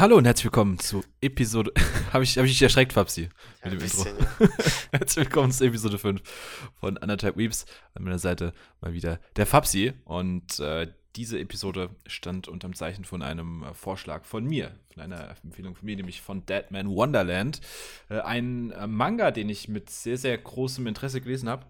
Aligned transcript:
Hallo 0.00 0.16
und 0.16 0.24
herzlich 0.24 0.46
willkommen 0.46 0.78
zu 0.78 1.04
Episode. 1.20 1.74
Habe 2.14 2.24
ich, 2.24 2.38
hab 2.38 2.46
ich 2.46 2.52
dich 2.52 2.62
erschreckt, 2.62 2.94
Fabsi? 2.94 3.28
Ja, 3.62 3.70
mit 3.70 3.82
dem 3.82 3.84
Intro. 3.84 4.06
ja. 4.06 4.48
herzlich 4.92 5.26
willkommen 5.26 5.52
zu 5.52 5.66
Episode 5.66 5.98
5 5.98 6.22
von 6.80 6.96
Anderthalb 6.96 7.36
Weeps. 7.36 7.66
An 7.92 8.04
meiner 8.04 8.18
Seite 8.18 8.54
mal 8.80 8.94
wieder 8.94 9.20
der 9.36 9.44
Fabsi. 9.44 9.92
Und 10.06 10.58
äh, 10.58 10.90
diese 11.16 11.38
Episode 11.38 11.90
stand 12.06 12.48
unter 12.48 12.66
dem 12.66 12.74
Zeichen 12.74 13.04
von 13.04 13.20
einem 13.20 13.62
äh, 13.62 13.74
Vorschlag 13.74 14.24
von 14.24 14.46
mir, 14.46 14.74
von 14.94 15.02
einer 15.02 15.36
Empfehlung 15.44 15.74
von 15.74 15.84
mir, 15.84 15.96
nämlich 15.96 16.22
von 16.22 16.46
Deadman 16.46 16.88
Wonderland. 16.88 17.60
Äh, 18.08 18.20
ein 18.20 18.70
äh, 18.70 18.86
Manga, 18.86 19.30
den 19.32 19.50
ich 19.50 19.68
mit 19.68 19.90
sehr, 19.90 20.16
sehr 20.16 20.38
großem 20.38 20.86
Interesse 20.86 21.20
gelesen 21.20 21.50
habe. 21.50 21.66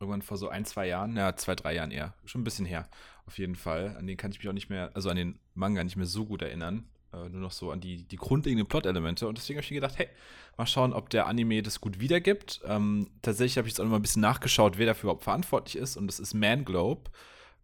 Irgendwann 0.00 0.22
vor 0.22 0.38
so 0.38 0.48
ein, 0.48 0.64
zwei 0.64 0.86
Jahren, 0.86 1.18
ja, 1.18 1.36
zwei, 1.36 1.54
drei 1.54 1.74
Jahren 1.74 1.90
eher. 1.90 2.14
Schon 2.24 2.40
ein 2.40 2.44
bisschen 2.44 2.64
her, 2.64 2.88
auf 3.26 3.36
jeden 3.36 3.56
Fall. 3.56 3.94
An 3.98 4.06
den 4.06 4.16
kann 4.16 4.30
ich 4.30 4.38
mich 4.38 4.48
auch 4.48 4.54
nicht 4.54 4.70
mehr, 4.70 4.92
also 4.94 5.10
an 5.10 5.16
den 5.16 5.38
Manga 5.52 5.84
nicht 5.84 5.96
mehr 5.96 6.06
so 6.06 6.24
gut 6.24 6.40
erinnern. 6.40 6.88
Äh, 7.12 7.28
nur 7.28 7.40
noch 7.40 7.52
so 7.52 7.70
an 7.70 7.80
die, 7.80 8.04
die 8.04 8.16
grundlegenden 8.16 8.68
Plot-Elemente. 8.68 9.26
Und 9.26 9.38
deswegen 9.38 9.58
habe 9.58 9.64
ich 9.64 9.70
mir 9.70 9.80
gedacht, 9.80 9.98
hey, 9.98 10.08
mal 10.56 10.66
schauen, 10.66 10.92
ob 10.92 11.10
der 11.10 11.26
Anime 11.26 11.62
das 11.62 11.80
gut 11.80 12.00
wiedergibt. 12.00 12.60
Ähm, 12.64 13.08
tatsächlich 13.22 13.58
habe 13.58 13.66
ich 13.66 13.72
jetzt 13.72 13.80
auch 13.80 13.84
noch 13.84 13.90
mal 13.90 13.98
ein 13.98 14.02
bisschen 14.02 14.22
nachgeschaut, 14.22 14.78
wer 14.78 14.86
dafür 14.86 15.08
überhaupt 15.08 15.24
verantwortlich 15.24 15.76
ist. 15.76 15.96
Und 15.96 16.06
das 16.06 16.20
ist 16.20 16.34
Manglobe. 16.34 17.10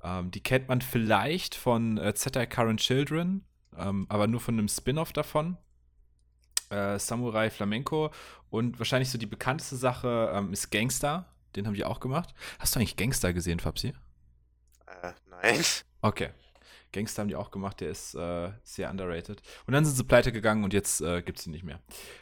Ähm, 0.02 0.30
die 0.30 0.42
kennt 0.42 0.68
man 0.68 0.80
vielleicht 0.80 1.54
von 1.54 1.98
äh, 1.98 2.14
Zettai 2.14 2.46
Current 2.46 2.80
Children, 2.80 3.44
ähm, 3.76 4.06
aber 4.08 4.26
nur 4.26 4.40
von 4.40 4.54
einem 4.54 4.68
Spin-off 4.68 5.12
davon. 5.12 5.56
Äh, 6.70 6.98
Samurai 6.98 7.50
Flamenco. 7.50 8.10
Und 8.50 8.78
wahrscheinlich 8.78 9.10
so 9.10 9.18
die 9.18 9.26
bekannteste 9.26 9.76
Sache 9.76 10.32
ähm, 10.34 10.52
ist 10.52 10.70
Gangster. 10.70 11.28
Den 11.54 11.66
haben 11.66 11.74
die 11.74 11.84
auch 11.84 12.00
gemacht. 12.00 12.34
Hast 12.58 12.74
du 12.74 12.80
eigentlich 12.80 12.96
Gangster 12.96 13.32
gesehen, 13.32 13.60
Fabsi? 13.60 13.94
Äh, 15.02 15.12
nein. 15.30 15.64
Okay. 16.02 16.30
Gangster 16.96 17.20
haben 17.20 17.28
die 17.28 17.36
auch 17.36 17.50
gemacht, 17.50 17.80
der 17.80 17.90
ist 17.90 18.14
äh, 18.14 18.50
sehr 18.64 18.90
underrated. 18.90 19.42
Und 19.66 19.74
dann 19.74 19.84
sind 19.84 19.96
sie 19.96 20.04
pleite 20.04 20.32
gegangen 20.32 20.64
und 20.64 20.72
jetzt 20.72 21.00
äh, 21.00 21.22
gibt 21.22 21.38
es 21.38 21.46
ihn 21.46 21.52
nicht 21.52 21.64
mehr. 21.64 21.80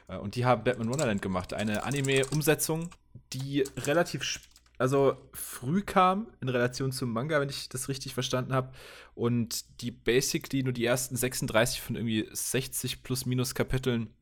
Äh, 0.09 0.19
und 0.19 0.35
die 0.35 0.45
haben 0.45 0.65
Batman 0.65 0.91
Wonderland 0.91 1.23
gemacht, 1.23 1.55
eine 1.55 1.85
Anime-Umsetzung, 1.85 2.91
die 3.33 3.65
relativ, 3.77 4.41
also 4.77 5.17
früh 5.33 5.83
kam 5.83 6.27
in 6.41 6.49
Relation 6.49 6.93
zum 6.93 7.13
Manga, 7.13 7.41
wenn 7.41 7.49
ich 7.49 7.69
das 7.69 7.89
richtig 7.89 8.15
verstanden 8.15 8.53
habe. 8.53 8.73
Und 9.15 9.81
die 9.81 9.93
basically 9.93 10.63
nur 10.63 10.73
die 10.73 10.85
ersten 10.85 11.17
36 11.17 11.81
von 11.81 11.95
irgendwie 11.95 12.29
60 12.31 13.05
plus 13.05 13.27
minus 13.27 13.55
Kapiteln 13.55 14.13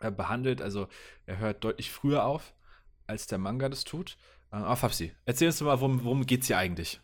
äh, 0.00 0.10
behandelt. 0.10 0.60
Also 0.60 0.88
er 1.24 1.38
hört 1.38 1.64
deutlich 1.64 1.90
früher 1.90 2.24
auf, 2.24 2.52
als 3.06 3.26
der 3.26 3.38
Manga 3.38 3.68
das 3.70 3.84
tut. 3.84 4.18
Äh, 4.52 4.56
aber 4.56 4.76
Fabsi, 4.76 5.12
erzähl 5.24 5.48
uns 5.48 5.60
mal, 5.62 5.80
worum, 5.80 6.04
worum 6.04 6.26
geht 6.26 6.42
es 6.42 6.48
hier 6.48 6.58
eigentlich? 6.58 7.00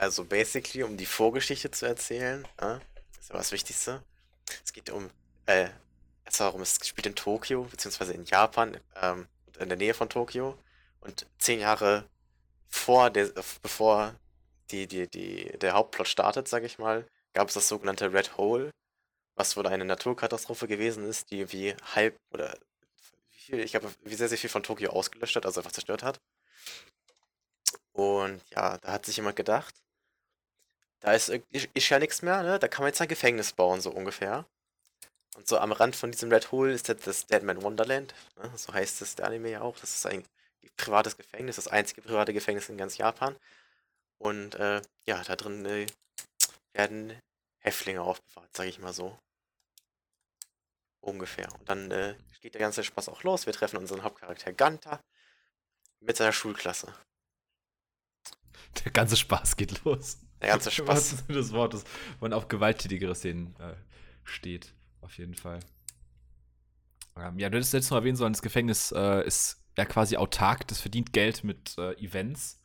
Also 0.00 0.24
basically, 0.24 0.84
um 0.84 0.96
die 0.96 1.06
Vorgeschichte 1.06 1.72
zu 1.72 1.84
erzählen, 1.84 2.46
äh, 2.58 2.76
ist 3.18 3.30
ja 3.30 3.36
das 3.36 3.50
Wichtigste. 3.50 4.04
Es 4.64 4.72
geht 4.72 4.90
um, 4.90 5.10
äh, 5.46 5.70
erstmal 6.24 6.50
darum, 6.50 6.62
es 6.62 6.78
spielt 6.86 7.06
in 7.06 7.16
Tokio, 7.16 7.64
beziehungsweise 7.64 8.12
in 8.12 8.24
Japan, 8.24 8.78
ähm, 9.02 9.26
in 9.58 9.68
der 9.68 9.76
Nähe 9.76 9.94
von 9.94 10.08
Tokio. 10.08 10.56
Und 11.00 11.26
zehn 11.38 11.58
Jahre 11.58 12.08
vor 12.68 13.10
der, 13.10 13.36
äh, 13.36 13.42
bevor 13.60 14.14
die, 14.70 14.86
die, 14.86 15.08
die, 15.08 15.58
der 15.58 15.72
Hauptplot 15.72 16.06
startet, 16.06 16.46
sag 16.46 16.62
ich 16.62 16.78
mal, 16.78 17.04
gab 17.32 17.48
es 17.48 17.54
das 17.54 17.66
sogenannte 17.66 18.12
Red 18.12 18.36
Hole, 18.36 18.70
was 19.34 19.56
wohl 19.56 19.66
eine 19.66 19.84
Naturkatastrophe 19.84 20.68
gewesen 20.68 21.04
ist, 21.08 21.32
die 21.32 21.50
wie 21.52 21.74
halb 21.96 22.16
oder 22.30 22.56
wie 23.32 23.38
viel, 23.38 23.60
ich 23.60 23.72
glaube, 23.72 23.90
wie 24.02 24.14
sehr, 24.14 24.28
sehr 24.28 24.38
viel 24.38 24.50
von 24.50 24.62
Tokio 24.62 24.90
ausgelöscht 24.90 25.34
hat, 25.34 25.44
also 25.44 25.58
einfach 25.58 25.72
zerstört 25.72 26.04
hat. 26.04 26.20
Und 27.90 28.40
ja, 28.50 28.78
da 28.78 28.92
hat 28.92 29.04
sich 29.04 29.16
jemand 29.16 29.34
gedacht, 29.34 29.74
da 31.00 31.12
ist, 31.12 31.28
ist 31.28 31.88
ja 31.88 31.98
nichts 31.98 32.22
mehr, 32.22 32.42
ne? 32.42 32.58
Da 32.58 32.68
kann 32.68 32.82
man 32.82 32.88
jetzt 32.88 33.00
ein 33.00 33.08
Gefängnis 33.08 33.52
bauen, 33.52 33.80
so 33.80 33.90
ungefähr. 33.90 34.46
Und 35.36 35.46
so 35.46 35.58
am 35.58 35.72
Rand 35.72 35.94
von 35.94 36.10
diesem 36.10 36.32
Red 36.32 36.50
Hole 36.50 36.72
ist 36.72 36.88
jetzt 36.88 37.06
das 37.06 37.26
Deadman 37.26 37.62
Wonderland, 37.62 38.14
ne? 38.36 38.50
So 38.56 38.72
heißt 38.72 39.02
es 39.02 39.14
der 39.14 39.26
Anime 39.26 39.50
ja 39.50 39.60
auch. 39.62 39.78
Das 39.78 39.94
ist 39.94 40.06
ein 40.06 40.24
privates 40.76 41.16
Gefängnis, 41.16 41.56
das 41.56 41.68
einzige 41.68 42.02
private 42.02 42.32
Gefängnis 42.32 42.68
in 42.68 42.78
ganz 42.78 42.96
Japan. 42.96 43.36
Und 44.18 44.54
äh, 44.56 44.82
ja, 45.06 45.22
da 45.22 45.36
drin 45.36 45.64
äh, 45.66 45.86
werden 46.72 47.20
Häftlinge 47.58 48.02
aufbewahrt, 48.02 48.56
sage 48.56 48.68
ich 48.68 48.78
mal 48.78 48.92
so. 48.92 49.18
Ungefähr. 51.00 51.52
Und 51.54 51.68
dann 51.68 51.90
äh, 51.90 52.16
geht 52.40 52.54
der 52.54 52.60
ganze 52.60 52.82
Spaß 52.82 53.08
auch 53.08 53.22
los. 53.22 53.46
Wir 53.46 53.52
treffen 53.52 53.76
unseren 53.76 54.02
Hauptcharakter 54.02 54.52
Ganta 54.52 55.00
mit 56.00 56.16
seiner 56.16 56.32
Schulklasse. 56.32 56.92
Der 58.84 58.92
ganze 58.92 59.16
Spaß 59.16 59.56
geht 59.56 59.84
los. 59.84 60.18
Der 60.40 60.50
ganze 60.50 60.70
Spaß. 60.70 61.26
des 61.26 61.52
Wortes. 61.52 61.84
Man 62.20 62.32
auf 62.32 62.48
gewalttätigere 62.48 63.14
Szenen 63.14 63.54
äh, 63.58 63.74
steht, 64.24 64.74
auf 65.00 65.16
jeden 65.18 65.34
Fall. 65.34 65.60
Ähm, 67.16 67.38
ja, 67.38 67.50
du 67.50 67.56
hättest 67.56 67.72
jetzt 67.72 67.90
noch 67.90 67.98
erwähnen 67.98 68.16
sollen, 68.16 68.32
das 68.32 68.42
Gefängnis 68.42 68.92
äh, 68.92 69.26
ist 69.26 69.64
ja 69.76 69.84
quasi 69.84 70.16
autark, 70.16 70.66
das 70.68 70.80
verdient 70.80 71.12
Geld 71.12 71.44
mit 71.44 71.76
äh, 71.78 71.92
Events. 71.94 72.60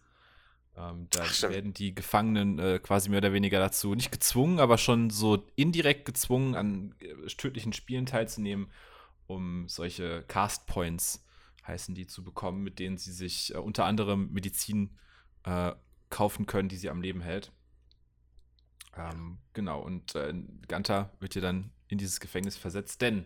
Ähm, 0.75 1.07
da 1.11 1.23
Ach, 1.23 1.41
werden 1.44 1.73
die 1.73 1.94
Gefangenen 1.94 2.57
äh, 2.57 2.79
quasi 2.79 3.09
mehr 3.09 3.19
oder 3.19 3.34
weniger 3.34 3.59
dazu 3.59 3.94
nicht 3.94 4.11
gezwungen, 4.11 4.59
aber 4.59 4.78
schon 4.78 5.11
so 5.11 5.45
indirekt 5.55 6.05
gezwungen, 6.05 6.55
an 6.55 6.95
äh, 7.00 7.28
tödlichen 7.28 7.73
Spielen 7.73 8.07
teilzunehmen, 8.07 8.72
um 9.28 9.67
solche 9.67 10.23
Cast 10.23 10.66
Points 10.66 11.23
heißen 11.67 11.95
die 11.95 12.07
zu 12.07 12.23
bekommen, 12.23 12.63
mit 12.63 12.79
denen 12.79 12.97
sie 12.97 13.11
sich 13.11 13.53
äh, 13.53 13.57
unter 13.57 13.85
anderem 13.85 14.31
Medizin 14.31 14.97
äh, 15.44 15.72
kaufen 16.09 16.45
können, 16.45 16.69
die 16.69 16.78
sie 16.78 16.90
am 16.90 17.01
Leben 17.01 17.22
hält. 17.22 17.51
Ähm, 18.95 19.39
genau, 19.53 19.81
und 19.81 20.15
äh, 20.15 20.33
Ganta 20.67 21.11
wird 21.19 21.33
hier 21.33 21.41
dann 21.41 21.71
in 21.87 21.97
dieses 21.97 22.19
Gefängnis 22.19 22.57
versetzt, 22.57 23.01
denn 23.01 23.25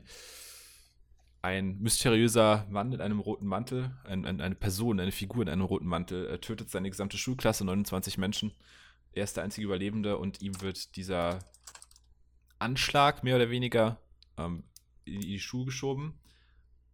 ein 1.42 1.80
mysteriöser 1.80 2.66
Mann 2.70 2.94
in 2.94 3.02
einem 3.02 3.20
roten 3.20 3.46
Mantel, 3.46 3.92
ein, 4.04 4.26
ein, 4.26 4.42
eine 4.42 4.56
Person, 4.56 5.00
eine 5.00 5.12
Figur 5.12 5.44
in 5.44 5.50
einem 5.50 5.64
roten 5.64 5.88
Mantel, 5.88 6.28
äh, 6.28 6.40
tötet 6.40 6.70
seine 6.70 6.90
gesamte 6.90 7.18
Schulklasse, 7.18 7.64
29 7.64 8.18
Menschen. 8.18 8.54
Er 9.14 9.24
ist 9.24 9.38
der 9.38 9.44
einzige 9.44 9.66
Überlebende 9.66 10.18
und 10.18 10.42
ihm 10.42 10.62
wird 10.62 10.96
dieser 10.96 11.40
Anschlag 12.60 13.24
mehr 13.24 13.36
oder 13.36 13.50
weniger 13.50 14.00
ähm, 14.38 14.64
in 15.06 15.22
die 15.22 15.40
Schuhe 15.40 15.66
geschoben. 15.66 16.20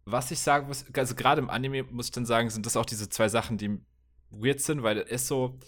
Was 0.04 0.30
ich 0.30 0.38
sagen 0.38 0.68
muss, 0.68 0.84
also 0.94 1.14
gerade 1.14 1.40
im 1.40 1.50
Anime 1.50 1.84
muss 1.84 2.06
ich 2.06 2.12
dann 2.12 2.26
sagen, 2.26 2.50
sind 2.50 2.66
das 2.66 2.76
auch 2.76 2.86
diese 2.86 3.08
zwei 3.08 3.28
Sachen, 3.28 3.58
die 3.58 3.80
weird 4.30 4.60
sind, 4.60 4.82
weil 4.82 4.98
es 4.98 5.26
so, 5.26 5.58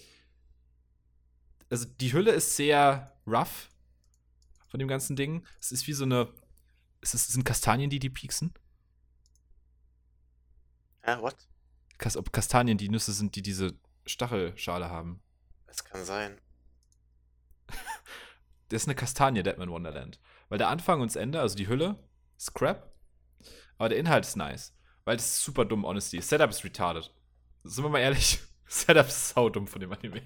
also 1.71 1.87
die 1.87 2.13
Hülle 2.13 2.33
ist 2.33 2.57
sehr 2.57 3.13
rough 3.27 3.69
von 4.69 4.79
dem 4.79 4.89
ganzen 4.89 5.17
Ding. 5.17 5.45
Es 5.61 5.73
ist 5.73 5.87
wie 5.87 5.93
so 5.93 6.05
eine, 6.05 6.33
es, 7.01 7.15
ist, 7.15 7.29
es 7.29 7.35
sind 7.35 7.45
Kastanien, 7.45 7.91
die 7.91 7.99
die 7.99 8.11
pieksen. 8.11 8.53
Hä, 11.03 11.17
what? 11.21 11.37
Kas 11.99 12.17
ob 12.17 12.33
Kastanien 12.33 12.79
die 12.79 12.89
Nüsse 12.89 13.13
sind, 13.13 13.37
die 13.37 13.43
diese 13.43 13.75
Stachelschale 14.05 14.91
haben. 14.91 15.23
Das 15.67 15.85
kann 15.85 16.05
sein. 16.05 16.41
Das 18.69 18.83
ist 18.83 18.89
eine 18.89 18.97
Kastanie, 18.97 19.45
Deadman 19.45 19.71
Wonderland. 19.71 20.19
Weil 20.49 20.59
der 20.59 20.67
Anfang 20.71 21.01
und 21.01 21.09
das 21.09 21.15
Ende, 21.15 21.41
also 21.41 21.55
die 21.55 21.69
Hülle, 21.69 22.03
ist 22.37 22.53
crap. 22.53 22.93
Aber 23.79 23.91
der 23.91 23.99
Inhalt 23.99 24.25
ist 24.25 24.35
nice. 24.35 24.75
Weil 25.05 25.17
das 25.17 25.27
ist 25.27 25.45
super 25.45 25.65
dumm, 25.65 25.87
honestly. 25.87 26.21
Setup 26.21 26.51
ist 26.51 26.65
retarded. 26.65 27.15
Sind 27.63 27.85
wir 27.85 27.91
mal 27.91 28.01
ehrlich. 28.01 28.41
Setup 28.67 29.07
ist 29.07 29.29
saudumm 29.29 29.69
von 29.69 29.81
dem 29.81 29.93
Anime. 29.93 30.21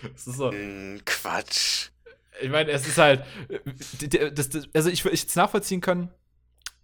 Es 0.14 0.26
ist 0.26 0.36
so, 0.36 0.50
Hm, 0.50 1.00
Quatsch. 1.04 1.88
ich 2.40 2.50
meine, 2.50 2.70
es 2.70 2.86
ist 2.86 2.98
halt, 2.98 3.24
das, 4.34 4.48
das, 4.48 4.68
also 4.74 4.90
ich 4.90 5.04
würde 5.04 5.16
jetzt 5.16 5.36
nachvollziehen 5.36 5.80
können, 5.80 6.10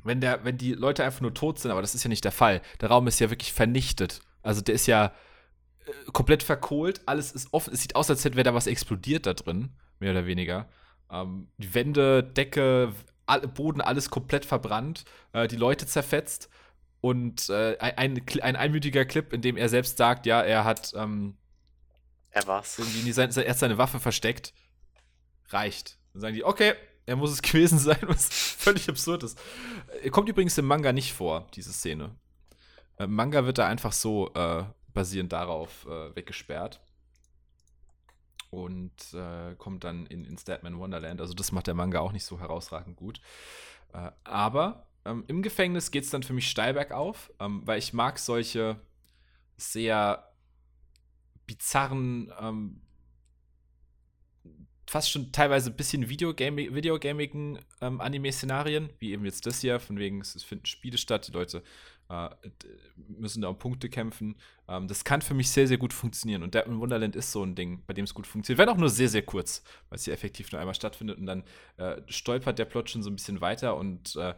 wenn 0.05 0.21
der, 0.21 0.45
wenn 0.45 0.57
die 0.59 0.75
Leute 0.75 1.05
einfach 1.05 1.21
nur 1.21 1.35
tot 1.35 1.59
sind, 1.59 1.71
aber 1.71 1.81
das 1.83 1.95
ist 1.95 2.05
ja 2.05 2.09
nicht 2.09 2.25
der 2.25 2.33
Fall. 2.33 2.63
Der 2.81 2.89
Raum 2.89 3.07
ist 3.09 3.19
ja 3.21 3.31
wirklich 3.31 3.53
vernichtet. 3.53 4.21
Also 4.43 4.61
der 4.61 4.75
ist 4.75 4.87
ja 4.87 5.13
äh, 5.87 6.11
komplett 6.13 6.43
verkohlt, 6.43 7.01
alles 7.07 7.33
ist 7.33 7.49
offen. 7.53 7.75
Es 7.75 7.83
sieht 7.83 7.97
aus, 7.97 8.09
als 8.11 8.25
hätte 8.25 8.37
wäre 8.37 8.45
da 8.45 8.55
was 8.55 8.67
explodiert 8.67 9.27
da 9.27 9.35
drin, 9.35 9.71
mehr 9.99 10.13
oder 10.13 10.27
weniger. 10.27 10.69
Ähm, 11.11 11.49
die 11.59 11.75
Wände, 11.75 12.23
Decke, 12.23 12.95
Boden, 13.55 13.81
alles 13.81 14.09
komplett 14.09 14.45
verbrannt, 14.45 15.05
äh, 15.33 15.49
die 15.49 15.57
Leute 15.57 15.87
zerfetzt 15.87 16.49
und 17.01 17.49
äh, 17.51 17.77
ein, 17.79 17.97
ein, 17.97 18.23
ein 18.43 18.57
einmütiger 18.57 19.05
Clip, 19.05 19.33
in 19.33 19.43
dem 19.43 19.57
er 19.57 19.69
selbst 19.69 19.99
sagt, 19.99 20.25
ja, 20.27 20.41
er 20.43 20.65
hat 20.65 20.93
ähm, 20.97 21.37
Er 22.31 22.47
war's. 22.47 22.79
irgendwie 22.79 23.09
in 23.09 23.13
sein, 23.13 23.31
er 23.31 23.51
hat 23.51 23.59
seine 23.59 23.79
Waffe 23.79 24.01
versteckt, 24.01 24.53
reicht. 25.49 25.99
Dann 26.13 26.21
sagen 26.21 26.35
die, 26.35 26.45
okay, 26.45 26.75
er 27.07 27.17
muss 27.17 27.31
es 27.31 27.43
gewesen 27.43 27.79
sein, 27.79 27.99
was 28.03 28.29
völlig 28.29 28.89
absurd 28.89 29.23
ist. 29.23 29.39
Äh, 30.03 30.11
Kommt 30.11 30.29
übrigens 30.29 30.59
im 30.59 30.67
Manga 30.67 30.93
nicht 30.93 31.13
vor, 31.13 31.47
diese 31.55 31.73
Szene. 31.73 32.15
Im 32.99 33.15
Manga 33.15 33.45
wird 33.47 33.59
er 33.59 33.67
einfach 33.67 33.93
so 33.93 34.33
äh, 34.35 34.65
basierend 34.93 35.33
darauf 35.33 35.87
äh, 35.87 36.15
weggesperrt. 36.17 36.81
Und 38.51 39.13
äh, 39.13 39.55
kommt 39.57 39.85
dann 39.85 40.07
in, 40.07 40.25
in 40.25 40.39
Statman 40.39 40.79
Wonderland. 40.79 41.21
Also 41.21 41.35
das 41.35 41.53
macht 41.53 41.67
der 41.67 41.75
Manga 41.75 42.01
auch 42.01 42.13
nicht 42.13 42.25
so 42.25 42.41
herausragend 42.41 42.97
gut. 42.97 43.21
Äh, 43.93 44.11
aber 44.25 44.87
ähm, 45.05 45.25
im 45.29 45.43
Gefängnis 45.43 45.91
geht 45.91 46.05
es 46.05 46.11
dann 46.11 46.23
für 46.23 46.33
mich 46.33 46.49
steil 46.49 46.75
bergauf, 46.75 47.31
ähm, 47.41 47.63
weil 47.65 47.79
ich 47.79 47.93
mag 47.93 48.19
solche 48.19 48.81
sehr 49.57 50.33
bizarren 51.49 52.33
ähm, 52.41 52.81
fast 54.89 55.11
schon 55.11 55.33
teilweise 55.33 55.71
ein 55.71 55.77
bisschen 55.77 56.09
videogamigen 56.09 57.59
ähm, 57.81 58.01
Anime-Szenarien, 58.01 58.91
wie 58.99 59.13
eben 59.13 59.25
jetzt 59.25 59.45
das 59.45 59.61
hier, 59.61 59.81
von 59.81 59.99
wegen, 59.99 60.21
es 60.21 60.43
finden 60.43 60.67
Spiele 60.67 60.97
statt, 60.97 61.29
die 61.29 61.33
Leute 61.33 61.63
äh, 62.09 62.31
müssen 62.97 63.43
da 63.43 63.49
um 63.49 63.59
Punkte 63.59 63.91
kämpfen. 63.91 64.37
Ähm, 64.67 64.89
das 64.89 65.05
kann 65.05 65.21
für 65.21 65.35
mich 65.35 65.51
sehr, 65.51 65.67
sehr 65.67 65.77
gut 65.77 65.93
funktionieren. 65.93 66.43
Und 66.43 66.55
Deadman 66.55 66.81
Wonderland 66.81 67.17
ist 67.17 67.33
so 67.33 67.45
ein 67.45 67.55
Ding, 67.55 67.83
bei 67.87 67.93
dem 67.93 68.05
es 68.05 68.15
gut 68.15 68.27
funktioniert. 68.27 68.59
Wenn 68.59 68.69
auch 68.71 68.79
nur 68.79 68.89
sehr, 68.89 69.11
sehr 69.11 69.23
kurz, 69.23 69.63
weil 69.91 69.97
es 69.97 70.05
hier 70.05 70.15
effektiv 70.15 70.51
nur 70.53 70.61
einmal 70.61 70.75
stattfindet 70.75 71.19
und 71.19 71.27
dann 71.27 71.45
äh, 71.77 72.01
stolpert 72.07 72.59
der 72.59 72.65
Plot 72.65 72.89
schon 72.89 73.03
so 73.03 73.11
ein 73.11 73.17
bisschen 73.17 73.43
weiter 73.43 73.77
und 73.77 74.17
äh, 74.17 74.35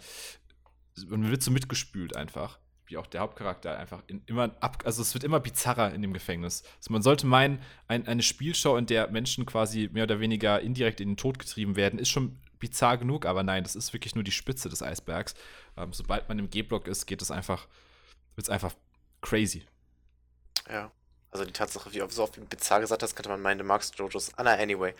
man 1.06 1.30
wird 1.30 1.42
so 1.42 1.52
mitgespült 1.52 2.16
einfach 2.16 2.58
wie 2.90 2.96
auch 2.96 3.06
der 3.06 3.20
Hauptcharakter 3.20 3.78
einfach 3.78 4.02
immer 4.26 4.54
ab, 4.60 4.82
also 4.84 5.02
es 5.02 5.14
wird 5.14 5.24
immer 5.24 5.40
bizarrer 5.40 5.94
in 5.94 6.02
dem 6.02 6.12
Gefängnis. 6.12 6.62
Also 6.78 6.92
man 6.92 7.02
sollte 7.02 7.26
meinen, 7.26 7.62
ein, 7.88 8.06
eine 8.06 8.22
Spielshow, 8.22 8.76
in 8.76 8.86
der 8.86 9.08
Menschen 9.10 9.46
quasi 9.46 9.88
mehr 9.92 10.04
oder 10.04 10.20
weniger 10.20 10.60
indirekt 10.60 11.00
in 11.00 11.10
den 11.10 11.16
Tod 11.16 11.38
getrieben 11.38 11.76
werden, 11.76 11.98
ist 11.98 12.08
schon 12.08 12.38
bizarr 12.58 12.98
genug, 12.98 13.26
aber 13.26 13.42
nein, 13.42 13.62
das 13.62 13.74
ist 13.74 13.92
wirklich 13.92 14.14
nur 14.14 14.24
die 14.24 14.32
Spitze 14.32 14.68
des 14.68 14.82
Eisbergs. 14.82 15.34
Ähm, 15.76 15.92
sobald 15.92 16.28
man 16.28 16.38
im 16.38 16.50
G-Block 16.50 16.86
ist, 16.88 17.06
geht 17.06 17.22
es 17.22 17.30
einfach, 17.30 17.66
wird 18.34 18.46
es 18.46 18.50
einfach 18.50 18.74
crazy. 19.22 19.64
Ja. 20.68 20.90
Also 21.32 21.44
die 21.44 21.52
Tatsache, 21.52 21.92
wie 21.92 22.02
so 22.08 22.24
oft 22.24 22.48
bizarr 22.48 22.80
gesagt 22.80 23.02
hast, 23.02 23.14
könnte 23.14 23.28
man 23.28 23.40
meinen, 23.40 23.58
du 23.58 23.64
magst 23.64 23.96
Jojos. 23.98 24.34
Anna, 24.36 24.54
anyway. 24.54 24.94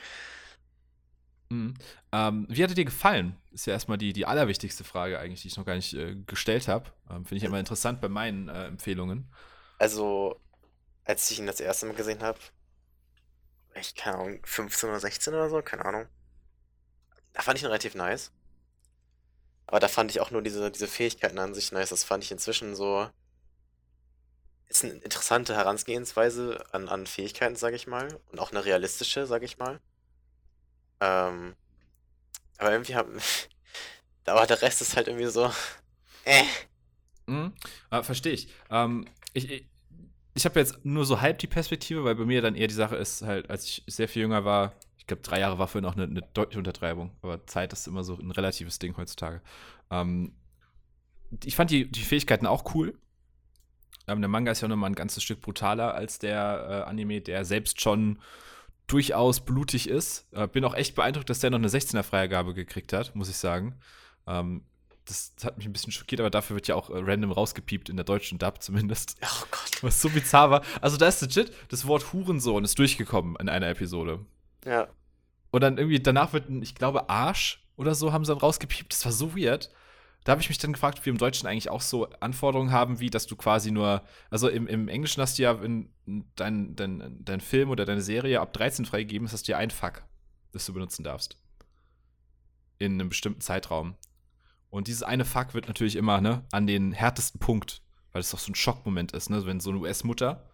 Mhm. 1.50 1.74
Ähm, 2.12 2.46
wie 2.48 2.62
hat 2.62 2.70
er 2.70 2.76
dir 2.76 2.84
gefallen? 2.84 3.36
Ist 3.50 3.66
ja 3.66 3.72
erstmal 3.72 3.98
die, 3.98 4.12
die 4.12 4.24
allerwichtigste 4.24 4.84
Frage 4.84 5.18
eigentlich, 5.18 5.42
die 5.42 5.48
ich 5.48 5.56
noch 5.56 5.66
gar 5.66 5.74
nicht 5.74 5.92
äh, 5.94 6.14
gestellt 6.26 6.68
habe. 6.68 6.90
Ähm, 7.10 7.24
Finde 7.24 7.36
ich 7.36 7.44
immer 7.44 7.58
interessant 7.58 8.00
bei 8.00 8.08
meinen 8.08 8.48
äh, 8.48 8.66
Empfehlungen. 8.66 9.28
Also, 9.78 10.40
als 11.04 11.30
ich 11.30 11.40
ihn 11.40 11.46
das 11.46 11.60
erste 11.60 11.86
Mal 11.86 11.96
gesehen 11.96 12.22
habe, 12.22 12.38
ich 13.74 13.94
keine 13.94 14.18
Ahnung, 14.18 14.40
15 14.44 14.88
oder 14.88 15.00
16 15.00 15.34
oder 15.34 15.50
so, 15.50 15.60
keine 15.62 15.84
Ahnung. 15.84 16.06
Da 17.32 17.42
fand 17.42 17.58
ich 17.58 17.64
ihn 17.64 17.68
relativ 17.68 17.94
nice. 17.94 18.32
Aber 19.66 19.80
da 19.80 19.88
fand 19.88 20.10
ich 20.10 20.20
auch 20.20 20.30
nur 20.30 20.42
diese, 20.42 20.70
diese 20.70 20.88
Fähigkeiten 20.88 21.38
an 21.38 21.54
sich 21.54 21.72
nice. 21.72 21.90
Das 21.90 22.04
fand 22.04 22.24
ich 22.24 22.32
inzwischen 22.32 22.74
so. 22.74 23.08
Ist 24.68 24.84
eine 24.84 24.94
interessante 24.94 25.54
Herangehensweise 25.56 26.64
an, 26.72 26.88
an 26.88 27.06
Fähigkeiten, 27.06 27.56
sage 27.56 27.76
ich 27.76 27.86
mal. 27.88 28.20
Und 28.30 28.38
auch 28.38 28.50
eine 28.52 28.64
realistische, 28.64 29.26
sage 29.26 29.44
ich 29.44 29.58
mal. 29.58 29.80
Ähm, 31.00 31.54
aber 32.58 32.72
irgendwie 32.72 32.94
haben. 32.94 33.18
aber 34.26 34.46
der 34.46 34.62
Rest 34.62 34.82
ist 34.82 34.96
halt 34.96 35.08
irgendwie 35.08 35.26
so. 35.26 35.50
Äh. 36.26 36.44
Mhm. 37.26 37.54
Äh, 37.90 38.02
Verstehe 38.02 38.34
ich. 38.34 38.52
Ähm, 38.70 39.06
ich. 39.32 39.50
Ich, 39.50 39.70
ich 40.34 40.44
habe 40.44 40.60
jetzt 40.60 40.84
nur 40.84 41.04
so 41.04 41.20
halb 41.20 41.38
die 41.38 41.46
Perspektive, 41.46 42.04
weil 42.04 42.14
bei 42.14 42.24
mir 42.24 42.42
dann 42.42 42.54
eher 42.54 42.68
die 42.68 42.74
Sache 42.74 42.96
ist, 42.96 43.22
halt, 43.22 43.50
als 43.50 43.64
ich 43.64 43.82
sehr 43.86 44.08
viel 44.08 44.22
jünger 44.22 44.44
war, 44.44 44.74
ich 44.98 45.06
glaube, 45.06 45.22
drei 45.22 45.40
Jahre 45.40 45.58
war 45.58 45.66
für 45.66 45.80
noch 45.80 45.96
eine, 45.96 46.04
eine, 46.04 46.22
deutliche 46.34 46.58
Untertreibung, 46.58 47.10
aber 47.22 47.46
Zeit 47.46 47.72
ist 47.72 47.88
immer 47.88 48.04
so 48.04 48.16
ein 48.16 48.30
relatives 48.30 48.78
Ding 48.78 48.96
heutzutage. 48.96 49.40
Ähm, 49.90 50.34
ich 51.44 51.56
fand 51.56 51.70
die, 51.70 51.90
die 51.90 52.02
Fähigkeiten 52.02 52.46
auch 52.46 52.74
cool. 52.74 52.98
Ähm, 54.06 54.20
der 54.20 54.28
Manga 54.28 54.52
ist 54.52 54.60
ja 54.60 54.68
nochmal 54.68 54.90
ein 54.90 54.94
ganzes 54.94 55.22
Stück 55.22 55.40
brutaler 55.40 55.94
als 55.94 56.18
der 56.18 56.84
äh, 56.86 56.88
Anime, 56.88 57.20
der 57.20 57.44
selbst 57.44 57.80
schon 57.80 58.20
durchaus 58.90 59.40
blutig 59.40 59.88
ist. 59.88 60.26
Äh, 60.32 60.48
bin 60.48 60.64
auch 60.64 60.74
echt 60.74 60.94
beeindruckt, 60.94 61.30
dass 61.30 61.40
der 61.40 61.50
noch 61.50 61.58
eine 61.58 61.68
16er-Freigabe 61.68 62.54
gekriegt 62.54 62.92
hat, 62.92 63.14
muss 63.14 63.28
ich 63.28 63.36
sagen. 63.36 63.76
Ähm, 64.26 64.64
das 65.04 65.32
hat 65.44 65.56
mich 65.56 65.66
ein 65.66 65.72
bisschen 65.72 65.92
schockiert, 65.92 66.20
aber 66.20 66.30
dafür 66.30 66.56
wird 66.56 66.68
ja 66.68 66.74
auch 66.74 66.90
äh, 66.90 66.98
random 66.98 67.32
rausgepiept 67.32 67.88
in 67.88 67.96
der 67.96 68.04
deutschen 68.04 68.38
Dub 68.38 68.62
zumindest. 68.62 69.16
Oh 69.22 69.44
Gott. 69.50 69.70
Was 69.82 70.00
so 70.00 70.08
bizarr 70.08 70.50
war. 70.50 70.62
Also 70.80 70.96
da 70.96 71.08
ist 71.08 71.20
legit, 71.22 71.52
das 71.68 71.86
Wort 71.86 72.12
Hurensohn 72.12 72.64
ist 72.64 72.78
durchgekommen 72.78 73.36
in 73.40 73.48
einer 73.48 73.68
Episode. 73.68 74.24
Ja. 74.64 74.88
Und 75.50 75.62
dann 75.62 75.78
irgendwie 75.78 76.00
danach 76.00 76.32
wird, 76.32 76.48
ein, 76.48 76.62
ich 76.62 76.74
glaube, 76.74 77.08
Arsch 77.08 77.64
oder 77.76 77.94
so 77.94 78.12
haben 78.12 78.24
sie 78.24 78.32
dann 78.32 78.40
rausgepiept. 78.40 78.92
Das 78.92 79.04
war 79.04 79.12
so 79.12 79.36
weird 79.36 79.70
da 80.24 80.32
habe 80.32 80.42
ich 80.42 80.48
mich 80.48 80.58
dann 80.58 80.72
gefragt, 80.72 80.98
ob 80.98 81.06
wir 81.06 81.12
im 81.12 81.18
Deutschen 81.18 81.46
eigentlich 81.46 81.70
auch 81.70 81.80
so 81.80 82.10
Anforderungen 82.20 82.72
haben, 82.72 83.00
wie 83.00 83.10
dass 83.10 83.26
du 83.26 83.36
quasi 83.36 83.70
nur, 83.70 84.02
also 84.28 84.48
im, 84.48 84.66
im 84.66 84.88
Englischen 84.88 85.22
hast 85.22 85.38
du 85.38 85.42
ja 85.42 85.52
in, 85.52 85.90
dein, 86.36 86.76
dein, 86.76 87.18
dein 87.24 87.40
Film 87.40 87.70
oder 87.70 87.84
deine 87.84 88.02
Serie 88.02 88.40
ab 88.40 88.52
13 88.52 88.84
freigegeben, 88.84 89.30
hast 89.30 89.48
du 89.48 89.52
ja 89.52 89.58
ein 89.58 89.70
Fuck, 89.70 90.02
das 90.52 90.66
du 90.66 90.74
benutzen 90.74 91.04
darfst. 91.04 91.38
In 92.78 92.94
einem 92.94 93.08
bestimmten 93.08 93.40
Zeitraum. 93.40 93.96
Und 94.68 94.86
dieses 94.88 95.02
eine 95.02 95.24
Fuck 95.24 95.54
wird 95.54 95.68
natürlich 95.68 95.96
immer 95.96 96.20
ne, 96.20 96.44
an 96.52 96.66
den 96.66 96.92
härtesten 96.92 97.40
Punkt, 97.40 97.82
weil 98.12 98.20
es 98.20 98.30
doch 98.30 98.38
so 98.38 98.52
ein 98.52 98.54
Schockmoment 98.54 99.12
ist, 99.12 99.30
ne? 99.30 99.44
Wenn 99.44 99.60
so 99.60 99.70
eine 99.70 99.80
US-Mutter 99.80 100.48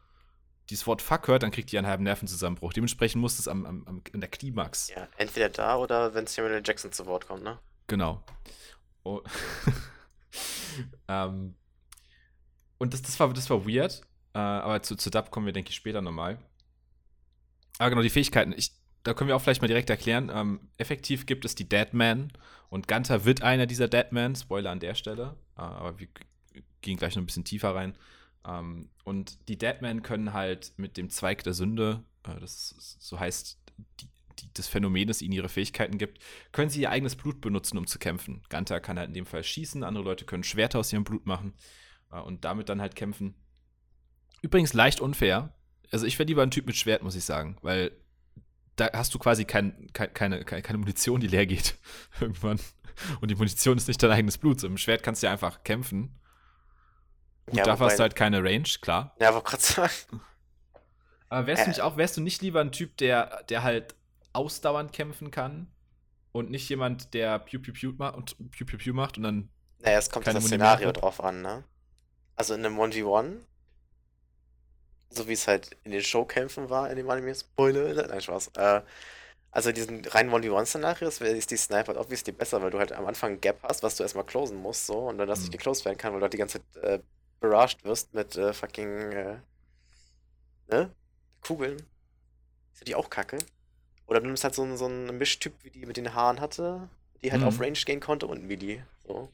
dieses 0.71 0.87
Wort 0.87 1.03
Fuck 1.03 1.29
hört, 1.29 1.43
dann 1.43 1.51
kriegt 1.51 1.71
die 1.71 1.79
einen 1.79 1.87
halben 1.87 2.05
Nervenzusammenbruch. 2.05 2.73
Dementsprechend 2.73 3.21
muss 3.21 3.39
es 3.39 3.47
am, 3.47 3.67
am, 3.67 3.85
am, 3.87 4.03
in 4.13 4.21
der 4.21 4.31
Klimax. 4.31 4.89
Ja, 4.89 5.07
entweder 5.17 5.49
da 5.49 5.77
oder 5.77 6.15
wenn 6.15 6.27
Samuel 6.27 6.63
Jackson 6.65 6.93
zu 6.93 7.07
Wort 7.07 7.29
kommt, 7.29 7.45
ne? 7.45 7.59
Genau. 7.87 8.23
Oh. 9.07 9.23
ähm, 11.09 11.55
und 12.79 12.93
das, 12.93 13.03
das, 13.03 13.21
war, 13.21 13.33
das 13.33 13.49
war 13.49 13.65
weird. 13.65 14.03
Äh, 14.35 14.39
aber 14.39 14.83
zu, 14.83 14.97
zu 14.97 15.11
Dub 15.11 15.31
kommen 15.31 15.47
wir, 15.47 15.53
denke 15.53 15.71
ich, 15.71 15.77
später 15.77 16.03
nochmal. 16.03 16.39
Ah, 17.79 17.89
genau, 17.89 18.03
die 18.03 18.11
Fähigkeiten. 18.11 18.53
Ich, 18.57 18.73
da 19.05 19.15
können 19.15 19.29
wir 19.29 19.37
auch 19.37 19.41
vielleicht 19.41 19.63
mal 19.63 19.69
direkt 19.69 19.91
erklären. 19.91 20.29
Ähm, 20.35 20.69
effektiv 20.77 21.27
gibt 21.27 21.45
es 21.45 21.55
die 21.55 21.69
Deadman 21.69 22.33
und 22.69 22.89
Gunther 22.89 23.25
wird 23.25 23.43
einer 23.43 23.67
dieser 23.67 23.87
Deadman. 23.87 24.35
Spoiler 24.35 24.73
an 24.73 24.81
der 24.81 24.97
Stelle. 24.97 25.37
Äh, 25.57 25.61
aber 25.61 26.01
wir 26.01 26.09
gehen 26.81 26.97
gleich 26.97 27.15
noch 27.15 27.23
ein 27.23 27.27
bisschen 27.27 27.45
tiefer 27.45 27.77
rein. 27.77 27.95
Ähm, 28.45 28.91
und 29.05 29.49
die 29.49 29.57
Deadman 29.57 30.03
können 30.03 30.33
halt 30.33 30.73
mit 30.79 30.97
dem 30.97 31.11
Zweig 31.11 31.45
der 31.45 31.55
Sünde, 31.55 32.03
äh, 32.25 32.41
das 32.41 32.73
ist, 32.73 33.01
so 33.01 33.21
heißt 33.21 33.57
die, 34.01 34.09
die, 34.39 34.53
das 34.55 34.69
Phänomen, 34.69 35.09
das 35.09 35.23
ihnen 35.23 35.33
ihre 35.33 35.49
Fähigkeiten 35.49 35.99
gibt, 35.99 36.23
können 36.53 36.71
sie 36.71 36.83
ihr 36.83 36.91
eigenes 36.91 37.17
Blut 37.17 37.41
benutzen, 37.41 37.79
um 37.79 37.87
zu 37.87 37.99
kämpfen. 37.99 38.43
Ganta 38.49 38.81
kann 38.81 38.99
halt 38.99 39.09
in 39.09 39.15
dem 39.15 39.27
Fall 39.27 39.45
schießen, 39.45 39.83
andere 39.83 40.05
Leute 40.05 40.25
können 40.25 40.45
Schwerter 40.45 40.79
aus 40.79 40.93
ihrem 40.93 41.05
Blut 41.05 41.27
machen 41.27 41.55
äh, 42.13 42.21
und 42.21 42.45
damit 42.45 42.69
dann 42.69 42.81
halt 42.81 42.97
kämpfen. 42.97 43.35
Übrigens 44.43 44.75
leicht 44.75 45.01
unfair. 45.01 45.55
Also 45.91 46.07
ich 46.07 46.19
wäre 46.19 46.27
lieber 46.27 46.43
ein 46.43 46.51
Typ 46.51 46.67
mit 46.67 46.77
Schwert, 46.77 47.03
muss 47.03 47.15
ich 47.15 47.25
sagen, 47.25 47.57
weil 47.63 47.93
da 48.77 48.91
hast 48.93 49.15
du 49.15 49.19
quasi 49.19 49.45
kein, 49.45 49.91
kein, 49.93 50.13
keine, 50.13 50.45
keine 50.45 50.79
Munition, 50.79 51.21
die 51.21 51.29
leer 51.29 51.47
geht 51.47 51.77
irgendwann. 52.21 52.61
Und 53.21 53.31
die 53.31 53.35
Munition 53.35 53.77
ist 53.77 53.89
nicht 53.89 54.03
dein 54.03 54.11
eigenes 54.11 54.39
Blut. 54.39 54.61
So 54.61 54.67
im 54.67 54.79
Schwert 54.79 55.03
kannst 55.03 55.23
du 55.23 55.27
ja 55.27 55.33
einfach 55.33 55.65
kämpfen. 55.65 56.19
Gut, 57.47 57.59
ja, 57.59 57.65
dafür 57.65 57.87
hast 57.87 57.99
du 57.99 58.03
halt 58.03 58.17
keine 58.17 58.43
Range, 58.43 58.69
klar. 58.81 59.15
Ja, 59.21 59.29
aber 59.29 59.43
gerade 59.43 59.63
sagen. 59.63 60.21
Aber 61.29 61.47
wärst 61.47 61.63
du 61.63 61.67
äh. 61.67 61.69
nicht 61.69 61.81
auch, 61.81 61.97
wärst 61.97 62.17
du 62.17 62.21
nicht 62.21 62.43
lieber 62.43 62.61
ein 62.61 62.73
Typ, 62.73 62.97
der, 62.97 63.45
der 63.49 63.63
halt 63.63 63.95
ausdauernd 64.37 64.93
kämpfen 64.93 65.31
kann 65.31 65.69
und 66.33 66.51
nicht 66.51 66.69
jemand, 66.69 67.15
der 67.15 67.39
Pew 67.39 67.59
Pew 67.59 67.73
Pew 67.73 67.93
macht 67.97 68.17
und 68.17 68.37
Pew 68.51 68.65
Pew 68.65 68.77
Pew 68.77 68.93
macht 68.93 69.17
und 69.17 69.25
dann. 69.25 69.49
Naja, 69.79 69.99
es 69.99 70.11
kommt 70.11 70.27
das 70.27 70.45
Szenario 70.45 70.93
drauf 70.93 71.23
an, 71.23 71.43
ne? 71.43 71.65
Also 72.37 72.55
in 72.55 72.65
einem 72.65 72.79
1v1, 72.79 73.39
so 75.11 75.29
wie 75.29 75.33
es 75.33 75.49
halt 75.49 75.77
in 75.85 75.93
den 75.93 76.03
Showkämpfen 76.03 76.69
war, 76.69 76.91
in 76.91 76.97
dem 76.97 77.09
Anime, 77.09 77.35
Spoiler, 77.35 78.07
nein, 78.09 78.21
Spaß. 78.21 78.49
Äh, 78.57 78.83
also 79.51 79.73
diesen 79.73 80.05
reinen 80.05 80.31
1v1-Szenario 80.31 81.09
ist 81.09 81.51
die 81.51 81.57
Sniper 81.57 81.89
halt 81.89 81.99
obviously 81.99 82.33
besser, 82.33 82.61
weil 82.61 82.71
du 82.71 82.79
halt 82.79 82.93
am 82.93 83.07
Anfang 83.07 83.33
ein 83.33 83.41
Gap 83.41 83.63
hast, 83.63 83.83
was 83.83 83.97
du 83.97 84.03
erstmal 84.03 84.27
closen 84.27 84.59
musst, 84.59 84.87
so, 84.87 85.09
und 85.09 85.17
dann 85.17 85.29
das 85.29 85.39
mhm. 85.39 85.45
nicht 85.45 85.53
geclosed 85.53 85.87
werden 85.87 85.97
kann, 85.97 86.13
weil 86.13 86.21
du 86.21 86.25
halt 86.25 86.35
die 86.35 86.39
ganze 86.39 86.61
Zeit 86.73 86.83
äh, 86.83 86.99
barraged 87.41 87.85
wirst 87.85 88.13
mit 88.13 88.37
äh, 88.37 88.53
fucking, 88.53 89.13
äh, 89.13 89.39
ne? 90.69 90.91
Kugeln. 91.41 91.77
Ist 92.73 92.81
ja 92.81 92.85
die 92.85 92.95
auch 92.95 93.09
kacke. 93.09 93.39
Oder 94.07 94.21
du 94.21 94.27
nimmst 94.27 94.45
halt 94.45 94.55
so, 94.55 94.63
einen, 94.63 94.77
so 94.77 94.87
einen 94.87 95.19
Mischtyp, 95.19 95.53
wie 95.63 95.71
die 95.71 95.87
mit 95.87 95.97
den 95.97 96.15
Haaren 96.15 96.41
hatte, 96.41 96.89
die 97.23 97.33
halt 97.33 97.43
mhm. 97.43 97.49
auf 97.49 97.61
Range 97.61 97.73
gehen 97.73 98.01
konnte 98.01 98.27
und 98.27 98.49
wie 98.49 98.57
die. 98.57 98.83
So. 99.07 99.29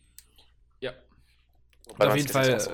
Ja. 0.81 0.93
Wobei 1.89 2.09
auf 2.09 2.17
jeden 2.17 2.29
Fall, 2.29 2.49
es 2.49 2.71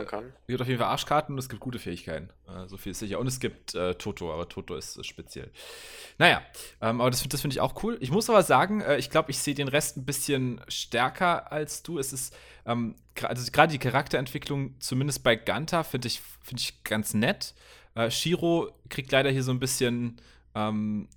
gibt 0.47 0.61
auf 0.61 0.69
jeden 0.69 0.79
Fall 0.79 0.89
Arschkarten 0.89 1.35
und 1.35 1.39
es 1.39 1.49
gibt 1.49 1.61
gute 1.61 1.79
Fähigkeiten. 1.79 2.29
Äh, 2.47 2.69
so 2.69 2.77
viel 2.77 2.93
ist 2.93 3.01
sicher. 3.01 3.19
Und 3.19 3.27
es 3.27 3.41
gibt 3.41 3.75
äh, 3.75 3.95
Toto, 3.95 4.33
aber 4.33 4.49
Toto 4.49 4.77
ist, 4.77 4.97
ist 4.97 5.07
speziell. 5.07 5.51
Naja, 6.19 6.43
ähm, 6.81 7.01
aber 7.01 7.11
das, 7.11 7.27
das 7.27 7.41
finde 7.41 7.55
ich 7.55 7.61
auch 7.61 7.83
cool. 7.83 7.97
Ich 8.01 8.11
muss 8.11 8.31
aber 8.31 8.43
sagen, 8.43 8.81
äh, 8.81 8.99
ich 8.99 9.11
glaube, 9.11 9.31
ich 9.31 9.39
sehe 9.39 9.55
den 9.55 9.69
Rest 9.69 9.97
ein 9.97 10.05
bisschen 10.05 10.61
stärker 10.69 11.51
als 11.51 11.83
du. 11.83 11.99
Es 11.99 12.13
ist, 12.13 12.37
ähm, 12.65 12.95
also 13.23 13.51
gerade 13.51 13.73
die 13.73 13.79
Charakterentwicklung, 13.79 14.79
zumindest 14.79 15.25
bei 15.25 15.35
Ganta, 15.35 15.83
finde 15.83 16.07
ich, 16.07 16.21
find 16.43 16.61
ich 16.61 16.85
ganz 16.85 17.15
nett. 17.15 17.55
Äh, 17.95 18.11
Shiro 18.11 18.71
kriegt 18.89 19.11
leider 19.11 19.31
hier 19.31 19.43
so 19.43 19.51
ein 19.51 19.59
bisschen 19.59 20.21
ähm, 20.55 21.09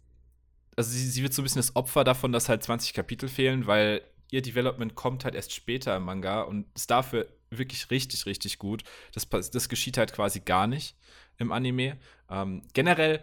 also 0.76 0.90
sie, 0.92 1.08
sie 1.08 1.24
wird 1.24 1.34
so 1.34 1.42
ein 1.42 1.44
bisschen 1.44 1.60
das 1.60 1.76
Opfer 1.76 2.04
davon, 2.04 2.32
dass 2.32 2.50
halt 2.50 2.64
20 2.64 2.94
Kapitel 2.94 3.30
fehlen, 3.30 3.68
weil 3.68 4.02
ihr 4.30 4.42
Development 4.42 4.96
kommt 4.96 5.26
halt 5.26 5.36
erst 5.36 5.54
später 5.54 5.96
im 5.96 6.04
Manga 6.04 6.42
und 6.42 6.66
ist 6.76 6.90
dafür 6.90 7.28
wirklich 7.50 7.92
richtig, 7.92 8.26
richtig 8.26 8.60
gut. 8.60 8.84
Das, 9.14 9.28
das 9.30 9.70
geschieht 9.70 9.98
halt 9.98 10.14
quasi 10.14 10.40
gar 10.40 10.68
nicht 10.68 10.96
im 11.38 11.52
Anime. 11.52 12.00
Ähm, 12.30 12.64
generell 12.74 13.22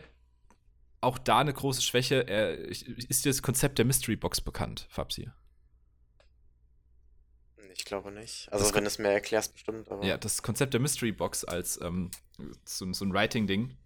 auch 1.01 1.19
da 1.19 1.39
eine 1.39 1.53
große 1.53 1.83
Schwäche. 1.83 2.29
Äh, 2.29 2.69
ist 2.69 3.25
dir 3.25 3.31
das 3.31 3.43
Konzept 3.43 3.79
der 3.79 3.87
Mystery 3.87 4.17
Box 4.17 4.41
bekannt, 4.41 4.87
Fabsi? 4.91 5.31
Ich 7.75 7.85
glaube 7.85 8.11
nicht. 8.11 8.53
Also, 8.53 8.65
das 8.65 8.75
wenn 8.75 8.85
du 8.85 8.89
es 8.89 8.99
mir 8.99 9.09
erklärst, 9.09 9.55
bestimmt. 9.55 9.89
ja, 10.03 10.19
das 10.19 10.43
Konzept 10.43 10.75
der 10.75 10.81
Mystery 10.81 11.13
Box 11.13 11.45
als 11.45 11.81
ähm, 11.81 12.11
so, 12.65 12.93
so 12.93 13.05
ein 13.05 13.13
Writing-Ding 13.15 13.77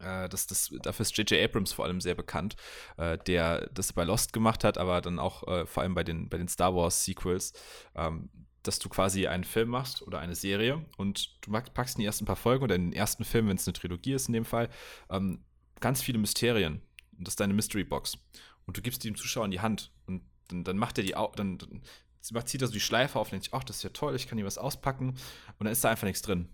Äh, 0.00 0.28
das, 0.28 0.46
das, 0.46 0.70
dafür 0.82 1.02
ist 1.02 1.16
J.J. 1.16 1.42
Abrams 1.42 1.72
vor 1.72 1.84
allem 1.84 2.00
sehr 2.00 2.14
bekannt, 2.14 2.56
äh, 2.96 3.18
der 3.18 3.68
das 3.72 3.92
bei 3.92 4.04
Lost 4.04 4.32
gemacht 4.32 4.64
hat, 4.64 4.78
aber 4.78 5.00
dann 5.00 5.18
auch 5.18 5.46
äh, 5.46 5.66
vor 5.66 5.82
allem 5.82 5.94
bei 5.94 6.04
den, 6.04 6.28
bei 6.28 6.38
den 6.38 6.48
Star 6.48 6.74
Wars 6.74 7.04
Sequels, 7.04 7.52
ähm, 7.94 8.30
dass 8.62 8.78
du 8.78 8.88
quasi 8.88 9.26
einen 9.26 9.44
Film 9.44 9.70
machst 9.70 10.02
oder 10.02 10.18
eine 10.18 10.34
Serie 10.34 10.84
und 10.96 11.38
du 11.42 11.52
packst 11.52 11.96
in 11.96 12.00
die 12.00 12.06
ersten 12.06 12.26
paar 12.26 12.36
Folgen 12.36 12.64
oder 12.64 12.74
in 12.74 12.90
den 12.90 12.92
ersten 12.92 13.24
Film, 13.24 13.48
wenn 13.48 13.56
es 13.56 13.66
eine 13.66 13.72
Trilogie 13.72 14.12
ist 14.12 14.28
in 14.28 14.34
dem 14.34 14.44
Fall, 14.44 14.68
ähm, 15.10 15.44
ganz 15.80 16.02
viele 16.02 16.18
Mysterien. 16.18 16.82
Und 17.16 17.26
das 17.26 17.32
ist 17.32 17.40
deine 17.40 17.54
Mystery 17.54 17.84
Box. 17.84 18.18
Und 18.66 18.76
du 18.76 18.82
gibst 18.82 19.02
die 19.02 19.08
dem 19.08 19.16
Zuschauer 19.16 19.46
in 19.46 19.50
die 19.50 19.60
Hand. 19.60 19.92
Und 20.06 20.22
dann, 20.48 20.64
dann 20.64 20.76
macht 20.76 20.98
er 20.98 21.04
die 21.04 21.16
auch, 21.16 21.34
dann, 21.34 21.58
dann 21.58 21.82
zieht 22.20 22.62
er 22.62 22.68
so 22.68 22.72
die 22.72 22.80
Schleife 22.80 23.18
auf 23.18 23.28
und 23.28 23.32
denkt, 23.32 23.48
ach, 23.52 23.64
das 23.64 23.76
ist 23.76 23.82
ja 23.82 23.90
toll, 23.90 24.14
ich 24.14 24.28
kann 24.28 24.38
hier 24.38 24.46
was 24.46 24.58
auspacken. 24.58 25.10
Und 25.10 25.64
dann 25.64 25.72
ist 25.72 25.82
da 25.82 25.90
einfach 25.90 26.06
nichts 26.06 26.22
drin. 26.22 26.48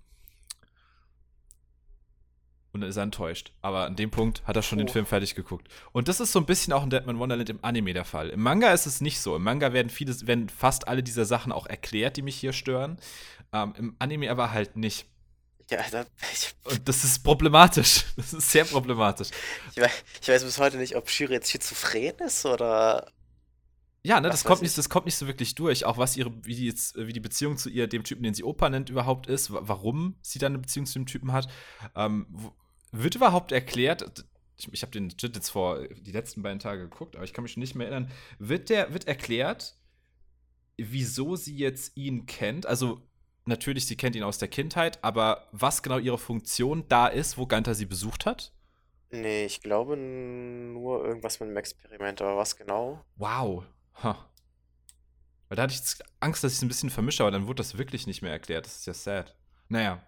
Und 2.74 2.80
dann 2.80 2.90
ist 2.90 2.96
er 2.96 3.04
enttäuscht. 3.04 3.52
Aber 3.62 3.86
an 3.86 3.94
dem 3.94 4.10
Punkt 4.10 4.42
hat 4.46 4.56
er 4.56 4.62
schon 4.62 4.78
oh. 4.78 4.82
den 4.82 4.88
Film 4.88 5.06
fertig 5.06 5.36
geguckt. 5.36 5.68
Und 5.92 6.08
das 6.08 6.18
ist 6.18 6.32
so 6.32 6.40
ein 6.40 6.46
bisschen 6.46 6.72
auch 6.72 6.82
in 6.82 6.90
Deadman 6.90 7.20
Wonderland 7.20 7.48
im 7.48 7.60
Anime 7.62 7.94
der 7.94 8.04
Fall. 8.04 8.30
Im 8.30 8.42
Manga 8.42 8.72
ist 8.72 8.86
es 8.86 9.00
nicht 9.00 9.20
so. 9.20 9.36
Im 9.36 9.44
Manga 9.44 9.72
werden 9.72 9.90
viele, 9.90 10.14
werden 10.26 10.48
fast 10.48 10.88
alle 10.88 11.04
dieser 11.04 11.24
Sachen 11.24 11.52
auch 11.52 11.66
erklärt, 11.66 12.16
die 12.16 12.22
mich 12.22 12.34
hier 12.34 12.52
stören. 12.52 12.98
Ähm, 13.52 13.74
Im 13.78 13.96
Anime 14.00 14.28
aber 14.28 14.50
halt 14.50 14.76
nicht. 14.76 15.06
Ja, 15.70 15.78
da, 15.90 16.04
Und 16.64 16.88
das 16.88 17.04
ist 17.04 17.22
problematisch. 17.22 18.04
Das 18.16 18.32
ist 18.32 18.50
sehr 18.50 18.64
problematisch. 18.64 19.28
Ich 19.70 19.80
weiß, 19.80 20.04
ich 20.20 20.28
weiß 20.28 20.44
bis 20.44 20.58
heute 20.58 20.76
nicht, 20.76 20.96
ob 20.96 21.08
Shiro 21.08 21.32
jetzt 21.32 21.50
schizophren 21.50 22.18
ist 22.26 22.44
oder. 22.44 23.06
Ja, 24.06 24.20
ne, 24.20 24.28
das 24.28 24.44
kommt, 24.44 24.60
nicht, 24.60 24.76
das 24.76 24.90
kommt 24.90 25.06
nicht 25.06 25.16
so 25.16 25.26
wirklich 25.26 25.54
durch. 25.54 25.86
Auch 25.86 25.96
was 25.96 26.16
ihre, 26.18 26.30
wie 26.44 26.54
die, 26.54 26.66
jetzt, 26.66 26.94
wie 26.96 27.12
die 27.14 27.20
Beziehung 27.20 27.56
zu 27.56 27.70
ihr, 27.70 27.86
dem 27.86 28.04
Typen, 28.04 28.22
den 28.22 28.34
sie 28.34 28.44
Opa 28.44 28.68
nennt, 28.68 28.90
überhaupt 28.90 29.26
ist, 29.28 29.48
warum 29.50 30.16
sie 30.20 30.38
dann 30.38 30.52
eine 30.52 30.58
Beziehung 30.58 30.84
zu 30.84 30.98
dem 30.98 31.06
Typen 31.06 31.32
hat. 31.32 31.48
Ähm, 31.96 32.26
wird 32.94 33.14
überhaupt 33.14 33.52
erklärt, 33.52 34.24
ich, 34.56 34.72
ich 34.72 34.82
habe 34.82 34.92
den 34.92 35.10
Shit 35.10 35.34
jetzt 35.34 35.50
vor 35.50 35.86
die 35.88 36.12
letzten 36.12 36.42
beiden 36.42 36.58
Tage 36.58 36.82
geguckt, 36.82 37.16
aber 37.16 37.24
ich 37.24 37.32
kann 37.32 37.42
mich 37.42 37.52
schon 37.52 37.60
nicht 37.60 37.74
mehr 37.74 37.88
erinnern, 37.88 38.10
wird 38.38 38.70
der, 38.70 38.92
wird 38.92 39.06
erklärt, 39.08 39.76
wieso 40.76 41.36
sie 41.36 41.56
jetzt 41.56 41.96
ihn 41.96 42.26
kennt? 42.26 42.66
Also, 42.66 43.02
natürlich, 43.44 43.86
sie 43.86 43.96
kennt 43.96 44.16
ihn 44.16 44.22
aus 44.22 44.38
der 44.38 44.48
Kindheit, 44.48 45.02
aber 45.02 45.48
was 45.52 45.82
genau 45.82 45.98
ihre 45.98 46.18
Funktion 46.18 46.84
da 46.88 47.08
ist, 47.08 47.36
wo 47.36 47.46
Ganter 47.46 47.74
sie 47.74 47.86
besucht 47.86 48.26
hat? 48.26 48.52
Nee, 49.10 49.44
ich 49.44 49.60
glaube 49.60 49.96
nur 49.96 51.04
irgendwas 51.04 51.38
mit 51.38 51.48
einem 51.48 51.56
Experiment, 51.56 52.20
aber 52.20 52.36
was 52.36 52.56
genau? 52.56 53.04
Wow. 53.16 53.64
Huh. 54.02 54.14
Weil 55.48 55.56
da 55.56 55.62
hatte 55.62 55.72
ich 55.72 55.78
jetzt 55.78 56.02
Angst, 56.20 56.42
dass 56.42 56.52
ich 56.52 56.58
es 56.58 56.62
ein 56.62 56.68
bisschen 56.68 56.90
vermische, 56.90 57.22
aber 57.22 57.30
dann 57.30 57.46
wurde 57.46 57.58
das 57.58 57.78
wirklich 57.78 58.06
nicht 58.06 58.22
mehr 58.22 58.32
erklärt. 58.32 58.66
Das 58.66 58.76
ist 58.76 58.86
ja 58.86 58.94
sad. 58.94 59.36
Naja. 59.68 60.02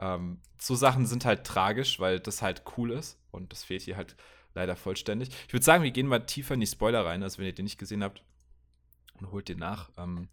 Ähm, 0.00 0.40
so 0.58 0.74
Sachen 0.74 1.06
sind 1.06 1.24
halt 1.24 1.44
tragisch, 1.44 2.00
weil 2.00 2.20
das 2.20 2.42
halt 2.42 2.62
cool 2.76 2.90
ist 2.90 3.18
und 3.30 3.52
das 3.52 3.64
fehlt 3.64 3.82
hier 3.82 3.96
halt 3.96 4.16
leider 4.54 4.76
vollständig. 4.76 5.30
Ich 5.46 5.52
würde 5.52 5.64
sagen, 5.64 5.82
wir 5.82 5.90
gehen 5.90 6.06
mal 6.06 6.20
tiefer 6.20 6.54
in 6.54 6.60
die 6.60 6.66
Spoiler 6.66 7.04
rein, 7.04 7.22
also 7.22 7.38
wenn 7.38 7.46
ihr 7.46 7.54
den 7.54 7.64
nicht 7.64 7.78
gesehen 7.78 8.02
habt, 8.02 8.22
und 9.20 9.30
holt 9.30 9.48
den 9.48 9.58
nach. 9.58 9.90
Ähm, 9.96 10.28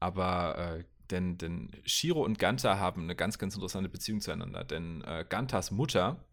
aber 0.00 0.58
äh, 0.58 0.84
denn, 1.10 1.38
denn 1.38 1.70
Shiro 1.84 2.22
und 2.24 2.38
Ganta 2.38 2.78
haben 2.78 3.02
eine 3.02 3.14
ganz, 3.14 3.38
ganz 3.38 3.54
interessante 3.54 3.88
Beziehung 3.88 4.20
zueinander. 4.20 4.64
Denn 4.64 5.02
äh, 5.04 5.24
Gantas 5.28 5.70
Mutter 5.70 6.24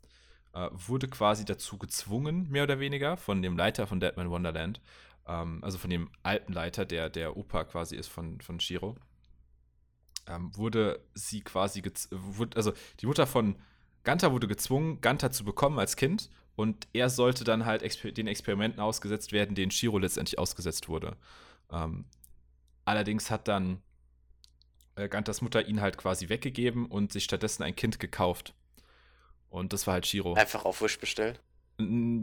äh, 0.53 0.69
wurde 0.71 1.07
quasi 1.07 1.45
dazu 1.45 1.77
gezwungen, 1.77 2.49
mehr 2.49 2.63
oder 2.63 2.79
weniger, 2.79 3.17
von 3.17 3.41
dem 3.41 3.57
Leiter 3.57 3.87
von 3.87 3.99
Deadman 3.99 4.29
Wonderland, 4.29 4.81
ähm, 5.27 5.63
also 5.63 5.77
von 5.77 5.89
dem 5.89 6.09
alten 6.23 6.53
Leiter, 6.53 6.85
der 6.85 7.09
der 7.09 7.37
Opa 7.37 7.63
quasi 7.65 7.95
ist 7.95 8.07
von, 8.07 8.41
von 8.41 8.59
Shiro, 8.59 8.95
ähm, 10.27 10.55
wurde 10.55 11.01
sie 11.13 11.41
quasi, 11.41 11.83
wurde, 12.11 12.57
also 12.57 12.73
die 12.99 13.05
Mutter 13.05 13.27
von 13.27 13.55
Ganta 14.03 14.31
wurde 14.31 14.47
gezwungen, 14.47 15.01
Ganta 15.01 15.31
zu 15.31 15.43
bekommen 15.43 15.79
als 15.79 15.95
Kind 15.95 16.29
und 16.55 16.87
er 16.93 17.09
sollte 17.09 17.43
dann 17.43 17.65
halt 17.65 17.81
exper 17.81 18.11
den 18.11 18.27
Experimenten 18.27 18.79
ausgesetzt 18.79 19.31
werden, 19.31 19.55
denen 19.55 19.71
Shiro 19.71 19.97
letztendlich 19.97 20.37
ausgesetzt 20.37 20.89
wurde. 20.89 21.15
Ähm, 21.71 22.05
allerdings 22.85 23.31
hat 23.31 23.47
dann 23.47 23.81
äh, 24.95 25.07
Gantas 25.07 25.41
Mutter 25.41 25.67
ihn 25.67 25.81
halt 25.81 25.97
quasi 25.97 26.29
weggegeben 26.29 26.85
und 26.85 27.11
sich 27.11 27.23
stattdessen 27.23 27.63
ein 27.63 27.75
Kind 27.75 27.99
gekauft. 27.99 28.53
Und 29.49 29.73
das 29.73 29.87
war 29.87 29.95
halt 29.95 30.07
Shiro. 30.07 30.33
Einfach 30.33 30.65
auf 30.65 30.81
Wish 30.81 30.99
bestellen? 30.99 31.37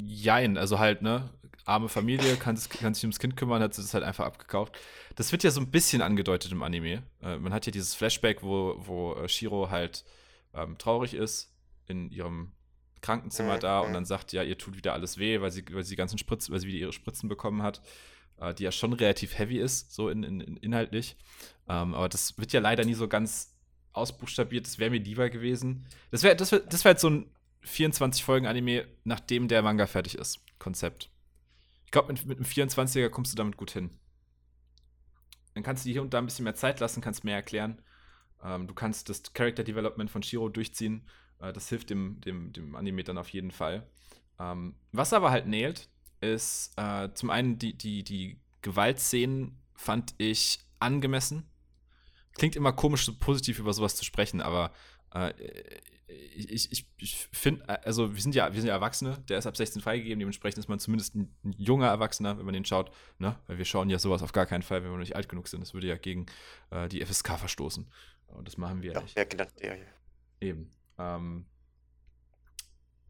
Jein, 0.07 0.57
also 0.57 0.79
halt, 0.79 1.03
ne, 1.03 1.31
arme 1.65 1.89
Familie, 1.89 2.37
kann, 2.37 2.59
kann 2.81 2.95
sich 2.95 3.05
ums 3.05 3.19
Kind 3.19 3.37
kümmern, 3.37 3.63
hat 3.63 3.75
sie 3.75 3.83
das 3.83 3.95
halt 3.95 4.05
einfach 4.05 4.27
abgekauft. 4.27 4.79
Das 5.15 5.33
wird 5.33 5.43
ja 5.43 5.51
so 5.51 5.61
ein 5.61 5.71
bisschen 5.71 6.03
angedeutet 6.03 6.53
im 6.53 6.63
Anime. 6.63 7.03
Äh, 7.23 7.37
man 7.39 7.53
hat 7.53 7.67
ja 7.67 7.73
dieses 7.73 7.95
Flashback, 7.95 8.43
wo, 8.43 8.77
wo 8.79 9.15
äh, 9.15 9.29
Shiro 9.29 9.71
halt 9.71 10.05
ähm, 10.55 10.79
traurig 10.79 11.15
ist 11.15 11.53
in 11.87 12.11
ihrem 12.11 12.53
Krankenzimmer 13.01 13.59
da 13.59 13.81
und 13.81 13.93
dann 13.93 14.05
sagt, 14.05 14.33
ja, 14.33 14.43
ihr 14.43 14.59
tut 14.59 14.77
wieder 14.77 14.93
alles 14.93 15.19
weh, 15.19 15.41
weil 15.41 15.51
sie, 15.51 15.65
weil 15.73 15.85
sie 15.85 15.91
die 15.91 15.97
ganzen 15.97 16.19
Spritzen, 16.19 16.53
weil 16.53 16.61
sie 16.61 16.69
wieder 16.69 16.79
ihre 16.79 16.93
Spritzen 16.93 17.29
bekommen 17.29 17.63
hat, 17.63 17.81
äh, 18.39 18.53
die 18.55 18.65
ja 18.65 18.73
schon 18.73 18.93
relativ 18.93 19.39
heavy 19.39 19.59
ist, 19.59 19.95
so 19.95 20.09
in, 20.09 20.23
in, 20.23 20.41
in 20.41 20.57
inhaltlich. 20.59 21.17
Ähm, 21.69 21.95
aber 21.95 22.09
das 22.09 22.37
wird 22.39 22.53
ja 22.53 22.61
leider 22.61 22.85
nie 22.85 22.95
so 22.95 23.09
ganz 23.09 23.57
ausbuchstabiert. 23.93 24.67
Das 24.67 24.79
wäre 24.79 24.91
mir 24.91 25.01
lieber 25.01 25.31
gewesen. 25.31 25.87
Das 26.11 26.23
wäre 26.23 26.37
das 26.37 26.53
wär, 26.53 26.61
das 26.61 26.85
wär 26.85 26.93
jetzt 26.93 27.01
so 27.01 27.11
ein 27.11 27.27
24 27.63 28.25
Folgen 28.25 28.47
Anime, 28.47 28.87
nachdem 29.05 29.49
der 29.49 29.63
Manga 29.63 29.87
fertig 29.87 30.17
ist. 30.17 30.41
Konzept. 30.59 31.11
Ich 31.85 31.91
glaube, 31.91 32.13
mit, 32.13 32.25
mit 32.27 32.39
einem 32.39 32.47
24er 32.47 33.09
kommst 33.09 33.33
du 33.33 33.37
damit 33.37 33.57
gut 33.57 33.71
hin. 33.71 33.91
Dann 35.55 35.63
kannst 35.65 35.85
du 35.85 35.89
dir 35.89 35.95
hier 35.95 36.03
und 36.03 36.15
da 36.15 36.19
ein 36.19 36.27
bisschen 36.27 36.45
mehr 36.45 36.55
Zeit 36.55 36.81
lassen, 36.81 37.01
kannst 37.01 37.25
mehr 37.25 37.37
erklären. 37.37 37.83
Ähm, 38.43 38.67
du 38.67 38.75
kannst 38.75 39.09
das 39.09 39.33
Character 39.33 39.65
Development 39.65 40.11
von 40.11 40.23
Shiro 40.23 40.49
durchziehen. 40.49 41.07
Äh, 41.41 41.53
das 41.53 41.69
hilft 41.69 41.91
dem, 41.91 42.21
dem, 42.21 42.53
dem 42.53 42.77
Anime 42.77 43.05
dann 43.05 43.19
auf 43.19 43.29
jeden 43.31 43.51
Fall. 43.51 43.87
Ähm, 44.39 44.75
was 44.93 45.13
aber 45.13 45.31
halt 45.31 45.47
nailt, 45.47 45.89
ist 46.21 46.73
äh, 46.77 47.13
zum 47.15 47.31
einen 47.31 47.59
die, 47.59 47.77
die, 47.77 48.05
die 48.05 48.39
Gewaltszenen 48.63 49.59
fand 49.75 50.15
ich 50.19 50.61
angemessen. 50.79 51.47
Klingt 52.35 52.57
immer 52.57 52.73
komisch, 52.73 53.05
so 53.05 53.15
positiv 53.19 53.59
über 53.59 53.73
sowas 53.73 53.97
zu 53.97 54.05
sprechen, 54.05 54.41
aber 54.41 54.73
äh, 55.13 55.33
ich, 56.35 56.73
ich, 56.73 56.87
ich 56.99 57.29
finde, 57.33 57.69
also 57.85 58.15
wir 58.15 58.23
sind 58.23 58.35
ja, 58.35 58.53
wir 58.53 58.61
sind 58.61 58.69
ja 58.69 58.75
Erwachsene, 58.75 59.23
der 59.29 59.39
ist 59.39 59.47
ab 59.47 59.57
16 59.57 59.83
freigegeben, 59.83 60.19
dementsprechend 60.19 60.59
ist 60.59 60.69
man 60.69 60.79
zumindest 60.79 61.15
ein, 61.15 61.35
junger 61.57 61.89
Erwachsener, 61.89 62.39
wenn 62.39 62.45
man 62.45 62.55
den 62.55 62.65
schaut, 62.65 62.91
ne? 63.19 63.37
Weil 63.47 63.59
wir 63.59 63.65
schauen 63.65 63.91
ja 63.91 63.99
sowas 63.99 64.23
auf 64.23 64.33
gar 64.33 64.47
keinen 64.47 64.63
Fall, 64.63 64.83
wenn 64.83 64.91
wir 64.91 64.97
noch 64.97 65.01
nicht 65.01 65.17
alt 65.17 65.29
genug 65.29 65.49
sind. 65.49 65.61
Das 65.61 65.75
würde 65.75 65.87
ja 65.87 65.97
gegen 65.97 66.27
äh, 66.71 66.89
die 66.89 67.05
FSK 67.05 67.39
verstoßen. 67.39 67.87
Und 68.27 68.47
das 68.47 68.57
machen 68.57 68.83
wir 68.83 68.93
ja, 68.93 69.01
nicht. 69.01 69.17
Ja, 69.17 69.25
genau, 69.25 69.45
ja, 69.61 69.75
ja. 69.75 69.85
Eben. 70.41 70.71
Ähm, 70.99 71.47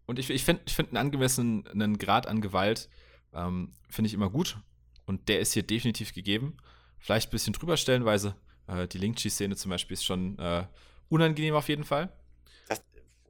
und 0.07 0.19
ich, 0.19 0.31
ich 0.31 0.45
finde 0.45 0.63
ich 0.67 0.75
find 0.75 0.89
einen 0.89 0.97
angemessenen 0.97 1.99
Grad 1.99 2.27
an 2.27 2.41
Gewalt, 2.41 2.89
ähm, 3.33 3.73
finde 3.89 4.09
ich 4.09 4.15
immer 4.15 4.31
gut. 4.31 4.59
Und 5.07 5.29
der 5.29 5.41
ist 5.41 5.53
hier 5.53 5.63
definitiv 5.63 6.15
gegeben. 6.15 6.57
Vielleicht 6.99 7.29
ein 7.29 7.33
bisschen 7.33 7.53
drüber 7.53 7.77
stellenweise. 7.77 8.35
Äh, 8.67 8.89
die 8.89 8.99
Link-Chi-Szene 8.99 9.57
zum 9.57 9.71
Beispiel 9.71 9.95
ist 9.95 10.05
schon 10.05 10.39
äh, 10.39 10.67
unangenehm 11.09 11.55
auf 11.55 11.69
jeden 11.69 11.85
Fall. 11.85 12.13